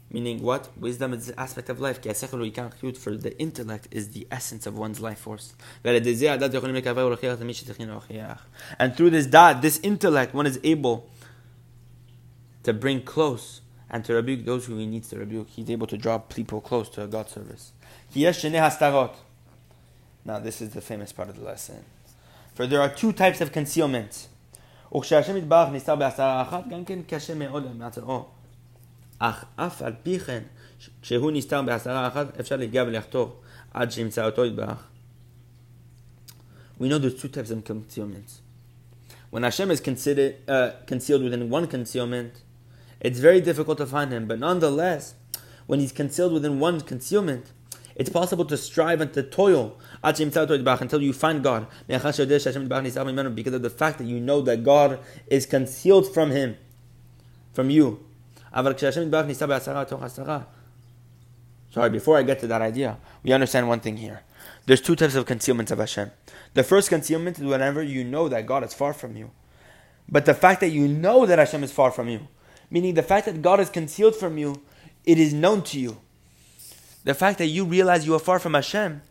Meaning 0.10 0.42
what? 0.42 0.70
Wisdom 0.78 1.12
is 1.12 1.26
the 1.26 1.38
aspect 1.38 1.68
of 1.68 1.82
life. 1.82 2.02
For 2.02 3.18
the 3.18 3.38
intellect 3.38 3.90
is 3.92 4.12
the 4.12 4.26
essence 4.32 4.66
of 4.66 4.78
one's 4.78 5.02
life 5.02 5.20
force. 5.20 5.54
And 5.84 6.06
through 8.96 9.10
this 9.10 9.28
da'at, 9.28 9.62
this 9.62 9.80
intellect, 9.84 10.34
one 10.34 10.48
is 10.48 10.62
able 10.64 11.10
to 12.64 12.72
bring 12.72 13.02
close 13.02 13.60
and 13.90 14.06
to 14.06 14.14
rebuke 14.14 14.46
those 14.46 14.68
who 14.68 14.78
he 14.78 14.86
needs 14.86 15.10
to 15.10 15.20
rebuke. 15.20 15.50
He's 15.50 15.70
able 15.70 15.88
to 15.88 15.98
draw 15.98 16.20
people 16.20 16.62
close 16.62 16.88
to 16.92 17.06
God's 17.08 17.34
service. 17.34 17.74
Now, 20.25 20.39
this 20.39 20.61
is 20.61 20.71
the 20.71 20.81
famous 20.81 21.13
part 21.13 21.29
of 21.29 21.37
the 21.37 21.45
lesson. 21.45 21.85
For 22.55 22.67
there 22.67 22.81
are 22.81 22.89
two 22.89 23.13
types 23.13 23.41
of 23.41 23.53
concealment. 23.53 24.29
וכשהשם 24.95 25.37
יתברך 25.37 25.69
נסתר 25.73 25.97
בעשרה 25.97 26.43
אחת, 26.43 26.69
גם 26.69 26.85
כן 26.85 26.99
קשה 27.07 27.35
מאוד 27.35 27.77
מעצמו. 27.77 28.29
אך 29.19 29.45
אף 29.57 29.83
על 29.83 29.93
פי 30.03 30.19
כן, 30.19 30.43
כשהוא 31.03 31.31
נסתר 31.31 31.63
בעשרה 31.63 32.09
אחת, 32.09 32.41
אפשר 32.41 32.57
להגיע 32.57 32.83
ולחתור 32.83 33.41
עד 33.75 33.91
שימצא 33.91 34.27
אותו 34.27 34.45
יתברך. 34.45 34.87
We 36.81 36.85
know 36.85 36.99
there's 36.99 37.21
two 37.21 37.29
types 37.29 37.51
of 37.51 37.65
concealments. 37.65 38.41
When 39.31 39.43
Hashem 39.43 39.71
is 39.71 39.81
considered, 39.81 40.37
uh, 40.49 40.71
concealed 40.87 41.23
within 41.23 41.51
one 41.51 41.67
concealment, 41.67 42.43
it's 43.01 43.21
very 43.21 43.41
difficult 43.41 43.79
to 43.79 43.87
find 43.87 44.11
him. 44.13 44.27
But 44.27 44.39
nonetheless, 44.41 45.15
when 45.67 45.79
he's 45.79 45.93
concealed 45.93 46.33
within 46.33 46.59
one 46.59 46.81
concealment, 46.81 47.53
it's 47.96 48.10
possible 48.10 48.44
to 48.46 48.58
strive 48.58 49.00
and 49.02 49.14
to 49.14 49.24
toil 49.24 49.80
until 50.04 51.02
you 51.02 51.14
find 51.14 51.44
God. 51.44 51.68
Because 51.88 52.20
of 52.20 52.28
the 53.62 53.74
fact 53.76 53.98
that 54.00 54.06
you 54.06 54.20
know 54.20 54.42
that 54.42 54.64
God 54.64 55.00
is 55.28 55.46
concealed 55.46 56.14
from 56.14 56.32
him, 56.32 56.58
from 57.54 57.70
you. 57.70 58.06
Sorry, 61.72 61.90
before 61.90 62.18
I 62.18 62.24
get 62.24 62.40
to 62.40 62.48
that 62.48 62.62
idea, 62.62 62.98
we 63.24 63.32
understand 63.32 63.68
one 63.68 63.80
thing 63.80 63.98
here. 63.98 64.24
There's 64.66 64.82
two 64.82 64.96
types 64.96 65.16
of 65.16 65.26
concealments 65.26 65.72
of 65.72 65.80
Hashem. 65.80 66.12
The 66.54 66.64
first 66.64 66.90
concealment 66.90 67.38
is 67.38 67.44
whenever 67.44 67.84
you 67.84 68.04
know 68.04 68.28
that 68.30 68.46
God 68.46 68.64
is 68.64 68.74
far 68.74 68.94
from 68.94 69.16
you. 69.16 69.32
But 70.08 70.26
the 70.26 70.34
fact 70.34 70.62
that 70.62 70.70
you 70.70 70.88
know 70.88 71.26
that 71.26 71.40
Hashem 71.40 71.64
is 71.64 71.72
far 71.72 71.92
from 71.92 72.08
you, 72.10 72.28
meaning 72.70 72.94
the 72.94 73.04
fact 73.04 73.26
that 73.26 73.42
God 73.42 73.60
is 73.60 73.70
concealed 73.70 74.16
from 74.16 74.38
you, 74.38 74.62
it 75.04 75.20
is 75.20 75.34
known 75.34 75.64
to 75.64 75.80
you. 75.80 75.98
The 77.06 77.14
fact 77.14 77.38
that 77.38 77.46
you 77.46 77.64
realize 77.66 78.06
you 78.06 78.16
are 78.16 78.20
far 78.20 78.40
from 78.40 78.56
Hashem 78.56 79.02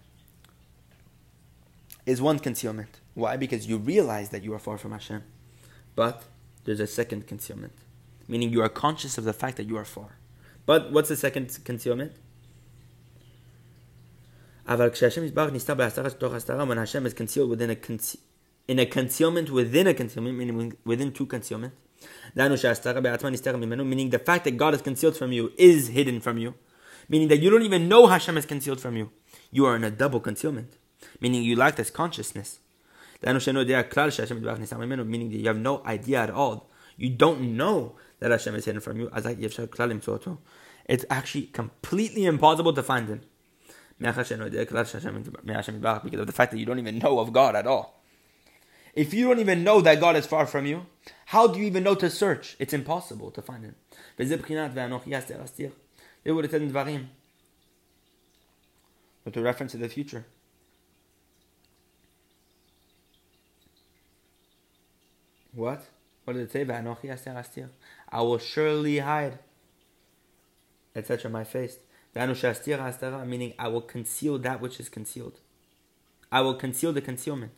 is 2.04 2.20
one 2.20 2.40
concealment. 2.40 3.00
Why? 3.14 3.37
Because 3.37 3.68
you 3.68 3.78
realize 3.78 4.30
that 4.30 4.42
you 4.42 4.52
are 4.52 4.59
far 4.59 4.76
from 4.76 4.90
Hashem. 4.90 5.22
But 5.94 6.24
there's 6.64 6.80
a 6.80 6.88
second 6.88 7.28
concealment, 7.28 7.72
meaning 8.26 8.50
you 8.50 8.61
are 8.62 8.68
conscious 8.68 9.16
of 9.16 9.22
the 9.22 9.33
fact 9.33 9.57
that 9.59 9.66
you 9.68 9.76
are 9.76 9.85
far. 9.85 10.18
But 10.66 10.90
what's 10.90 11.09
the 11.09 11.16
second 11.16 11.57
concealment? 11.64 12.12
when 14.66 14.78
Hashem 16.78 17.07
is 17.07 17.14
concealed 17.14 17.50
within 17.50 17.70
a 17.70 17.76
in 18.66 18.78
a 18.78 18.87
concealment 18.87 19.50
within 19.50 19.87
a 19.87 19.94
concealment, 19.94 20.37
meaning 20.37 20.76
within 20.85 21.12
two 21.12 21.26
concealments, 21.26 21.76
meaning 22.35 24.11
the 24.11 24.18
fact 24.18 24.44
that 24.44 24.57
God 24.57 24.74
is 24.74 24.83
concealed 24.83 25.16
from 25.16 25.30
you 25.33 25.52
is 25.57 25.88
hidden 25.88 26.20
from 26.20 26.38
you. 26.38 26.54
Meaning 27.09 27.29
that 27.29 27.38
you 27.38 27.51
don't 27.51 27.62
even 27.62 27.88
know 27.88 28.07
Hashem 28.07 28.37
is 28.37 28.47
concealed 28.47 28.81
from 28.81 28.97
you. 28.97 29.11
You 29.51 29.67
are 29.67 29.77
in 29.77 29.85
a 29.85 29.90
double 29.90 30.21
concealment. 30.21 30.77
Meaning 31.21 31.43
you 31.43 31.57
lack 31.57 31.77
this 31.77 31.90
consciousness. 31.90 32.61
Meaning 33.23 33.45
that 33.45 35.38
you 35.38 35.47
have 35.47 35.57
no 35.59 35.83
idea 35.85 36.23
at 36.23 36.31
all. 36.31 36.71
You 36.97 37.11
don't 37.11 37.57
know 37.57 37.97
that 38.21 38.31
Hashem 38.31 38.55
is 38.55 38.64
hidden 38.64 38.81
from 38.81 39.01
you. 39.01 39.11
It's 40.87 41.05
actually 41.11 41.43
completely 41.47 42.25
impossible 42.25 42.73
to 42.73 42.83
find 42.83 43.09
Him. 43.09 43.21
Because 43.99 44.31
of 44.31 46.27
the 46.27 46.33
fact 46.33 46.51
that 46.53 46.59
you 46.59 46.67
don't 46.67 46.79
even 46.79 46.99
know 46.99 47.19
of 47.19 47.33
God 47.33 47.57
at 47.57 47.67
all. 47.67 48.03
If 48.95 49.12
you 49.12 49.27
don't 49.29 49.40
even 49.40 49.64
know 49.64 49.81
that 49.81 50.01
God 50.01 50.17
is 50.17 50.27
far 50.27 50.47
from 50.47 50.67
you, 50.67 50.87
how 51.27 51.47
do 51.49 51.59
you 51.59 51.64
even 51.67 51.83
know 51.83 51.95
to 51.97 52.09
search? 52.09 52.57
It's 52.59 52.73
impossible 52.73 53.31
to 53.33 53.43
find 53.43 53.64
Him. 53.64 53.75
They 56.25 56.33
would 56.33 56.45
have 56.45 56.51
said 56.51 56.63
in 56.63 56.73
Dvarim. 56.73 57.07
With 59.25 59.37
a 59.37 59.43
reference 59.43 59.73
to 59.73 59.79
the 59.79 59.89
future. 59.89 60.27
What? 65.53 65.87
What 66.25 66.35
did 66.35 66.43
it 66.43 66.53
say? 66.53 66.67
I 68.09 68.23
will 68.23 68.39
surely 68.39 68.99
hide, 68.99 69.39
etc. 70.97 71.31
my 71.31 71.45
face. 71.45 71.79
Meaning, 72.15 73.55
I 73.59 73.69
will 73.69 73.81
conceal 73.81 74.39
that 74.39 74.61
which 74.61 74.81
is 74.81 74.89
concealed. 74.89 75.39
I 76.33 76.41
will 76.41 76.55
conceal 76.55 76.93
the 76.93 77.01
concealment. 77.01 77.53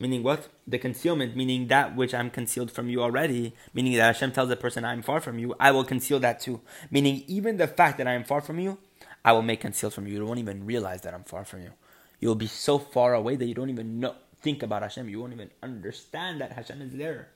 Meaning 0.00 0.22
what? 0.22 0.48
The 0.66 0.78
concealment, 0.78 1.36
meaning 1.36 1.68
that 1.68 1.94
which 1.94 2.14
I'm 2.14 2.30
concealed 2.30 2.72
from 2.72 2.88
you 2.88 3.02
already, 3.02 3.54
meaning 3.74 3.92
that 3.96 4.14
Hashem 4.14 4.32
tells 4.32 4.48
the 4.48 4.56
person, 4.56 4.82
I'm 4.82 5.02
far 5.02 5.20
from 5.20 5.38
you, 5.38 5.54
I 5.60 5.72
will 5.72 5.84
conceal 5.84 6.18
that 6.20 6.40
too. 6.40 6.62
Meaning, 6.90 7.22
even 7.28 7.58
the 7.58 7.68
fact 7.68 7.98
that 7.98 8.08
I 8.08 8.14
am 8.14 8.24
far 8.24 8.40
from 8.40 8.58
you, 8.58 8.78
I 9.22 9.32
will 9.32 9.42
make 9.42 9.60
concealed 9.60 9.92
from 9.92 10.06
you. 10.06 10.14
You 10.14 10.24
won't 10.24 10.38
even 10.38 10.64
realize 10.64 11.02
that 11.02 11.12
I'm 11.12 11.24
far 11.24 11.44
from 11.44 11.60
you. 11.60 11.72
You'll 12.18 12.34
be 12.34 12.46
so 12.46 12.78
far 12.78 13.12
away 13.12 13.36
that 13.36 13.44
you 13.44 13.54
don't 13.54 13.68
even 13.68 14.00
know, 14.00 14.14
think 14.40 14.62
about 14.62 14.80
Hashem. 14.80 15.06
You 15.10 15.20
won't 15.20 15.34
even 15.34 15.50
understand 15.62 16.40
that 16.40 16.52
Hashem 16.52 16.80
is 16.80 16.92
there. 16.94 17.28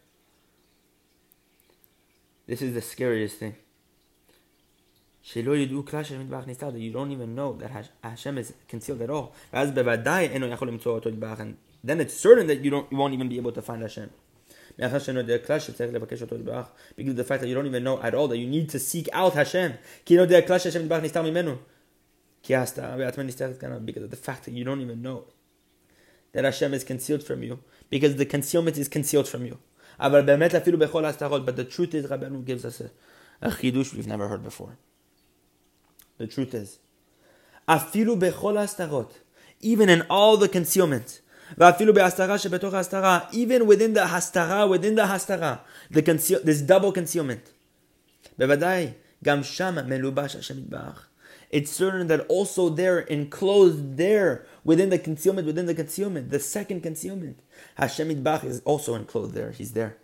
This 2.46 2.62
is 2.62 2.72
the 2.72 2.80
scariest 2.80 3.36
thing. 3.36 3.56
You 5.34 5.42
don't 5.42 7.10
even 7.10 7.34
know 7.34 7.52
that 7.54 7.90
Hashem 8.02 8.38
is 8.38 8.54
concealed 8.68 9.02
at 9.02 9.10
all 9.10 9.34
then 11.84 12.00
it's 12.00 12.14
certain 12.14 12.46
that 12.46 12.64
you 12.64 12.70
don't 12.70 12.90
you 12.90 12.96
won't 12.96 13.12
even 13.12 13.28
be 13.28 13.36
able 13.36 13.52
to 13.52 13.62
find 13.62 13.82
Hashem. 13.82 14.10
Because 14.76 15.08
of 15.08 15.18
the 15.28 17.24
fact 17.24 17.42
that 17.42 17.48
you 17.48 17.54
don't 17.54 17.66
even 17.66 17.84
know 17.84 18.02
at 18.02 18.14
all 18.14 18.26
that 18.28 18.38
you 18.38 18.46
need 18.46 18.68
to 18.70 18.78
seek 18.80 19.08
out 19.12 19.34
Hashem. 19.34 19.74
Because 20.04 20.28
the 20.28 20.42
fact 24.20 24.44
that 24.44 24.52
you 24.52 24.64
don't 24.64 24.80
even 24.80 25.02
know 25.02 25.24
that 26.32 26.44
Hashem 26.44 26.74
is 26.74 26.82
concealed 26.82 27.22
from 27.22 27.42
you. 27.44 27.60
Because 27.88 28.16
the 28.16 28.26
concealment 28.26 28.76
is 28.76 28.88
concealed 28.88 29.28
from 29.28 29.46
you. 29.46 29.58
But 29.98 30.26
the 30.26 31.66
truth 31.70 31.94
is, 31.94 32.06
Rabbanu 32.06 32.44
gives 32.44 32.64
us 32.64 32.80
a, 32.80 32.90
a 33.40 33.50
chidush 33.50 33.94
we've 33.94 34.08
never 34.08 34.26
heard 34.26 34.42
before. 34.42 34.76
The 36.18 36.26
truth 36.26 36.52
is, 36.54 36.80
even 39.60 39.88
in 39.88 40.02
all 40.10 40.36
the 40.36 40.48
concealment, 40.48 41.20
even 43.32 43.66
within 43.66 43.92
the 43.94 44.00
hastara, 44.00 44.68
within 44.68 44.94
the 44.94 45.02
hastara, 45.02 45.60
the 45.90 46.02
conceal, 46.02 46.40
this 46.42 46.60
double 46.62 46.92
concealment. 46.92 47.52
It's 51.50 51.70
certain 51.70 52.06
that 52.08 52.26
also 52.28 52.68
there, 52.68 52.98
enclosed 52.98 53.96
there, 53.96 54.44
within 54.64 54.90
the 54.90 54.98
concealment, 54.98 55.46
within 55.46 55.66
the 55.66 55.74
concealment, 55.74 56.30
the 56.30 56.40
second 56.40 56.82
concealment, 56.82 57.38
Hashem 57.76 58.08
Yitbarach 58.08 58.44
is 58.44 58.60
also 58.64 58.94
enclosed 58.94 59.34
there. 59.34 59.52
He's 59.52 59.72
there. 59.72 59.96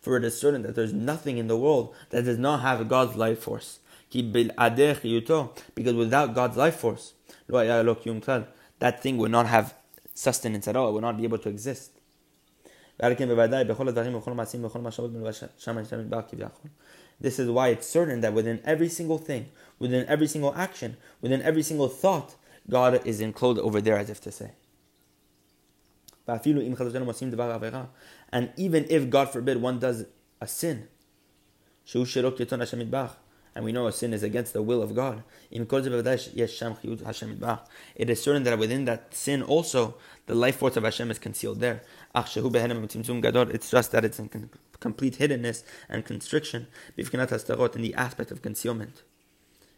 For 0.00 0.16
it 0.16 0.24
is 0.24 0.40
certain 0.40 0.62
that 0.62 0.74
there's 0.74 0.92
nothing 0.92 1.38
in 1.38 1.46
the 1.46 1.56
world 1.56 1.94
that 2.10 2.24
does 2.24 2.38
not 2.38 2.60
have 2.60 2.88
God's 2.88 3.16
life 3.16 3.38
force. 3.40 3.78
Because 4.10 5.94
without 5.94 6.34
God's 6.34 6.56
life 6.56 6.76
force, 6.76 7.12
that 7.48 9.02
thing 9.02 9.16
would 9.18 9.30
not 9.30 9.46
have 9.46 9.74
sustenance 10.14 10.68
at 10.68 10.76
all. 10.76 10.88
It 10.88 10.92
would 10.92 11.02
not 11.02 11.16
be 11.16 11.24
able 11.24 11.38
to 11.38 11.48
exist. 11.48 11.92
This 17.20 17.38
is 17.38 17.50
why 17.50 17.68
it's 17.68 17.86
certain 17.86 18.20
that 18.20 18.32
within 18.32 18.60
every 18.64 18.88
single 18.88 19.18
thing, 19.18 19.50
within 19.78 20.06
every 20.06 20.26
single 20.26 20.54
action, 20.54 20.96
within 21.20 21.42
every 21.42 21.62
single 21.62 21.88
thought, 21.88 22.36
God 22.68 23.06
is 23.06 23.20
enclosed 23.20 23.60
over 23.60 23.80
there 23.80 23.98
as 23.98 24.10
if 24.10 24.20
to 24.22 24.32
say. 24.32 24.52
And 28.32 28.50
even 28.56 28.86
if, 28.90 29.08
God 29.10 29.28
forbid, 29.30 29.62
one 29.62 29.78
does 29.78 30.06
a 30.40 30.46
sin, 30.46 30.88
and 33.56 33.64
we 33.64 33.72
know 33.72 33.86
a 33.86 33.92
sin 33.92 34.12
is 34.12 34.22
against 34.22 34.52
the 34.52 34.62
will 34.62 34.82
of 34.82 34.94
God, 34.94 35.22
it 35.50 35.62
is 38.10 38.22
certain 38.22 38.42
that 38.42 38.58
within 38.58 38.84
that 38.84 39.14
sin 39.14 39.42
also, 39.42 39.94
the 40.26 40.34
life 40.34 40.56
force 40.56 40.76
of 40.76 40.84
Hashem 40.84 41.10
is 41.10 41.18
concealed 41.18 41.60
there. 41.60 41.80
It's 42.14 42.34
just 42.34 43.92
that 43.92 44.04
it's 44.04 44.18
in 44.18 44.50
complete 44.78 45.16
hiddenness 45.16 45.62
and 45.88 46.04
constriction 46.04 46.66
in 46.98 47.06
the 47.06 47.94
aspect 47.96 48.30
of 48.30 48.42
concealment. 48.42 49.02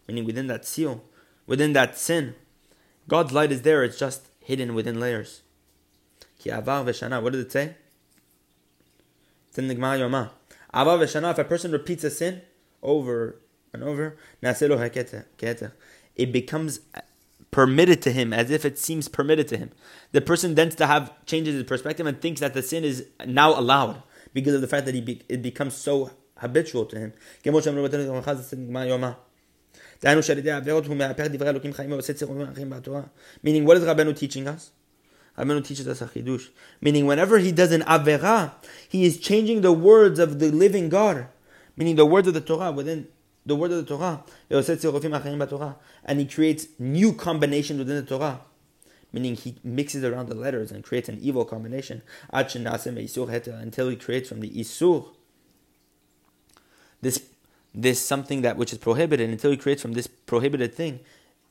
Meaning 0.09 0.25
within 0.25 0.49
that 0.49 0.65
seal, 0.65 1.05
within 1.47 1.73
that 1.75 1.97
sin, 1.97 2.35
God's 3.07 3.33
light 3.33 3.53
is 3.53 3.63
there, 3.63 3.85
it's 3.85 4.01
just 4.01 4.27
hidden 4.41 4.75
within 4.75 4.99
layers. 4.99 5.43
What 6.43 6.67
did 6.75 7.37
it 7.37 7.53
say? 7.53 7.77
It's 9.49 9.59
in 9.59 9.69
the 9.69 9.75
Gemara 9.77 9.99
Yoma. 9.99 10.31
If 10.75 11.39
a 11.39 11.45
person 11.45 11.71
repeats 11.71 12.03
a 12.03 12.11
sin 12.11 12.43
over 12.83 13.37
and 13.73 13.83
over, 13.83 14.17
it 16.17 16.33
becomes 16.33 16.81
permitted 17.51 18.03
to 18.03 18.13
him 18.13 18.33
as 18.33 18.51
if 18.51 18.65
it 18.65 18.79
seems 18.79 19.09
permitted 19.09 19.49
to 19.49 19.57
him. 19.57 19.71
The 20.13 20.21
person 20.21 20.55
tends 20.55 20.75
to 20.77 20.87
have 20.87 21.13
changes 21.27 21.55
his 21.55 21.65
perspective 21.65 22.07
and 22.07 22.21
thinks 22.21 22.41
that 22.41 22.55
the 22.55 22.63
sin 22.63 22.85
is 22.85 23.07
now 23.27 23.59
allowed 23.59 24.03
because 24.35 24.55
of 24.55 24.61
the 24.61 24.69
fact 24.69 24.87
that 24.87 24.95
he 24.95 25.01
be, 25.01 25.23
it 25.29 25.43
becomes 25.43 25.75
so 25.75 26.11
habitual 26.37 26.87
to 26.87 26.99
him. 26.99 27.13
Meaning, 33.43 33.65
what 33.65 33.77
is 33.77 33.85
Rabbeinu 33.85 34.17
teaching 34.17 34.49
us? 34.49 34.71
Rabbeinu 35.37 35.65
teaches 35.65 35.89
us 35.89 36.03
a 36.03 36.07
chidush. 36.07 36.49
Meaning, 36.81 37.07
whenever 37.07 37.39
he 37.39 37.53
does 37.53 37.73
an 37.73 37.83
avera, 37.83 38.53
he 38.89 39.05
is 39.05 39.19
changing 39.19 39.61
the 39.63 39.73
words 39.73 40.19
of 40.19 40.39
the 40.39 40.51
living 40.51 40.89
God. 40.89 41.29
Meaning, 41.77 41.97
the 41.97 42.07
words 42.07 42.29
of 42.29 42.35
the 42.35 42.41
Torah 42.41 42.73
within 42.73 43.09
the 43.49 43.57
word 43.57 43.73
of 43.73 43.87
the 43.87 43.97
Torah. 43.97 44.25
And 46.05 46.21
he 46.21 46.27
creates 46.27 46.69
new 46.79 47.13
combinations 47.13 47.79
within 47.79 47.97
the 47.97 48.03
Torah. 48.03 48.41
Meaning, 49.13 49.37
he 49.37 49.57
mixes 49.65 50.05
around 50.05 50.29
the 50.29 50.35
letters 50.35 50.71
and 50.71 50.85
creates 50.85 51.09
an 51.09 51.19
evil 51.21 51.45
combination. 51.45 52.03
Until 52.31 53.89
he 53.89 53.97
creates 53.97 54.29
from 54.29 54.41
the 54.41 54.51
Isur 54.51 55.07
this 57.01 57.25
this 57.75 58.05
something 58.05 58.43
that 58.43 58.57
which 58.57 58.73
is 58.73 58.79
prohibited 58.79 59.29
until 59.31 59.51
he 59.51 59.57
creates 59.57 59.83
from 59.83 59.93
this 59.93 60.07
prohibited 60.07 60.75
thing 60.75 61.01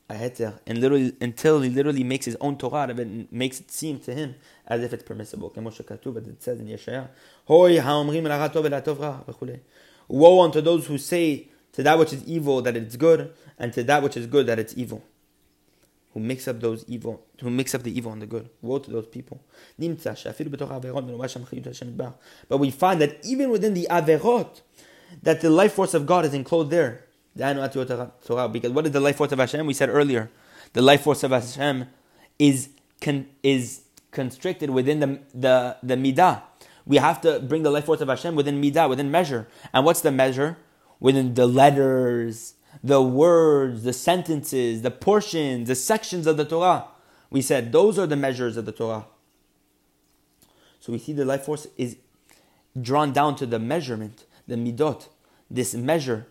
and 0.10 0.80
literally 0.80 1.14
until 1.22 1.62
he 1.62 1.70
literally 1.70 2.04
makes 2.04 2.26
his 2.26 2.36
own 2.42 2.58
Torah 2.58 2.84
out 2.84 2.90
of 2.90 3.00
it 3.00 3.08
and 3.08 3.32
makes 3.32 3.60
it 3.60 3.72
seem 3.72 4.00
to 4.02 4.14
him 4.14 4.36
as 4.66 4.82
if 4.84 4.94
it's 4.94 5.04
permissible. 5.04 5.54
It 5.56 6.44
says 6.44 6.60
in 6.60 6.68
Yeshaya, 6.68 7.10
Woe 10.08 10.42
unto 10.42 10.62
those 10.62 10.88
who 10.88 10.98
say 10.98 11.50
to 11.74 11.84
that 11.84 12.00
which 12.00 12.14
is 12.14 12.24
evil 12.26 12.62
that 12.62 12.76
it's 12.76 12.96
good, 12.96 13.34
and 13.58 13.74
to 13.74 13.84
that 13.84 14.04
which 14.04 14.18
is 14.18 14.28
good 14.28 14.48
that 14.48 14.60
it's 14.60 14.76
evil. 14.78 15.04
Who 16.14 16.20
mix 16.20 16.48
up 16.48 16.62
those 16.62 16.86
evil, 16.88 17.26
who 17.42 17.50
mix 17.50 17.76
up 17.76 17.84
the 17.84 17.96
evil 17.96 18.12
and 18.12 18.22
the 18.22 18.26
good. 18.26 18.50
Woe 18.62 18.80
to 18.80 18.90
those 18.90 19.08
people. 19.08 19.42
But 19.78 22.58
we 22.58 22.72
find 22.72 23.02
that 23.02 23.20
even 23.24 23.52
within 23.52 23.74
the 23.76 23.88
averot, 23.90 24.62
that 25.22 25.42
the 25.42 25.50
life 25.50 25.74
force 25.74 25.94
of 25.94 26.06
God 26.06 26.26
is 26.26 26.34
enclosed 26.34 26.72
there. 26.72 27.04
Because 27.36 28.72
what 28.72 28.86
is 28.86 28.92
the 28.92 29.00
life 29.00 29.18
force 29.18 29.32
of 29.32 29.38
Hashem? 29.38 29.68
We 29.68 29.76
said 29.76 29.90
earlier, 29.90 30.32
the 30.74 30.82
life 30.82 31.02
force 31.02 31.24
of 31.24 31.32
Hashem 31.32 31.88
is 32.40 32.70
con- 33.00 33.28
is 33.44 33.82
constricted 34.12 34.72
within 34.72 35.00
the 35.00 35.20
the 35.34 35.78
the 35.84 35.96
midah. 35.96 36.42
We 36.86 36.98
have 36.98 37.22
to 37.22 37.40
bring 37.40 37.64
the 37.64 37.70
life 37.70 37.86
force 37.86 38.02
of 38.02 38.08
Hashem 38.08 38.36
within 38.36 38.62
midah, 38.62 38.90
within 38.90 39.12
measure. 39.12 39.48
And 39.74 39.86
what's 39.86 40.02
the 40.02 40.12
measure? 40.12 40.58
Within 41.00 41.34
the 41.34 41.48
letters, 41.48 42.56
the 42.84 43.02
words, 43.02 43.84
the 43.84 43.94
sentences, 43.94 44.82
the 44.82 44.92
portions, 44.92 45.68
the 45.68 45.76
sections 45.76 46.28
of 46.28 46.38
the 46.38 46.46
Torah. 46.46 46.86
We 47.30 47.42
said 47.42 47.72
those 47.72 48.00
are 48.00 48.08
the 48.08 48.16
measures 48.16 48.58
of 48.58 48.66
the 48.66 48.72
Torah. 48.72 49.06
So 50.80 50.92
we 50.92 51.00
see 51.00 51.14
the 51.14 51.26
life 51.26 51.44
force 51.44 51.68
is 51.78 51.98
drawn 52.80 53.12
down 53.12 53.36
to 53.38 53.46
the 53.46 53.60
measurement 53.60 54.26
the 54.48 54.56
midot, 54.56 55.10
this 55.50 55.76
measure, 55.76 56.28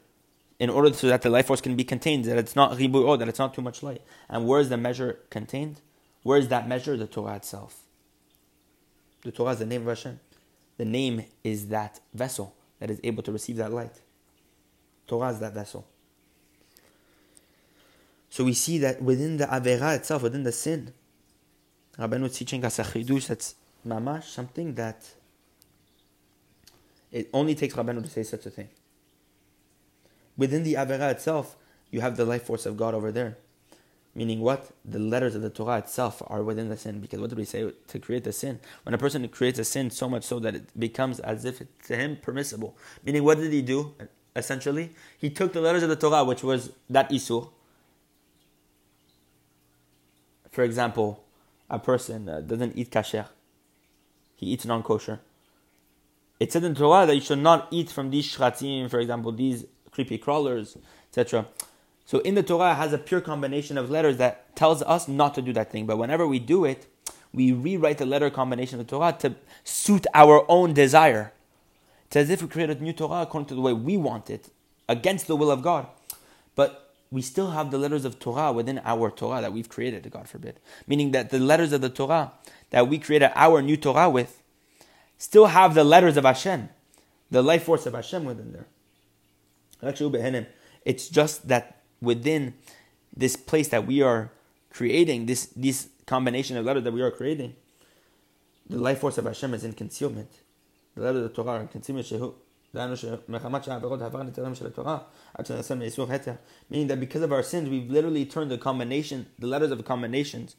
in 0.58 0.70
order 0.70 0.92
so 0.92 1.06
that 1.08 1.22
the 1.22 1.30
life 1.30 1.46
force 1.46 1.60
can 1.60 1.76
be 1.76 1.84
contained, 1.84 2.24
that 2.24 2.38
it's 2.38 2.56
not 2.56 2.72
ribu'o, 2.72 3.18
that 3.18 3.28
it's 3.28 3.38
not 3.38 3.54
too 3.54 3.62
much 3.62 3.82
light. 3.82 4.00
And 4.28 4.46
where 4.46 4.60
is 4.60 4.70
the 4.70 4.78
measure 4.78 5.20
contained? 5.30 5.82
Where 6.22 6.38
is 6.38 6.48
that 6.48 6.66
measure? 6.66 6.96
The 6.96 7.06
Torah 7.06 7.36
itself. 7.36 7.82
The 9.22 9.32
Torah 9.32 9.52
is 9.52 9.58
the 9.58 9.66
name 9.66 9.82
of 9.82 9.88
Hashem. 9.88 10.18
The 10.78 10.84
name 10.84 11.24
is 11.44 11.68
that 11.68 12.00
vessel 12.14 12.54
that 12.80 12.90
is 12.90 13.00
able 13.04 13.22
to 13.22 13.32
receive 13.32 13.56
that 13.56 13.72
light. 13.72 14.00
Torah 15.06 15.30
is 15.30 15.38
that 15.40 15.54
vessel. 15.54 15.86
So 18.30 18.44
we 18.44 18.52
see 18.52 18.78
that 18.78 19.00
within 19.00 19.36
the 19.38 19.46
Avera 19.46 19.96
itself, 19.96 20.22
within 20.22 20.42
the 20.42 20.52
sin, 20.52 20.92
Rabbeinu 21.98 22.26
is 22.26 22.36
teaching 22.36 22.64
us 22.64 22.78
a 22.78 22.82
chidush 22.82 23.28
that's 23.28 23.54
mamash, 23.86 24.24
something 24.24 24.74
that 24.74 25.08
it 27.10 27.30
only 27.32 27.54
takes 27.54 27.74
Rabbanu 27.74 28.02
to 28.02 28.10
say 28.10 28.22
such 28.22 28.44
a 28.46 28.50
thing. 28.50 28.68
Within 30.36 30.64
the 30.64 30.74
Avera 30.74 31.10
itself, 31.10 31.56
you 31.90 32.00
have 32.00 32.16
the 32.16 32.26
life 32.26 32.42
force 32.42 32.66
of 32.66 32.76
God 32.76 32.94
over 32.94 33.10
there. 33.10 33.38
Meaning 34.14 34.40
what? 34.40 34.70
The 34.84 34.98
letters 34.98 35.34
of 35.34 35.42
the 35.42 35.50
Torah 35.50 35.78
itself 35.78 36.22
are 36.26 36.42
within 36.42 36.68
the 36.68 36.76
sin. 36.76 37.00
Because 37.00 37.20
what 37.20 37.28
did 37.28 37.38
we 37.38 37.44
say? 37.44 37.70
To 37.88 37.98
create 37.98 38.24
the 38.24 38.32
sin. 38.32 38.60
When 38.82 38.94
a 38.94 38.98
person 38.98 39.26
creates 39.28 39.58
a 39.58 39.64
sin 39.64 39.90
so 39.90 40.08
much 40.08 40.24
so 40.24 40.38
that 40.40 40.54
it 40.54 40.78
becomes 40.78 41.20
as 41.20 41.44
if 41.44 41.60
it's 41.60 41.88
to 41.88 41.96
him 41.96 42.16
permissible. 42.20 42.76
Meaning 43.04 43.24
what 43.24 43.38
did 43.38 43.52
he 43.52 43.62
do? 43.62 43.94
Essentially, 44.36 44.90
he 45.18 45.30
took 45.30 45.52
the 45.52 45.60
letters 45.60 45.82
of 45.82 45.88
the 45.88 45.96
Torah, 45.96 46.24
which 46.24 46.42
was 46.42 46.70
that 46.90 47.10
Isur. 47.10 47.48
For 50.50 50.62
example, 50.62 51.24
a 51.68 51.78
person 51.78 52.28
uh, 52.28 52.40
doesn't 52.40 52.76
eat 52.76 52.90
kasher. 52.90 53.26
He 54.36 54.46
eats 54.46 54.64
non-kosher 54.64 55.20
it 56.38 56.52
said 56.52 56.64
in 56.64 56.74
the 56.74 56.80
Torah 56.80 57.06
that 57.06 57.14
you 57.14 57.20
should 57.20 57.38
not 57.38 57.68
eat 57.70 57.90
from 57.90 58.10
these 58.10 58.26
shratzim, 58.26 58.90
for 58.90 59.00
example, 59.00 59.32
these 59.32 59.64
creepy 59.90 60.18
crawlers, 60.18 60.76
etc. 61.08 61.46
So 62.04 62.18
in 62.20 62.34
the 62.34 62.42
Torah, 62.42 62.74
has 62.74 62.92
a 62.92 62.98
pure 62.98 63.20
combination 63.20 63.78
of 63.78 63.90
letters 63.90 64.18
that 64.18 64.54
tells 64.54 64.82
us 64.82 65.08
not 65.08 65.34
to 65.36 65.42
do 65.42 65.52
that 65.54 65.72
thing. 65.72 65.86
But 65.86 65.98
whenever 65.98 66.26
we 66.26 66.38
do 66.38 66.64
it, 66.64 66.86
we 67.32 67.52
rewrite 67.52 67.98
the 67.98 68.06
letter 68.06 68.30
combination 68.30 68.78
of 68.78 68.86
the 68.86 68.90
Torah 68.90 69.16
to 69.20 69.34
suit 69.64 70.06
our 70.14 70.44
own 70.48 70.74
desire. 70.74 71.32
It's 72.06 72.16
as 72.16 72.30
if 72.30 72.42
we 72.42 72.48
created 72.48 72.80
a 72.80 72.82
new 72.82 72.92
Torah 72.92 73.22
according 73.22 73.48
to 73.48 73.54
the 73.54 73.60
way 73.60 73.72
we 73.72 73.96
want 73.96 74.30
it, 74.30 74.48
against 74.88 75.26
the 75.26 75.36
will 75.36 75.50
of 75.50 75.62
God. 75.62 75.86
But 76.54 76.94
we 77.10 77.22
still 77.22 77.50
have 77.50 77.70
the 77.70 77.78
letters 77.78 78.04
of 78.04 78.18
Torah 78.18 78.52
within 78.52 78.80
our 78.84 79.10
Torah 79.10 79.40
that 79.40 79.52
we've 79.52 79.68
created, 79.68 80.10
God 80.10 80.28
forbid. 80.28 80.60
Meaning 80.86 81.10
that 81.12 81.30
the 81.30 81.38
letters 81.38 81.72
of 81.72 81.80
the 81.80 81.88
Torah 81.88 82.32
that 82.70 82.88
we 82.88 82.98
created 82.98 83.32
our 83.34 83.62
new 83.62 83.76
Torah 83.76 84.08
with 84.08 84.42
still 85.18 85.46
have 85.46 85.74
the 85.74 85.84
letters 85.84 86.16
of 86.16 86.24
Hashem, 86.24 86.68
the 87.30 87.42
life 87.42 87.64
force 87.64 87.86
of 87.86 87.94
Hashem 87.94 88.24
within 88.24 88.52
there. 88.52 88.66
It's 90.84 91.08
just 91.08 91.48
that 91.48 91.82
within 92.00 92.54
this 93.16 93.36
place 93.36 93.68
that 93.68 93.86
we 93.86 94.02
are 94.02 94.30
creating, 94.70 95.26
this, 95.26 95.46
this 95.56 95.88
combination 96.06 96.56
of 96.56 96.64
letters 96.64 96.84
that 96.84 96.92
we 96.92 97.02
are 97.02 97.10
creating, 97.10 97.56
the 98.68 98.78
life 98.78 98.98
force 98.98 99.18
of 99.18 99.24
Hashem 99.24 99.54
is 99.54 99.64
in 99.64 99.72
concealment. 99.72 100.30
Meaning 100.96 101.28
that 106.88 107.00
because 107.00 107.22
of 107.22 107.32
our 107.32 107.42
sins, 107.42 107.68
we've 107.68 107.90
literally 107.90 108.24
turned 108.24 108.50
the 108.50 108.58
combination, 108.58 109.26
the 109.38 109.46
letters 109.46 109.70
of 109.70 109.84
combinations 109.84 110.56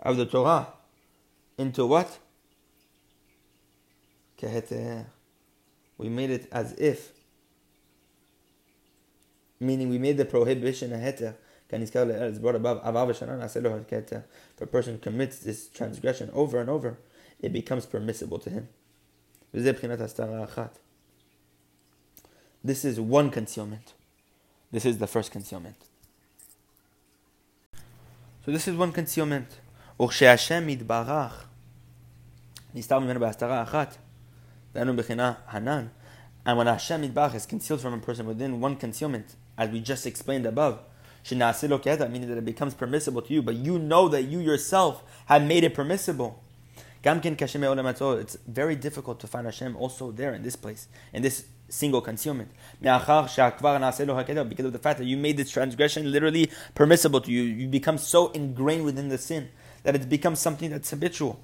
of 0.00 0.16
the 0.16 0.26
Torah 0.26 0.68
into 1.58 1.86
what? 1.86 2.18
We 5.98 6.08
made 6.08 6.30
it 6.30 6.48
as 6.50 6.72
if, 6.74 7.12
meaning 9.58 9.90
we 9.90 9.98
made 9.98 10.16
the 10.16 10.24
prohibition 10.24 10.92
a 10.92 10.96
heter. 10.96 11.34
It's 11.72 12.38
brought 12.38 12.56
above. 12.56 12.80
If 12.84 14.60
a 14.60 14.66
person 14.66 14.98
commits 14.98 15.38
this 15.40 15.68
transgression 15.68 16.30
over 16.32 16.58
and 16.58 16.68
over, 16.70 16.98
it 17.38 17.52
becomes 17.52 17.86
permissible 17.86 18.38
to 18.40 18.50
him. 18.50 18.68
This 22.63 22.85
is 22.85 22.99
one 22.99 23.29
concealment. 23.31 23.93
This 24.71 24.85
is 24.85 24.97
the 24.97 25.07
first 25.07 25.31
concealment. 25.31 25.77
So 28.45 28.51
this 28.51 28.67
is 28.67 28.75
one 28.75 28.91
concealment. 28.91 29.59
וכשהשם 30.01 30.69
יתברך 30.69 31.47
נסתר 32.75 32.99
ממנו 32.99 33.19
בהסתרה 33.19 33.63
אחת, 33.63 33.97
דהיינו 34.73 34.95
בחינה 34.95 35.33
הנ"ל, 35.47 35.87
and 36.45 36.57
when 36.57 36.67
Hashem 36.67 37.01
Yitbach 37.01 37.33
is 37.33 37.45
concealed 37.45 37.81
from 37.81 37.93
a 37.93 37.97
person 37.97 38.27
within 38.27 38.61
one 38.61 38.75
concealment, 38.75 39.35
as 39.57 39.69
we 39.69 39.79
just 39.79 40.05
explained 40.05 40.45
above, 40.45 40.79
meaning 41.31 42.27
that 42.29 42.37
it 42.37 42.45
becomes 42.45 42.75
permissible 42.75 43.21
to 43.23 43.33
you, 43.33 43.41
but 43.41 43.55
you 43.55 43.79
know 43.79 44.07
that 44.07 44.23
you 44.23 44.39
yourself 44.39 45.03
have 45.25 45.41
made 45.41 45.63
it 45.63 45.73
permissible. 45.73 46.43
It's 47.02 48.36
very 48.46 48.76
difficult 48.76 49.20
to 49.20 49.26
find 49.26 49.46
Hashem 49.46 49.74
also 49.76 50.10
there 50.10 50.34
in 50.34 50.42
this 50.42 50.56
place, 50.56 50.88
in 51.12 51.22
this 51.22 51.46
single 51.68 52.00
concealment. 52.00 52.50
Because 52.80 53.28
of 53.28 54.72
the 54.72 54.80
fact 54.82 54.98
that 54.98 55.06
you 55.06 55.16
made 55.16 55.36
this 55.36 55.50
transgression 55.50 56.12
literally 56.12 56.50
permissible 56.74 57.20
to 57.22 57.32
you. 57.32 57.42
You 57.42 57.68
become 57.68 57.96
so 57.96 58.30
ingrained 58.32 58.84
within 58.84 59.08
the 59.08 59.18
sin 59.18 59.48
that 59.82 59.94
it 59.94 60.10
becomes 60.10 60.40
something 60.40 60.70
that's 60.70 60.90
habitual. 60.90 61.40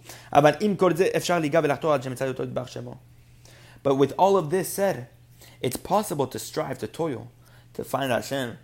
But 3.82 3.96
with 3.96 4.12
all 4.18 4.36
of 4.36 4.50
this 4.50 4.68
said, 4.68 5.08
it's 5.60 5.76
possible 5.76 6.26
to 6.26 6.38
strive, 6.38 6.78
to 6.80 6.86
toil, 6.86 7.30
to 7.72 7.84
find 7.84 8.12
Hashem. 8.12 8.58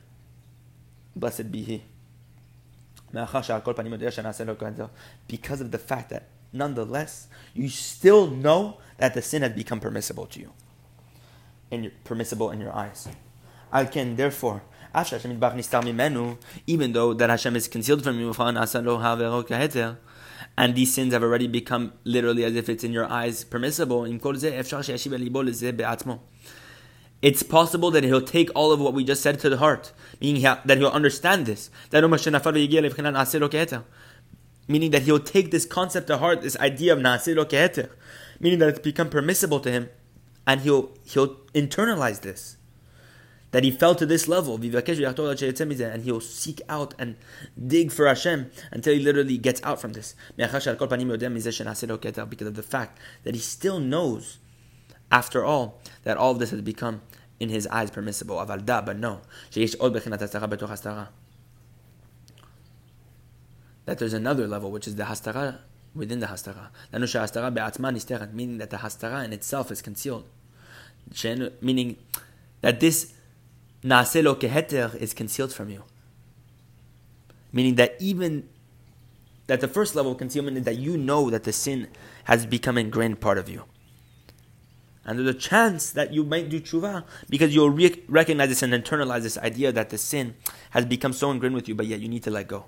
Blessed 1.16 1.50
be 1.50 1.62
He. 1.62 1.84
Because 3.12 3.50
of 5.60 5.70
the 5.70 5.78
fact 5.78 6.10
that 6.10 6.28
nonetheless, 6.52 7.28
you 7.54 7.68
still 7.68 8.28
know 8.28 8.78
that 8.98 9.14
the 9.14 9.22
sin 9.22 9.42
has 9.42 9.52
become 9.52 9.80
permissible 9.80 10.26
to 10.26 10.40
you, 10.40 10.52
and 11.70 11.90
permissible 12.04 12.50
in 12.50 12.60
your 12.60 12.72
eyes. 12.74 13.08
I 13.72 13.86
can 13.86 14.16
therefore, 14.16 14.62
even 16.66 16.92
though 16.92 17.14
that 17.14 17.30
Hashem 17.30 17.56
is 17.56 17.66
concealed 17.66 18.04
from 18.04 18.20
you, 18.20 18.34
and 20.58 20.74
these 20.74 20.92
sins 20.92 21.14
have 21.14 21.22
already 21.22 21.46
become 21.48 21.94
literally 22.04 22.44
as 22.44 22.54
if 22.54 22.68
it's 22.68 22.84
in 22.84 22.92
your 22.92 23.10
eyes 23.10 23.42
permissible. 23.42 24.04
It's 27.22 27.42
possible 27.42 27.90
that 27.92 28.04
he'll 28.04 28.20
take 28.20 28.50
all 28.54 28.72
of 28.72 28.80
what 28.80 28.92
we 28.92 29.04
just 29.04 29.22
said 29.22 29.40
to 29.40 29.48
the 29.48 29.56
heart, 29.56 29.92
meaning 30.20 30.42
that 30.42 30.76
he'll 30.76 30.88
understand 30.88 31.46
this 31.46 31.70
umm 31.94 32.12
meaning 34.68 34.90
that 34.92 35.02
he'll 35.02 35.18
take 35.18 35.50
this 35.50 35.66
concept 35.66 36.06
to 36.08 36.18
heart, 36.18 36.42
this 36.42 36.56
idea 36.58 36.92
of 36.92 37.00
nasir 37.00 37.34
keheter, 37.36 37.90
meaning 38.40 38.58
that 38.58 38.68
it's 38.68 38.78
become 38.78 39.08
permissible 39.10 39.60
to 39.60 39.70
him, 39.70 39.88
and 40.46 40.60
he'll 40.62 40.90
he'll 41.04 41.36
internalize 41.54 42.20
this. 42.20 42.56
That 43.52 43.64
he 43.64 43.70
fell 43.70 43.94
to 43.96 44.06
this 44.06 44.28
level, 44.28 44.54
and 44.54 46.04
he'll 46.04 46.20
seek 46.22 46.62
out 46.70 46.94
and 46.98 47.16
dig 47.66 47.92
for 47.92 48.06
Hashem 48.06 48.50
until 48.70 48.94
he 48.94 49.00
literally 49.00 49.36
gets 49.36 49.62
out 49.62 49.78
from 49.78 49.92
this. 49.92 50.14
Because 50.38 50.66
of 50.66 50.78
the 52.54 52.64
fact 52.66 52.98
that 53.24 53.34
he 53.34 53.40
still 53.40 53.78
knows, 53.78 54.38
after 55.10 55.44
all, 55.44 55.82
that 56.04 56.16
all 56.16 56.30
of 56.30 56.38
this 56.38 56.48
has 56.50 56.62
become 56.62 57.02
in 57.38 57.50
his 57.50 57.66
eyes 57.66 57.90
permissible. 57.90 58.42
But 58.42 58.96
no 58.96 59.20
that 63.84 63.98
there's 63.98 64.12
another 64.12 64.46
level, 64.46 64.70
which 64.70 64.86
is 64.86 64.96
the 64.96 65.04
hastara 65.04 65.58
within 65.94 66.20
the 66.20 66.26
hastara. 66.26 66.68
Meaning 68.32 68.58
that 68.58 68.70
the 68.70 68.76
hastara 68.76 69.24
in 69.24 69.32
itself 69.32 69.70
is 69.70 69.82
concealed. 69.82 70.24
Meaning 71.60 71.96
that 72.60 72.80
this 72.80 73.14
naaselo 73.82 74.38
keheter 74.38 74.94
is 74.96 75.12
concealed 75.14 75.52
from 75.52 75.70
you. 75.70 75.82
Meaning 77.52 77.74
that 77.74 77.96
even 78.00 78.48
that 79.46 79.60
the 79.60 79.68
first 79.68 79.94
level 79.94 80.12
of 80.12 80.18
concealment 80.18 80.56
is 80.56 80.64
that 80.64 80.78
you 80.78 80.96
know 80.96 81.28
that 81.30 81.44
the 81.44 81.52
sin 81.52 81.88
has 82.24 82.46
become 82.46 82.78
ingrained 82.78 83.20
part 83.20 83.38
of 83.38 83.48
you. 83.48 83.64
And 85.04 85.18
there's 85.18 85.34
a 85.34 85.38
chance 85.38 85.90
that 85.90 86.12
you 86.12 86.22
might 86.22 86.48
do 86.48 86.60
tshuva 86.60 87.04
because 87.28 87.52
you'll 87.52 87.70
re- 87.70 88.02
recognize 88.08 88.48
this 88.48 88.62
and 88.62 88.72
internalize 88.72 89.22
this 89.22 89.36
idea 89.36 89.72
that 89.72 89.90
the 89.90 89.98
sin 89.98 90.36
has 90.70 90.86
become 90.86 91.12
so 91.12 91.32
ingrained 91.32 91.56
with 91.56 91.68
you, 91.68 91.74
but 91.74 91.86
yet 91.86 91.98
you 91.98 92.08
need 92.08 92.22
to 92.22 92.30
let 92.30 92.46
go. 92.46 92.66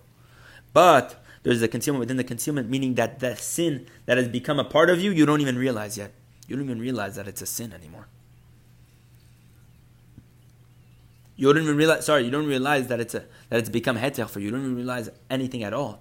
But 0.75 1.25
there's 1.45 1.63
a 1.63 1.69
concealment 1.69 2.01
within 2.01 2.19
the 2.19 2.25
concealment, 2.25 2.69
meaning 2.69 2.95
that 2.97 3.21
the 3.21 3.37
sin 3.37 3.87
that 4.05 4.19
has 4.19 4.29
become 4.29 4.59
a 4.59 4.65
part 4.65 4.91
of 4.91 5.01
you, 5.01 5.11
you 5.11 5.25
don't 5.25 5.41
even 5.41 5.57
realize 5.57 5.97
yet. 5.97 6.13
You 6.47 6.57
don't 6.57 6.65
even 6.67 6.81
realize 6.81 7.17
that 7.17 7.27
it's 7.27 7.41
a 7.41 7.47
sin 7.47 7.73
anymore. 7.73 8.09
You 11.37 11.53
don't 11.53 11.63
even 11.63 11.77
realize. 11.77 12.05
Sorry, 12.05 12.25
you 12.25 12.31
don't 12.31 12.47
realize 12.47 12.89
that 12.89 13.01
it's 13.01 13.15
a 13.15 13.25
that 13.49 13.59
it's 13.59 13.69
become 13.69 13.97
heter 13.97 14.29
for 14.29 14.41
you. 14.41 14.47
You 14.47 14.51
don't 14.53 14.61
even 14.61 14.77
realize 14.77 15.11
anything 15.31 15.65
at 15.65 15.73
all. 15.73 16.01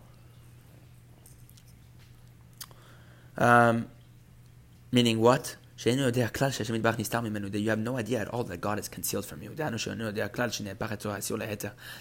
Um, 3.37 3.87
meaning 4.91 5.19
what? 5.19 5.55
That 5.83 7.59
you 7.59 7.69
have 7.69 7.79
no 7.79 7.97
idea 7.97 8.19
at 8.19 8.27
all 8.29 8.43
that 8.45 8.61
God 8.61 8.79
is 8.79 8.87
concealed 8.87 9.25
from 9.25 9.41
you. 9.43 9.53
That 9.53 9.73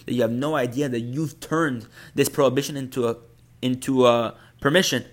you 0.06 0.22
have 0.22 0.30
no 0.30 0.54
idea 0.56 0.88
that 0.88 1.00
you've 1.00 1.40
turned 1.40 1.88
this 2.14 2.28
prohibition 2.28 2.76
into 2.76 3.08
a 3.08 3.16
into 3.60 4.06
a 4.06 4.34
permission. 4.60 5.04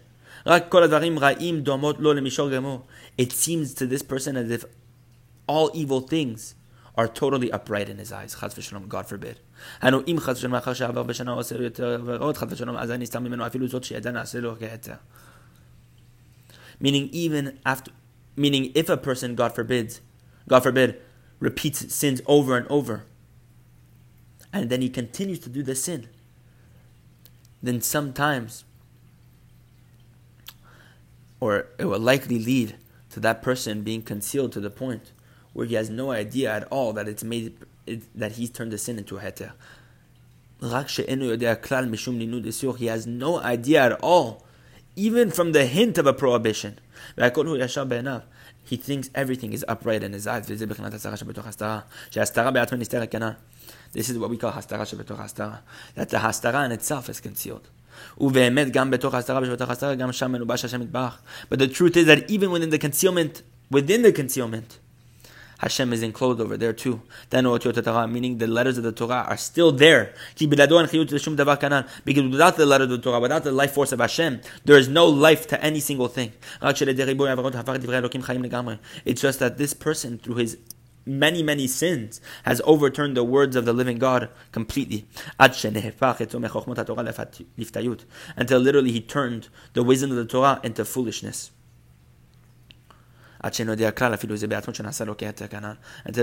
It 0.45 0.91
seems 3.32 3.74
to 3.74 3.88
this 3.88 4.01
person 4.01 4.38
as 4.38 4.49
if 4.51 4.65
all 5.47 5.72
evil 5.74 6.01
things 6.01 6.55
are 6.95 7.07
totally 7.07 7.51
upright 7.51 7.89
in 7.89 7.97
his 7.97 8.11
eyes. 8.11 8.36
God 8.88 9.05
forbid. 9.07 9.39
Meaning, 16.82 17.09
even 17.11 17.59
after 17.65 17.91
Meaning, 18.39 18.71
if 18.73 18.87
a 18.87 18.95
person, 18.95 19.35
God 19.35 19.53
forbids, 19.53 19.99
God 20.47 20.63
forbid, 20.63 21.01
repeats 21.41 21.93
sins 21.93 22.21
over 22.25 22.55
and 22.55 22.65
over, 22.69 23.03
and 24.53 24.69
then 24.69 24.81
he 24.81 24.87
continues 24.87 25.39
to 25.39 25.49
do 25.49 25.61
the 25.61 25.75
sin, 25.75 26.07
then 27.61 27.81
sometimes, 27.81 28.63
or 31.41 31.67
it 31.77 31.83
will 31.83 31.99
likely 31.99 32.39
lead 32.39 32.77
to 33.09 33.19
that 33.19 33.41
person 33.41 33.81
being 33.81 34.01
concealed 34.01 34.53
to 34.53 34.61
the 34.61 34.69
point 34.69 35.11
where 35.51 35.65
he 35.65 35.75
has 35.75 35.89
no 35.89 36.11
idea 36.11 36.49
at 36.49 36.63
all 36.71 36.93
that 36.93 37.09
it's 37.09 37.25
made 37.25 37.57
it, 37.85 38.03
that 38.17 38.31
he's 38.33 38.49
turned 38.49 38.71
the 38.71 38.77
sin 38.77 38.97
into 38.97 39.17
a 39.17 39.19
heter. 39.19 39.51
He 42.77 42.85
has 42.85 43.05
no 43.05 43.39
idea 43.41 43.83
at 43.83 43.91
all, 43.99 44.45
even 44.99 45.30
from 45.30 45.53
the 45.53 45.66
hint 45.66 45.99
of 45.99 46.07
a 46.07 46.12
prohibition. 46.12 46.78
He 48.66 48.76
thinks 48.76 49.11
everything 49.14 49.53
is 49.53 49.64
upright 49.68 50.03
in 50.03 50.12
his 50.12 50.26
eyes. 50.26 50.47
This 50.47 50.62
is 50.62 50.66
what 54.18 54.30
we 54.30 54.36
call 54.36 54.53
hastara 54.53 54.84
שבתוך 54.84 55.18
hastara. 55.18 55.59
That 55.95 56.09
the 56.09 56.16
hastara 56.18 56.64
in 56.64 56.72
itself 56.72 57.09
is 57.09 57.20
concealed. 57.20 57.68
But 58.16 58.32
the 61.59 61.68
truth 61.72 61.97
is 61.97 62.07
that 62.07 62.30
even 62.30 62.51
within 62.51 62.70
the 62.70 62.78
concealment, 62.78 63.42
within 63.70 64.03
the 64.03 64.12
concealment, 64.12 64.78
Hashem 65.60 65.93
is 65.93 66.03
enclosed 66.03 66.41
over 66.41 66.57
there 66.57 66.74
too. 66.74 67.01
Meaning 67.32 68.38
the 68.38 68.47
letters 68.47 68.78
of 68.78 68.84
the 68.84 68.91
Torah 68.91 69.26
are 69.28 69.38
still 69.38 69.72
there. 69.72 70.14
Because 70.38 70.70
without 72.32 72.57
the 72.57 72.66
letters 72.66 72.86
of 72.86 72.91
the 72.91 72.97
Torah, 72.97 73.20
without 73.20 73.43
the 73.43 73.51
life 73.51 73.74
force 73.74 73.91
of 73.91 73.99
Hashem, 73.99 74.41
there 74.66 74.78
is 74.78 74.88
no 74.88 75.05
life 75.05 75.45
to 75.47 75.64
any 75.64 75.80
single 75.80 76.07
thing. 76.07 76.32
It's 76.62 76.80
just 79.22 79.39
that 79.39 79.57
this 79.57 79.74
person, 79.74 80.18
through 80.18 80.36
his 80.36 80.57
many, 81.05 81.43
many 81.43 81.68
sins, 81.68 82.22
has 82.43 82.62
overturned 82.66 83.18
the 83.18 83.24
words 83.24 83.55
of 83.55 83.66
the 83.66 83.74
living 83.74 83.97
God 83.97 84.30
completely. 84.51 85.07
Until 85.39 85.72
literally 88.60 88.91
he 88.91 89.01
turned 89.01 89.47
the 89.74 89.84
wisdom 89.84 90.12
of 90.12 90.18
the 90.18 90.26
Torah 90.26 90.60
into 90.64 90.86
foolishness. 90.86 91.49
Until 93.41 93.75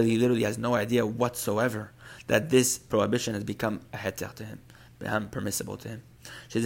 he 0.02 0.18
literally 0.18 0.42
has 0.42 0.58
no 0.58 0.74
idea 0.74 1.06
whatsoever 1.06 1.92
that 2.26 2.50
this 2.50 2.78
prohibition 2.78 3.34
has 3.34 3.44
become 3.44 3.80
a 3.92 3.96
heter 3.96 4.34
to 4.34 4.44
him, 4.44 4.60
become 4.98 5.28
permissible 5.28 5.76
to 5.78 5.88
him. 5.88 6.02
This 6.52 6.64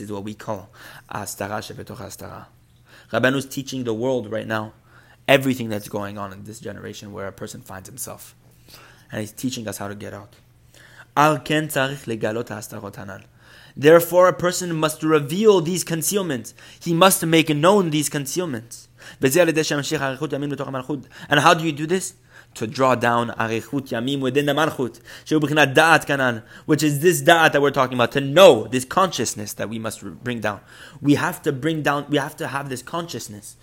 is 0.00 0.12
what 0.12 0.24
we 0.24 0.34
call 0.34 0.70
Astara 1.10 1.58
Shebetoch 1.58 2.00
Astara. 2.00 2.46
Rabbanu 3.12 3.36
is 3.36 3.46
teaching 3.46 3.84
the 3.84 3.92
world 3.92 4.30
right 4.30 4.46
now 4.46 4.72
everything 5.28 5.68
that's 5.68 5.88
going 5.88 6.16
on 6.16 6.32
in 6.32 6.44
this 6.44 6.60
generation 6.60 7.12
where 7.12 7.26
a 7.26 7.32
person 7.32 7.60
finds 7.60 7.88
himself. 7.88 8.34
And 9.10 9.20
he's 9.20 9.32
teaching 9.32 9.68
us 9.68 9.78
how 9.78 9.88
to 9.88 9.94
get 9.94 10.14
out. 10.14 10.36
Therefore, 13.76 14.28
a 14.28 14.32
person 14.32 14.74
must 14.74 15.02
reveal 15.02 15.60
these 15.60 15.84
concealments. 15.84 16.54
He 16.80 16.92
must 16.92 17.24
make 17.24 17.48
known 17.48 17.90
these 17.90 18.08
concealments. 18.08 18.88
And 19.20 19.34
how 21.40 21.54
do 21.54 21.64
you 21.64 21.72
do 21.72 21.86
this? 21.86 22.14
To 22.56 22.66
draw 22.66 22.94
down 22.94 23.30
arichut 23.30 23.88
yamim 23.88 24.20
within 24.20 24.44
the 24.44 24.52
malchut, 24.52 25.00
which 26.66 26.82
is 26.82 27.00
this 27.00 27.22
da'at 27.22 27.52
that 27.52 27.62
we're 27.62 27.70
talking 27.70 27.94
about. 27.94 28.12
To 28.12 28.20
know 28.20 28.68
this 28.68 28.84
consciousness 28.84 29.54
that 29.54 29.70
we 29.70 29.78
must 29.78 30.04
bring 30.22 30.40
down. 30.40 30.60
We 31.00 31.14
have 31.14 31.40
to 31.42 31.52
bring 31.52 31.80
down. 31.80 32.04
We 32.10 32.18
have 32.18 32.36
to 32.36 32.48
have 32.48 32.68
this 32.68 32.82
consciousness 32.82 33.56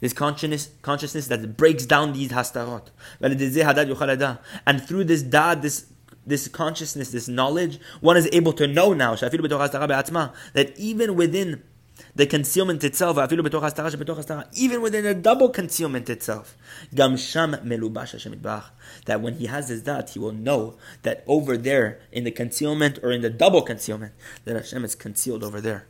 this 0.00 0.12
consciousness, 0.12 0.70
consciousness 0.82 1.28
that 1.28 1.56
breaks 1.56 1.86
down 1.86 2.12
these 2.12 2.30
hastarot. 2.30 2.88
And 4.66 4.86
through 4.86 5.04
this 5.04 5.22
da'at, 5.22 5.62
this 5.62 5.86
this 6.26 6.48
consciousness, 6.48 7.10
this 7.10 7.28
knowledge, 7.28 7.78
one 8.00 8.16
is 8.16 8.28
able 8.32 8.52
to 8.54 8.66
know 8.66 8.92
now 8.92 9.14
that 9.14 10.72
even 10.76 11.14
within 11.14 11.62
the 12.16 12.26
concealment 12.26 12.82
itself, 12.82 13.16
even 14.54 14.82
within 14.82 15.04
the 15.04 15.14
double 15.14 15.48
concealment 15.48 16.10
itself, 16.10 16.56
that 16.92 17.10
when 19.20 19.34
he 19.34 19.46
has 19.46 19.68
his 19.68 19.82
da'at, 19.82 20.10
he 20.10 20.18
will 20.18 20.32
know 20.32 20.76
that 21.02 21.22
over 21.26 21.56
there 21.56 22.00
in 22.10 22.24
the 22.24 22.30
concealment 22.30 22.98
or 23.02 23.10
in 23.12 23.20
the 23.22 23.30
double 23.30 23.62
concealment, 23.62 24.12
that 24.44 24.56
Hashem 24.56 24.84
is 24.84 24.94
concealed 24.94 25.44
over 25.44 25.60
there. 25.60 25.86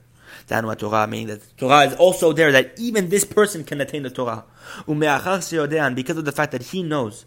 Danu 0.49 0.75
Torah, 0.79 1.07
meaning 1.07 1.29
that 1.29 1.57
Torah 1.57 1.85
is 1.87 1.95
also 1.95 2.33
there, 2.33 2.53
that 2.53 2.79
even 2.79 3.09
this 3.09 3.25
person 3.25 3.65
can 3.65 3.81
attain 3.81 4.03
the 4.03 4.11
Torah. 4.11 4.45
Because 4.87 6.17
of 6.17 6.25
the 6.25 6.33
fact 6.33 6.53
that 6.53 6.63
he 6.63 6.83
knows, 6.83 7.25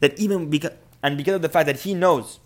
that 0.00 0.14
even 0.16 0.50
because, 0.50 0.72
and 1.02 1.16
because 1.16 1.34
of 1.34 1.42
the 1.42 1.48
fact 1.48 1.66
that 1.66 1.80
he 1.80 1.94
knows 1.94 2.40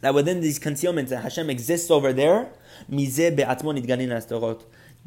that 0.00 0.14
within 0.14 0.40
these 0.40 0.58
concealments 0.58 1.10
that 1.10 1.22
Hashem 1.22 1.48
exists 1.50 1.90
over 1.90 2.12
there, 2.12 2.50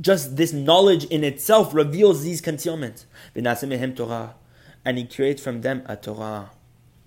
just 0.02 0.36
this 0.38 0.54
knowledge 0.54 1.06
in 1.06 1.24
itself 1.24 1.74
reveals 1.74 2.24
these 2.24 2.42
concealments. 2.42 3.06
And 3.36 4.98
he 4.98 5.06
creates 5.06 5.44
from 5.44 5.62
them 5.62 5.84
a 5.86 5.96
Torah. 5.96 6.52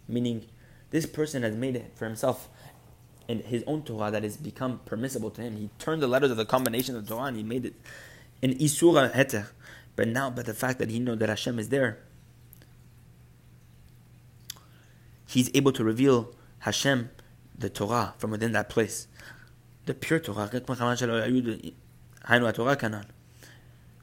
Meaning, 0.07 0.47
this 0.91 1.07
person 1.07 1.43
has 1.43 1.57
made 1.57 1.75
it 1.75 1.93
for 1.97 2.05
himself 2.05 2.49
in 3.29 3.41
his 3.41 3.65
own 3.67 3.83
Torah 3.83 4.11
that 4.11 4.23
has 4.23 4.37
become 4.37 4.81
permissible 4.85 5.31
to 5.31 5.43
him. 5.43 5.57
He 5.57 5.71
turned 5.79 6.03
the 6.03 6.07
letters 6.07 6.31
of 6.31 6.37
the 6.37 6.45
combination 6.45 6.97
of 6.97 7.07
the 7.07 7.15
Torah 7.15 7.27
and 7.27 7.37
he 7.37 7.43
made 7.43 7.65
it 7.65 7.75
in 8.41 8.55
Isura 8.59 9.13
Heter. 9.13 9.49
But 9.97 10.09
now, 10.09 10.31
but 10.31 10.47
the 10.47 10.55
fact 10.55 10.79
that 10.79 10.91
he 10.91 10.99
knows 10.99 11.19
that 11.19 11.29
Hashem 11.29 11.59
is 11.59 11.69
there, 11.69 11.99
he's 15.27 15.51
able 15.55 15.73
to 15.73 15.85
reveal 15.85 16.35
Hashem, 16.61 17.11
the 17.59 17.69
Torah, 17.69 18.15
from 18.19 18.31
within 18.31 18.53
that 18.53 18.69
place. 18.69 19.09
The 19.87 19.95
pure 19.95 20.21
Torah. 20.21 20.49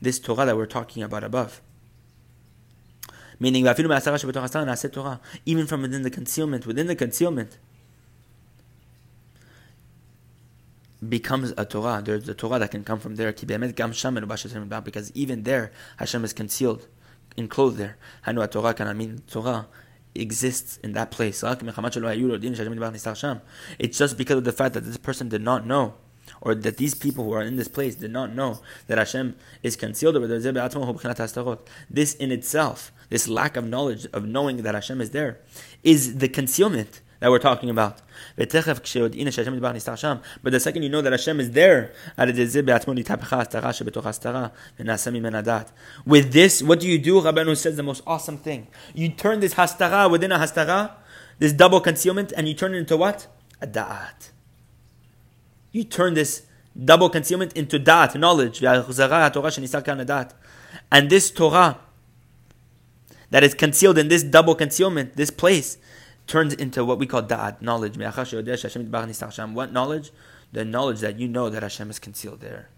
This 0.01 0.20
Torah 0.20 0.45
that 0.45 0.57
we're 0.57 0.65
talking 0.65 1.03
about 1.03 1.24
above. 1.24 1.61
Meaning, 3.39 3.65
even 3.65 5.67
from 5.67 5.82
within 5.82 6.01
the 6.01 6.11
concealment, 6.11 6.67
within 6.67 6.88
the 6.88 6.95
concealment, 6.95 7.57
becomes 11.08 11.54
a 11.58 11.66
Torah. 11.66 12.02
There's 12.04 12.28
a 12.28 12.34
Torah 12.34 12.60
that 12.60 12.72
can 12.72 12.84
come 12.84 13.00
from 13.00 13.16
there. 13.16 13.32
Because 13.32 15.12
even 15.14 15.43
there, 15.43 15.72
Hashem 15.97 16.26
is 16.26 16.34
concealed, 16.34 16.88
enclosed 17.38 17.78
there. 17.78 17.97
Hanu 18.24 18.45
Torah 18.47 18.74
can 18.74 18.88
I 18.88 18.93
mean 18.93 19.22
Torah 19.28 19.68
exists 20.16 20.78
in 20.78 20.93
that 20.93 21.12
place. 21.12 21.43
It's 21.43 21.60
just 23.97 24.18
because 24.18 24.38
of 24.38 24.43
the 24.43 24.52
fact 24.52 24.74
that 24.74 24.82
this 24.82 24.97
person 24.97 25.30
did 25.30 25.41
not 25.41 25.66
know, 25.66 25.93
or 26.41 26.56
that 26.56 26.78
these 26.78 26.95
people 26.95 27.24
who 27.24 27.34
are 27.34 27.43
in 27.43 27.56
this 27.56 27.68
place 27.68 27.95
did 27.95 28.12
not 28.12 28.34
know 28.34 28.60
that 28.88 28.97
Hashem 28.97 29.36
is 29.64 29.76
concealed 29.76 30.16
over 30.16 30.28
there. 30.28 30.39
This 31.89 32.16
in 32.16 32.32
itself, 32.32 32.91
this 33.10 33.28
lack 33.28 33.56
of 33.58 33.66
knowledge 33.66 34.08
of 34.14 34.26
knowing 34.26 34.58
that 34.64 34.76
Hashem 34.76 35.02
is 35.02 35.12
there, 35.12 35.39
is 35.84 36.18
the 36.18 36.28
concealment 36.28 37.02
that 37.20 37.30
we're 37.30 37.39
talking 37.39 37.70
about. 37.70 38.01
But 38.36 38.49
the 38.49 38.59
second 40.61 40.84
you 40.84 40.89
know 40.89 41.01
that 41.01 41.11
Hashem 41.11 41.39
is 41.39 41.51
there, 41.51 41.93
with 46.05 46.32
this, 46.32 46.63
what 46.63 46.80
do 46.80 46.88
you 46.88 46.97
do? 46.97 47.22
Rabbanu 47.22 47.57
says 47.57 47.76
the 47.76 47.84
most 47.84 48.01
awesome 48.07 48.38
thing. 48.38 48.67
You 48.93 49.09
turn 49.09 49.41
this 49.41 49.55
hastara 49.55 50.09
within 50.09 50.32
a 50.32 50.39
hastara, 50.39 50.93
this 51.39 51.51
double 51.53 51.82
concealment, 51.82 52.32
and 52.36 52.47
you 52.47 52.53
turn 52.53 52.74
it 52.74 52.78
into 52.78 52.95
what? 52.95 53.28
A 53.61 53.67
da'at. 53.67 54.32
You 55.72 55.84
turn 55.84 56.13
this 56.13 56.43
double 56.82 57.09
concealment 57.09 57.51
into 57.53 57.80
da'at, 57.80 58.17
knowledge. 58.17 58.63
And 60.91 61.09
this 61.09 61.32
Torah 61.32 61.80
that 63.32 63.43
is 63.43 63.53
concealed 63.53 63.97
in 63.97 64.07
this 64.07 64.24
double 64.24 64.55
concealment, 64.55 65.15
this 65.15 65.30
place, 65.30 65.78
turns 66.30 66.54
into 66.54 66.86
what 66.86 67.00
we 67.00 67.08
call 67.08 67.24
da'at, 67.24 67.62
knowledge. 67.62 67.98
What 67.98 69.74
knowledge? 69.74 70.12
The 70.52 70.66
knowledge 70.66 71.00
that 71.00 71.20
you 71.20 71.28
know 71.28 71.50
that 71.50 71.64
Hashem 71.64 71.90
is 71.90 72.00
concealed 72.00 72.40
there. 72.40 72.70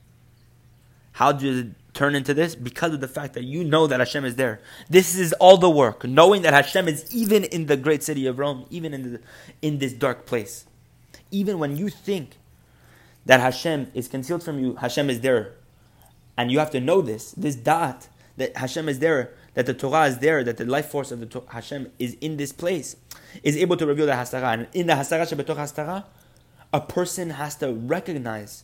How 1.14 1.34
does 1.34 1.60
it 1.60 1.68
turn 1.94 2.16
into 2.16 2.34
this? 2.34 2.56
Because 2.56 2.94
of 2.94 3.02
the 3.02 3.08
fact 3.08 3.34
that 3.34 3.44
you 3.44 3.66
know 3.66 3.86
that 3.88 4.00
Hashem 4.00 4.24
is 4.24 4.38
there. 4.38 4.62
This 4.90 5.16
is 5.16 5.34
all 5.34 5.58
the 5.58 5.70
work, 5.70 6.06
knowing 6.06 6.42
that 6.44 6.54
Hashem 6.54 6.88
is 6.88 7.14
even 7.14 7.44
in 7.44 7.66
the 7.66 7.76
great 7.76 8.02
city 8.02 8.26
of 8.26 8.40
Rome, 8.40 8.66
even 8.70 8.94
in, 8.94 9.14
the, 9.14 9.22
in 9.62 9.80
this 9.80 9.92
dark 9.92 10.26
place. 10.26 10.66
Even 11.30 11.60
when 11.60 11.76
you 11.76 11.90
think 11.90 12.38
that 13.26 13.42
Hashem 13.42 13.92
is 13.94 14.08
concealed 14.08 14.44
from 14.44 14.60
you, 14.60 14.76
Hashem 14.76 15.10
is 15.10 15.20
there. 15.20 15.56
And 16.38 16.50
you 16.52 16.60
have 16.60 16.72
to 16.72 16.80
know 16.80 17.02
this, 17.02 17.32
this 17.34 17.58
da'at, 17.58 18.08
that 18.38 18.56
Hashem 18.56 18.88
is 18.88 19.00
there 19.00 19.34
that 19.54 19.66
the 19.66 19.74
Torah 19.74 20.06
is 20.06 20.20
there, 20.20 20.44
that 20.44 20.58
the 20.58 20.66
life 20.66 20.90
force 20.90 21.12
of 21.12 21.20
the 21.20 21.26
Torah, 21.26 21.46
Hashem 21.50 21.92
is 22.00 22.16
in 22.22 22.38
this 22.38 22.52
place, 22.52 22.96
is 23.44 23.58
able 23.58 23.78
to 23.78 23.86
reveal 23.86 24.06
the 24.06 24.14
Hastara. 24.14 24.54
And 24.54 24.68
in 24.74 24.88
the 24.88 24.94
Hastara 24.94 25.22
Shebetoch 25.22 25.58
Hastara, 25.58 26.06
a 26.74 26.82
person 26.82 27.32
has 27.32 27.56
to 27.58 27.74
recognize, 27.74 28.64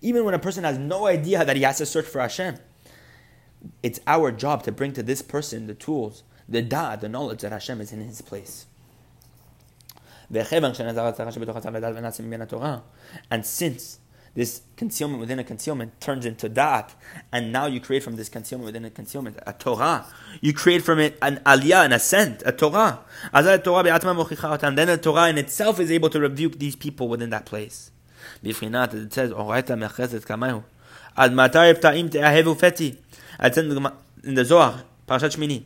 even 0.00 0.24
when 0.24 0.34
a 0.34 0.38
person 0.38 0.64
has 0.64 0.78
no 0.78 1.06
idea 1.06 1.44
that 1.44 1.56
he 1.56 1.62
has 1.62 1.78
to 1.78 1.86
search 1.86 2.06
for 2.06 2.20
Hashem, 2.20 2.56
it's 3.82 4.00
our 4.06 4.30
job 4.30 4.62
to 4.64 4.72
bring 4.72 4.92
to 4.92 5.02
this 5.02 5.22
person 5.22 5.66
the 5.66 5.74
tools, 5.74 6.22
the 6.48 6.62
da, 6.62 6.96
the 6.96 7.08
knowledge 7.08 7.40
that 7.40 7.52
Hashem 7.52 7.80
is 7.80 7.92
in 7.92 8.00
his 8.00 8.20
place. 8.20 8.66
And 10.30 10.46
since 13.46 13.98
this 14.34 14.62
concealment 14.76 15.20
within 15.20 15.38
a 15.38 15.44
concealment 15.44 16.00
turns 16.00 16.26
into 16.26 16.50
da'at, 16.50 16.90
and 17.32 17.52
now 17.52 17.66
you 17.66 17.80
create 17.80 18.02
from 18.02 18.16
this 18.16 18.28
concealment 18.28 18.66
within 18.66 18.84
a 18.84 18.90
concealment 18.90 19.38
a 19.46 19.52
Torah. 19.52 20.06
You 20.40 20.52
create 20.52 20.82
from 20.82 20.98
it 20.98 21.16
an 21.22 21.40
aliyah, 21.46 21.84
an 21.84 21.92
ascent, 21.92 22.42
a 22.44 22.52
Torah. 22.52 22.98
And 23.32 23.46
then 23.46 23.62
the 23.62 24.98
Torah 25.00 25.28
in 25.28 25.38
itself 25.38 25.78
is 25.78 25.90
able 25.92 26.10
to 26.10 26.20
rebuke 26.20 26.58
these 26.58 26.74
people 26.76 27.08
within 27.08 27.30
that 27.30 27.46
place. 27.46 27.92
It 28.42 28.56
says, 29.12 29.32
in 34.24 34.34
the 34.34 34.44
Zohar, 34.44 34.84
Parashat 35.06 35.36
Shmini, 35.36 35.64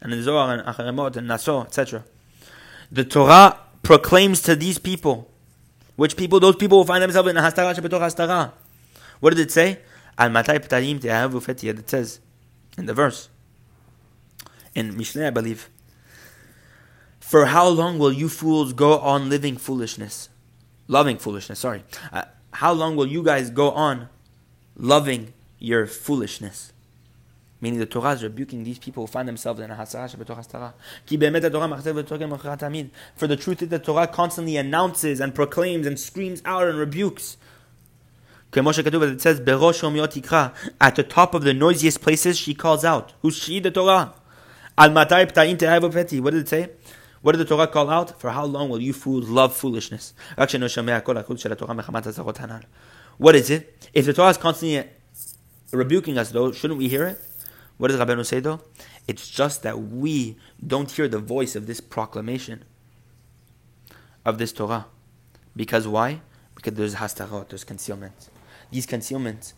and 0.00 0.12
in 0.12 0.18
the 0.18 0.24
Zohar 0.24 0.54
and 0.54 0.62
Acharei 0.66 0.94
Mot 0.94 1.16
and 1.16 1.26
Naso, 1.26 1.62
etc. 1.62 2.04
The 2.90 3.04
Torah 3.04 3.58
proclaims 3.82 4.40
to 4.42 4.54
these 4.54 4.78
people 4.78 5.30
which 5.96 6.16
people? 6.16 6.40
Those 6.40 6.56
people 6.56 6.78
will 6.78 6.84
find 6.84 7.02
themselves 7.02 7.28
in 7.28 7.36
a 7.36 7.40
hastara 7.40 7.74
shebetoch 7.74 8.00
hastara. 8.00 8.52
What 9.20 9.30
did 9.30 9.40
it 9.40 9.50
say? 9.50 9.80
Al 10.18 10.30
matai 10.30 10.58
ptarim 10.58 11.00
te'ahavu 11.00 11.42
feti. 11.42 11.68
It 11.68 11.90
says 11.90 12.20
in 12.78 12.86
the 12.86 12.94
verse. 12.94 13.28
In 14.74 14.94
Mishneh, 14.94 15.26
I 15.26 15.30
believe. 15.30 15.70
For 17.18 17.46
how 17.46 17.66
long 17.66 17.98
will 17.98 18.12
you 18.12 18.28
fools 18.28 18.72
go 18.72 18.98
on 18.98 19.28
living 19.28 19.56
foolishness? 19.56 20.28
Loving 20.86 21.18
foolishness, 21.18 21.58
sorry. 21.58 21.82
Uh, 22.12 22.22
how 22.52 22.72
long 22.72 22.94
will 22.94 23.06
you 23.06 23.22
guys 23.22 23.50
go 23.50 23.70
on 23.72 24.08
loving 24.76 25.32
your 25.58 25.86
foolishness? 25.86 26.72
Meaning 27.60 27.78
the 27.78 27.86
Torah 27.86 28.12
is 28.12 28.22
rebuking 28.22 28.64
these 28.64 28.78
people 28.78 29.04
who 29.04 29.06
find 29.06 29.26
themselves 29.26 29.60
in 29.60 29.70
a 29.70 29.74
hasara 29.74 30.14
shebetoch 30.14 30.36
hastara. 30.36 30.74
For 33.16 33.26
the 33.26 33.36
truth 33.36 33.62
is 33.62 33.68
the 33.68 33.78
Torah 33.78 34.06
constantly 34.06 34.56
announces 34.58 35.20
and 35.20 35.34
proclaims 35.34 35.86
and 35.86 35.98
screams 35.98 36.42
out 36.44 36.68
and 36.68 36.78
rebukes. 36.78 37.38
It 38.54 39.20
says, 39.20 39.40
At 39.40 39.46
the 40.96 41.06
top 41.08 41.34
of 41.34 41.42
the 41.42 41.52
noisiest 41.54 42.00
places, 42.00 42.38
she 42.38 42.54
calls 42.54 42.84
out. 42.84 43.12
Who's 43.20 43.36
she, 43.36 43.60
the 43.60 43.70
Torah? 43.70 44.14
What 44.76 45.04
did 45.04 46.34
it 46.34 46.48
say? 46.48 46.70
What 47.22 47.32
did 47.32 47.38
the 47.38 47.44
Torah 47.44 47.66
call 47.66 47.90
out? 47.90 48.20
For 48.20 48.30
how 48.30 48.44
long 48.44 48.68
will 48.68 48.80
you 48.80 48.92
fools 48.92 49.28
love 49.28 49.56
foolishness? 49.56 50.14
What 50.36 50.54
is 53.34 53.50
it? 53.50 53.88
If 53.92 54.06
the 54.06 54.12
Torah 54.12 54.30
is 54.30 54.36
constantly 54.36 54.88
rebuking 55.72 56.18
us, 56.18 56.30
though, 56.30 56.52
shouldn't 56.52 56.78
we 56.78 56.88
hear 56.88 57.06
it? 57.06 57.20
What 57.78 57.88
does 57.88 58.00
Rabbeinu 58.00 58.24
say, 58.24 58.40
though? 58.40 58.60
It's 59.06 59.28
just 59.28 59.62
that 59.62 59.80
we 59.80 60.36
don't 60.64 60.90
hear 60.90 61.08
the 61.08 61.18
voice 61.18 61.54
of 61.54 61.66
this 61.66 61.80
proclamation 61.80 62.64
of 64.24 64.38
this 64.38 64.52
Torah. 64.52 64.86
Because 65.54 65.86
why? 65.86 66.20
Because 66.54 66.74
there's 66.74 66.94
hastarot, 66.96 67.48
there's 67.48 67.64
concealment. 67.64 68.30
These 68.70 68.86
concealments 68.86 69.54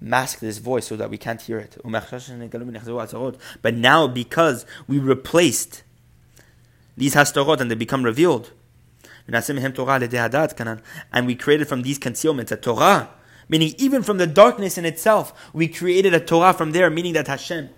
mask 0.00 0.40
this 0.40 0.58
voice 0.58 0.88
so 0.88 0.96
that 0.96 1.08
we 1.08 1.16
can't 1.16 1.40
hear 1.40 1.58
it. 1.58 1.76
But 3.62 3.74
now, 3.74 4.06
because 4.08 4.66
we 4.88 4.98
replaced 4.98 5.82
these 6.96 7.14
hastarot 7.14 7.60
and 7.60 7.70
they 7.70 7.76
become 7.76 8.02
revealed, 8.02 8.50
and 9.26 11.26
we 11.26 11.34
created 11.36 11.68
from 11.68 11.82
these 11.82 11.98
concealments 11.98 12.50
a 12.50 12.56
Torah, 12.56 13.10
meaning 13.48 13.74
even 13.78 14.02
from 14.02 14.18
the 14.18 14.26
darkness 14.26 14.78
in 14.78 14.84
itself, 14.84 15.50
we 15.52 15.68
created 15.68 16.14
a 16.14 16.20
Torah 16.20 16.52
from 16.52 16.72
there, 16.72 16.90
meaning 16.90 17.12
that 17.14 17.26
Hashem, 17.26 17.70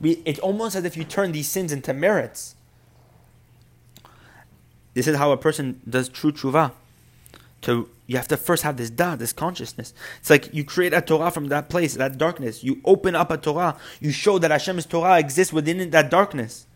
we, 0.00 0.22
it's 0.24 0.38
almost 0.40 0.76
as 0.76 0.84
if 0.84 0.96
you 0.96 1.04
turn 1.04 1.32
these 1.32 1.48
sins 1.48 1.72
into 1.72 1.92
merits. 1.92 2.54
This 4.94 5.06
is 5.06 5.16
how 5.16 5.30
a 5.30 5.36
person 5.36 5.80
does 5.88 6.08
true 6.08 6.32
tshuva. 6.32 6.72
To 7.62 7.90
you 8.06 8.16
have 8.16 8.28
to 8.28 8.36
first 8.36 8.62
have 8.62 8.76
this 8.76 8.90
da, 8.90 9.16
this 9.16 9.32
consciousness. 9.32 9.92
It's 10.18 10.30
like 10.30 10.52
you 10.52 10.64
create 10.64 10.92
a 10.94 11.00
Torah 11.00 11.30
from 11.30 11.48
that 11.48 11.68
place, 11.68 11.94
that 11.94 12.18
darkness. 12.18 12.64
You 12.64 12.80
open 12.84 13.14
up 13.14 13.30
a 13.30 13.36
Torah. 13.36 13.76
You 14.00 14.10
show 14.10 14.38
that 14.38 14.50
Hashem's 14.50 14.86
Torah 14.86 15.18
exists 15.18 15.52
within 15.52 15.90
that 15.90 16.10
darkness. 16.10 16.66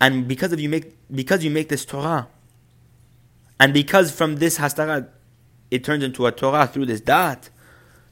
And 0.00 0.26
because 0.26 0.52
of 0.52 0.58
you 0.58 0.68
make 0.68 0.96
because 1.14 1.44
you 1.44 1.50
make 1.50 1.68
this 1.68 1.84
Torah, 1.84 2.26
and 3.60 3.72
because 3.72 4.10
from 4.10 4.36
this 4.36 4.58
hastara 4.58 5.06
it 5.72 5.82
turns 5.82 6.04
into 6.04 6.26
a 6.26 6.32
Torah 6.32 6.66
through 6.66 6.84
this 6.84 7.00
da'at, 7.00 7.48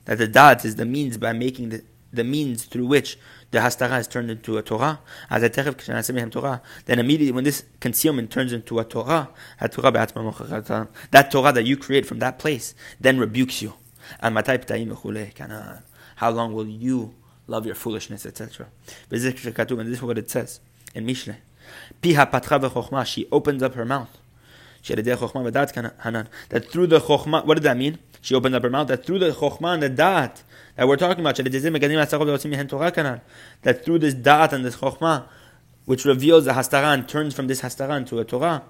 that 0.07 0.17
the 0.17 0.27
da'at 0.27 0.65
is 0.65 0.77
the 0.77 0.87
means 0.87 1.19
by 1.19 1.35
making 1.35 1.69
the, 1.69 1.85
the 2.11 2.25
means 2.25 2.65
through 2.65 2.87
which 2.87 3.19
the 3.51 3.59
hastara 3.59 4.01
is 4.01 4.09
turned 4.09 4.31
into 4.31 4.57
a 4.57 4.63
Torah. 4.63 5.01
As 5.29 5.43
a 5.43 5.51
Torah, 5.51 6.63
then 6.87 6.99
immediately 6.99 7.33
when 7.33 7.45
this 7.45 7.65
concealment 7.79 8.31
turns 8.31 8.55
into 8.55 8.79
a 8.79 8.85
Torah, 8.85 9.29
that 9.61 9.73
Torah 11.31 11.53
that 11.53 11.65
you 11.67 11.77
create 11.77 12.07
from 12.07 12.19
that 12.21 12.39
place 12.39 12.75
then 12.99 13.19
rebukes 13.19 13.61
you. 13.61 13.75
How 16.17 16.31
long 16.31 16.55
will 16.55 16.67
you 16.67 17.15
love 17.47 17.67
your 17.67 17.75
foolishness, 17.75 18.25
etc. 18.25 18.69
And 19.11 19.21
this 19.21 19.99
is 19.99 20.03
what 20.03 20.17
it 20.17 20.31
says 20.31 20.61
in 20.95 21.07
Mishle. 21.07 21.37
She 23.07 23.29
opens 23.31 23.63
up 23.63 23.75
her 23.75 23.85
mouth. 23.85 24.17
Hanan. 24.83 26.29
That 26.49 26.71
through 26.71 26.87
the 26.87 27.01
Chokhmah, 27.01 27.45
what 27.45 27.55
did 27.55 27.65
that 27.65 27.77
mean? 27.77 27.99
She 28.21 28.35
opened 28.35 28.55
up 28.55 28.63
her 28.63 28.71
mouth. 28.71 28.89
That 28.89 29.05
through 29.05 29.19
the 29.19 29.31
Chokhmah 29.31 29.75
and 29.75 29.83
the 29.83 29.91
da'at 29.91 30.43
that 30.77 30.89
we're 30.89 30.97
talking 30.97 31.21
about, 31.21 31.37
that 31.37 31.45
through 33.85 33.99
this 33.99 34.15
da'at 34.15 34.53
and 34.53 34.65
this 34.65 34.77
Chokhmah, 34.77 35.25
which 35.87 36.05
reveals 36.05 36.45
the 36.45 36.53
hastaran, 36.53 37.09
turns 37.09 37.35
from 37.35 37.47
this 37.47 37.63
hastaran 37.63 38.07
to 38.07 38.19
a 38.21 38.25
Torah, 38.25 38.63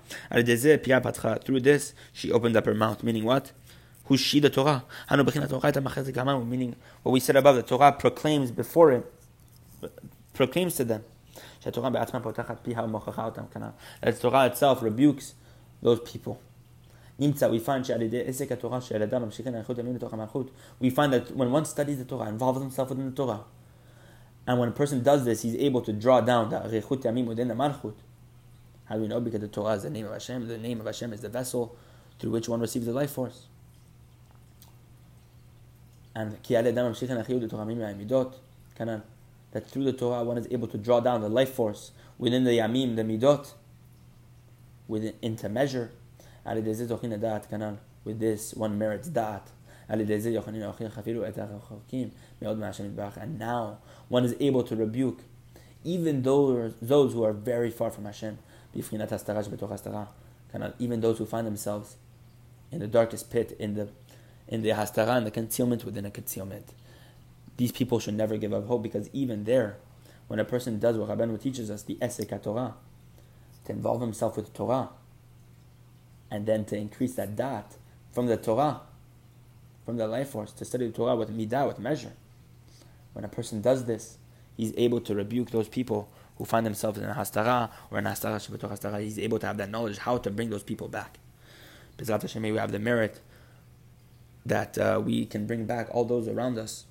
through 1.45 1.61
this, 1.61 1.95
she 2.13 2.33
opened 2.33 2.57
up 2.57 2.65
her 2.67 2.75
mouth. 2.75 3.03
Meaning 3.03 3.25
what? 3.25 3.53
Who's 4.05 4.21
she, 4.21 4.41
the 4.41 4.51
Torah? 4.51 4.85
Meaning 5.11 6.77
what 7.03 7.13
we 7.13 7.21
said 7.21 7.37
above, 7.37 7.57
the 7.57 7.63
Torah 7.63 7.93
proclaims 7.93 8.51
before 8.51 8.93
it, 8.93 9.13
proclaims 10.33 10.75
to 10.77 10.85
them. 10.85 11.05
That 11.63 11.75
the 11.75 11.81
Torah 14.21 14.47
itself 14.47 14.83
rebukes 14.83 15.35
those 15.83 16.01
people. 16.01 16.41
We 17.18 17.33
find 17.33 17.43
that 21.12 21.37
when 21.37 21.51
one 21.51 21.64
studies 21.66 21.99
the 21.99 22.05
Torah, 22.05 22.28
involves 22.28 22.61
himself 22.61 22.89
within 22.89 23.11
the 23.11 23.16
Torah, 23.16 23.41
and 24.47 24.59
when 24.59 24.70
a 24.70 24.72
person 24.72 25.03
does 25.03 25.24
this, 25.26 25.43
he's 25.43 25.55
able 25.57 25.83
to 25.83 25.93
draw 25.93 26.22
down 26.22 26.49
the 26.49 26.57
Arichut 26.61 27.03
Yamim 27.03 27.26
within 27.26 27.49
the 27.49 27.55
Malchut. 27.55 27.95
How 28.87 28.95
do 28.97 29.03
we 29.03 29.09
know? 29.09 29.20
Because 29.20 29.41
the 29.41 29.49
Torah 29.49 29.74
is 29.74 29.83
the 29.83 29.91
name 29.91 30.07
of 30.07 30.12
Hashem, 30.12 30.49
the 30.49 30.57
name 30.59 30.81
of 30.81 30.87
Hashem 30.87 31.12
is 31.12 31.20
the 31.20 31.28
vessel 31.28 31.76
through 32.18 32.31
which 32.31 32.49
one 32.49 32.61
receives 32.61 32.87
the 32.87 32.93
life 32.93 33.12
force. 33.12 33.47
And 36.14 36.33
that 39.53 39.68
through 39.68 39.85
the 39.85 39.93
Torah 39.93 40.24
one 40.24 40.39
is 40.39 40.49
able 40.51 40.68
to 40.68 40.78
draw 40.78 41.01
down 41.01 41.20
the 41.20 41.28
life 41.28 41.53
force 41.53 41.93
within 42.18 42.45
the 42.45 42.53
Yamim, 42.53 42.97
the 42.97 43.03
Midot, 43.03 43.53
within, 44.91 45.14
into 45.22 45.49
measure. 45.49 45.93
With 46.45 48.18
this 48.18 48.55
one 48.55 48.78
merits 48.78 49.09
da'at. 49.09 49.43
And 49.88 50.01
now 53.38 53.78
one 54.09 54.24
is 54.24 54.34
able 54.41 54.62
to 54.62 54.76
rebuke 54.76 55.20
even 55.82 56.22
those, 56.22 56.74
those 56.80 57.12
who 57.12 57.24
are 57.24 57.32
very 57.32 57.70
far 57.70 57.91
from 57.91 58.05
Hashem. 58.05 58.38
Even 60.78 61.01
those 61.01 61.18
who 61.18 61.26
find 61.26 61.47
themselves 61.47 61.97
in 62.70 62.78
the 62.78 62.86
darkest 62.86 63.30
pit, 63.30 63.57
in 63.59 63.74
the 63.74 63.88
in 64.47 64.62
the 64.62 64.68
hastara, 64.70 65.18
in 65.18 65.24
the 65.24 65.30
concealment 65.30 65.84
within 65.84 66.05
a 66.05 66.11
concealment 66.11 66.72
these 67.61 67.72
people 67.72 68.01
should 68.01 68.14
never 68.14 68.38
give 68.38 68.55
up 68.55 68.66
hope 68.66 68.82
because 68.82 69.11
even 69.12 69.45
there, 69.45 69.76
when 70.28 70.38
a 70.38 70.45
person 70.47 70.78
does 70.78 70.97
what 70.97 71.11
Rabbeinu 71.11 71.38
teaches 71.38 71.70
us, 71.70 71.82
the 71.82 71.99
Esek 72.01 72.43
Torah, 72.43 72.74
to 73.71 73.77
involve 73.77 74.01
himself 74.01 74.37
with 74.37 74.47
the 74.47 74.53
Torah, 74.53 74.91
and 76.31 76.47
then 76.47 76.64
to 76.66 76.77
increase 76.77 77.14
that 77.14 77.37
dot 77.37 77.77
from 78.12 78.27
the 78.27 78.37
Torah, 78.37 78.81
from 79.85 79.97
the 79.97 80.07
life 80.07 80.31
force, 80.31 80.53
to 80.53 80.64
study 80.64 80.87
the 80.87 80.93
Torah 80.93 81.16
with 81.16 81.37
midah, 81.37 81.66
with 81.66 81.79
measure. 81.79 82.12
When 83.12 83.25
a 83.25 83.29
person 83.29 83.61
does 83.61 83.85
this, 83.85 84.18
he's 84.57 84.73
able 84.77 85.01
to 85.03 85.14
rebuke 85.14 85.51
those 85.51 85.68
people 85.68 86.09
who 86.37 86.45
find 86.45 86.64
themselves 86.64 86.99
in 86.99 87.05
a 87.05 87.14
hastara 87.14 87.71
or 87.91 87.99
in 87.99 88.07
a 88.07 88.11
hastara 88.11 88.39
hastara. 88.39 89.01
He's 89.03 89.18
able 89.18 89.39
to 89.39 89.47
have 89.47 89.57
that 89.59 89.71
knowledge 89.71 89.99
how 89.99 90.18
to 90.18 90.31
bring 90.31 90.51
those 90.51 90.62
people 90.62 90.89
back. 90.89 91.18
Bezrat 91.99 92.23
Hashem, 92.23 92.43
may 92.43 92.53
we 92.53 92.59
have 92.59 92.73
the 92.73 92.79
merit 92.79 93.21
that 94.47 94.79
uh, 94.79 95.01
we 95.05 95.27
can 95.27 95.47
bring 95.47 95.66
back 95.66 95.89
all 95.91 96.05
those 96.05 96.29
around 96.29 96.59
us 96.59 96.87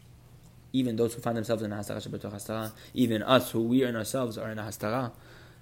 even 0.72 0.96
those 0.96 1.14
who 1.14 1.22
find 1.22 1.36
themselves 1.36 1.64
in 1.64 1.72
a 1.72 1.76
hastara 1.76 2.00
hastara, 2.00 2.72
even 2.94 3.24
us 3.24 3.52
who 3.52 3.62
we 3.62 3.84
in 3.84 3.96
ourselves 3.96 4.38
are 4.38 4.52
in 4.52 4.60
a 4.60 4.64
hastara, 4.64 5.12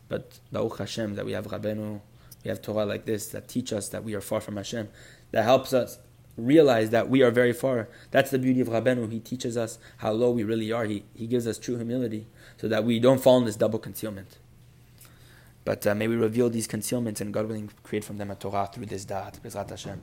but 0.09 0.39
Baruch 0.51 0.79
Hashem 0.79 1.15
that 1.15 1.25
we 1.25 1.33
have 1.33 1.47
Rabbeinu, 1.47 2.01
we 2.43 2.49
have 2.49 2.61
Torah 2.61 2.85
like 2.85 3.05
this 3.05 3.27
that 3.29 3.47
teach 3.47 3.73
us 3.73 3.89
that 3.89 4.03
we 4.03 4.13
are 4.13 4.21
far 4.21 4.41
from 4.41 4.57
Hashem, 4.57 4.89
that 5.31 5.43
helps 5.43 5.73
us 5.73 5.99
realize 6.37 6.91
that 6.91 7.09
we 7.09 7.21
are 7.23 7.31
very 7.31 7.53
far. 7.53 7.89
That's 8.11 8.31
the 8.31 8.39
beauty 8.39 8.61
of 8.61 8.67
Rabbeinu. 8.67 9.11
He 9.11 9.19
teaches 9.19 9.57
us 9.57 9.79
how 9.97 10.11
low 10.11 10.31
we 10.31 10.43
really 10.43 10.71
are. 10.71 10.85
He, 10.85 11.03
he 11.15 11.27
gives 11.27 11.47
us 11.47 11.57
true 11.57 11.75
humility 11.75 12.27
so 12.57 12.67
that 12.67 12.83
we 12.83 12.99
don't 12.99 13.19
fall 13.21 13.39
in 13.39 13.45
this 13.45 13.55
double 13.55 13.79
concealment. 13.79 14.37
But 15.65 15.85
uh, 15.85 15.95
may 15.95 16.07
we 16.07 16.15
reveal 16.15 16.49
these 16.49 16.67
concealments 16.67 17.19
and 17.19 17.33
God 17.33 17.47
willing 17.47 17.69
create 17.83 18.05
from 18.05 18.17
them 18.17 18.31
a 18.31 18.35
Torah 18.35 18.69
through 18.71 18.85
this 18.85 19.05
da'at. 19.05 19.41
Bezrat 19.41 19.69
Hashem. 19.69 20.01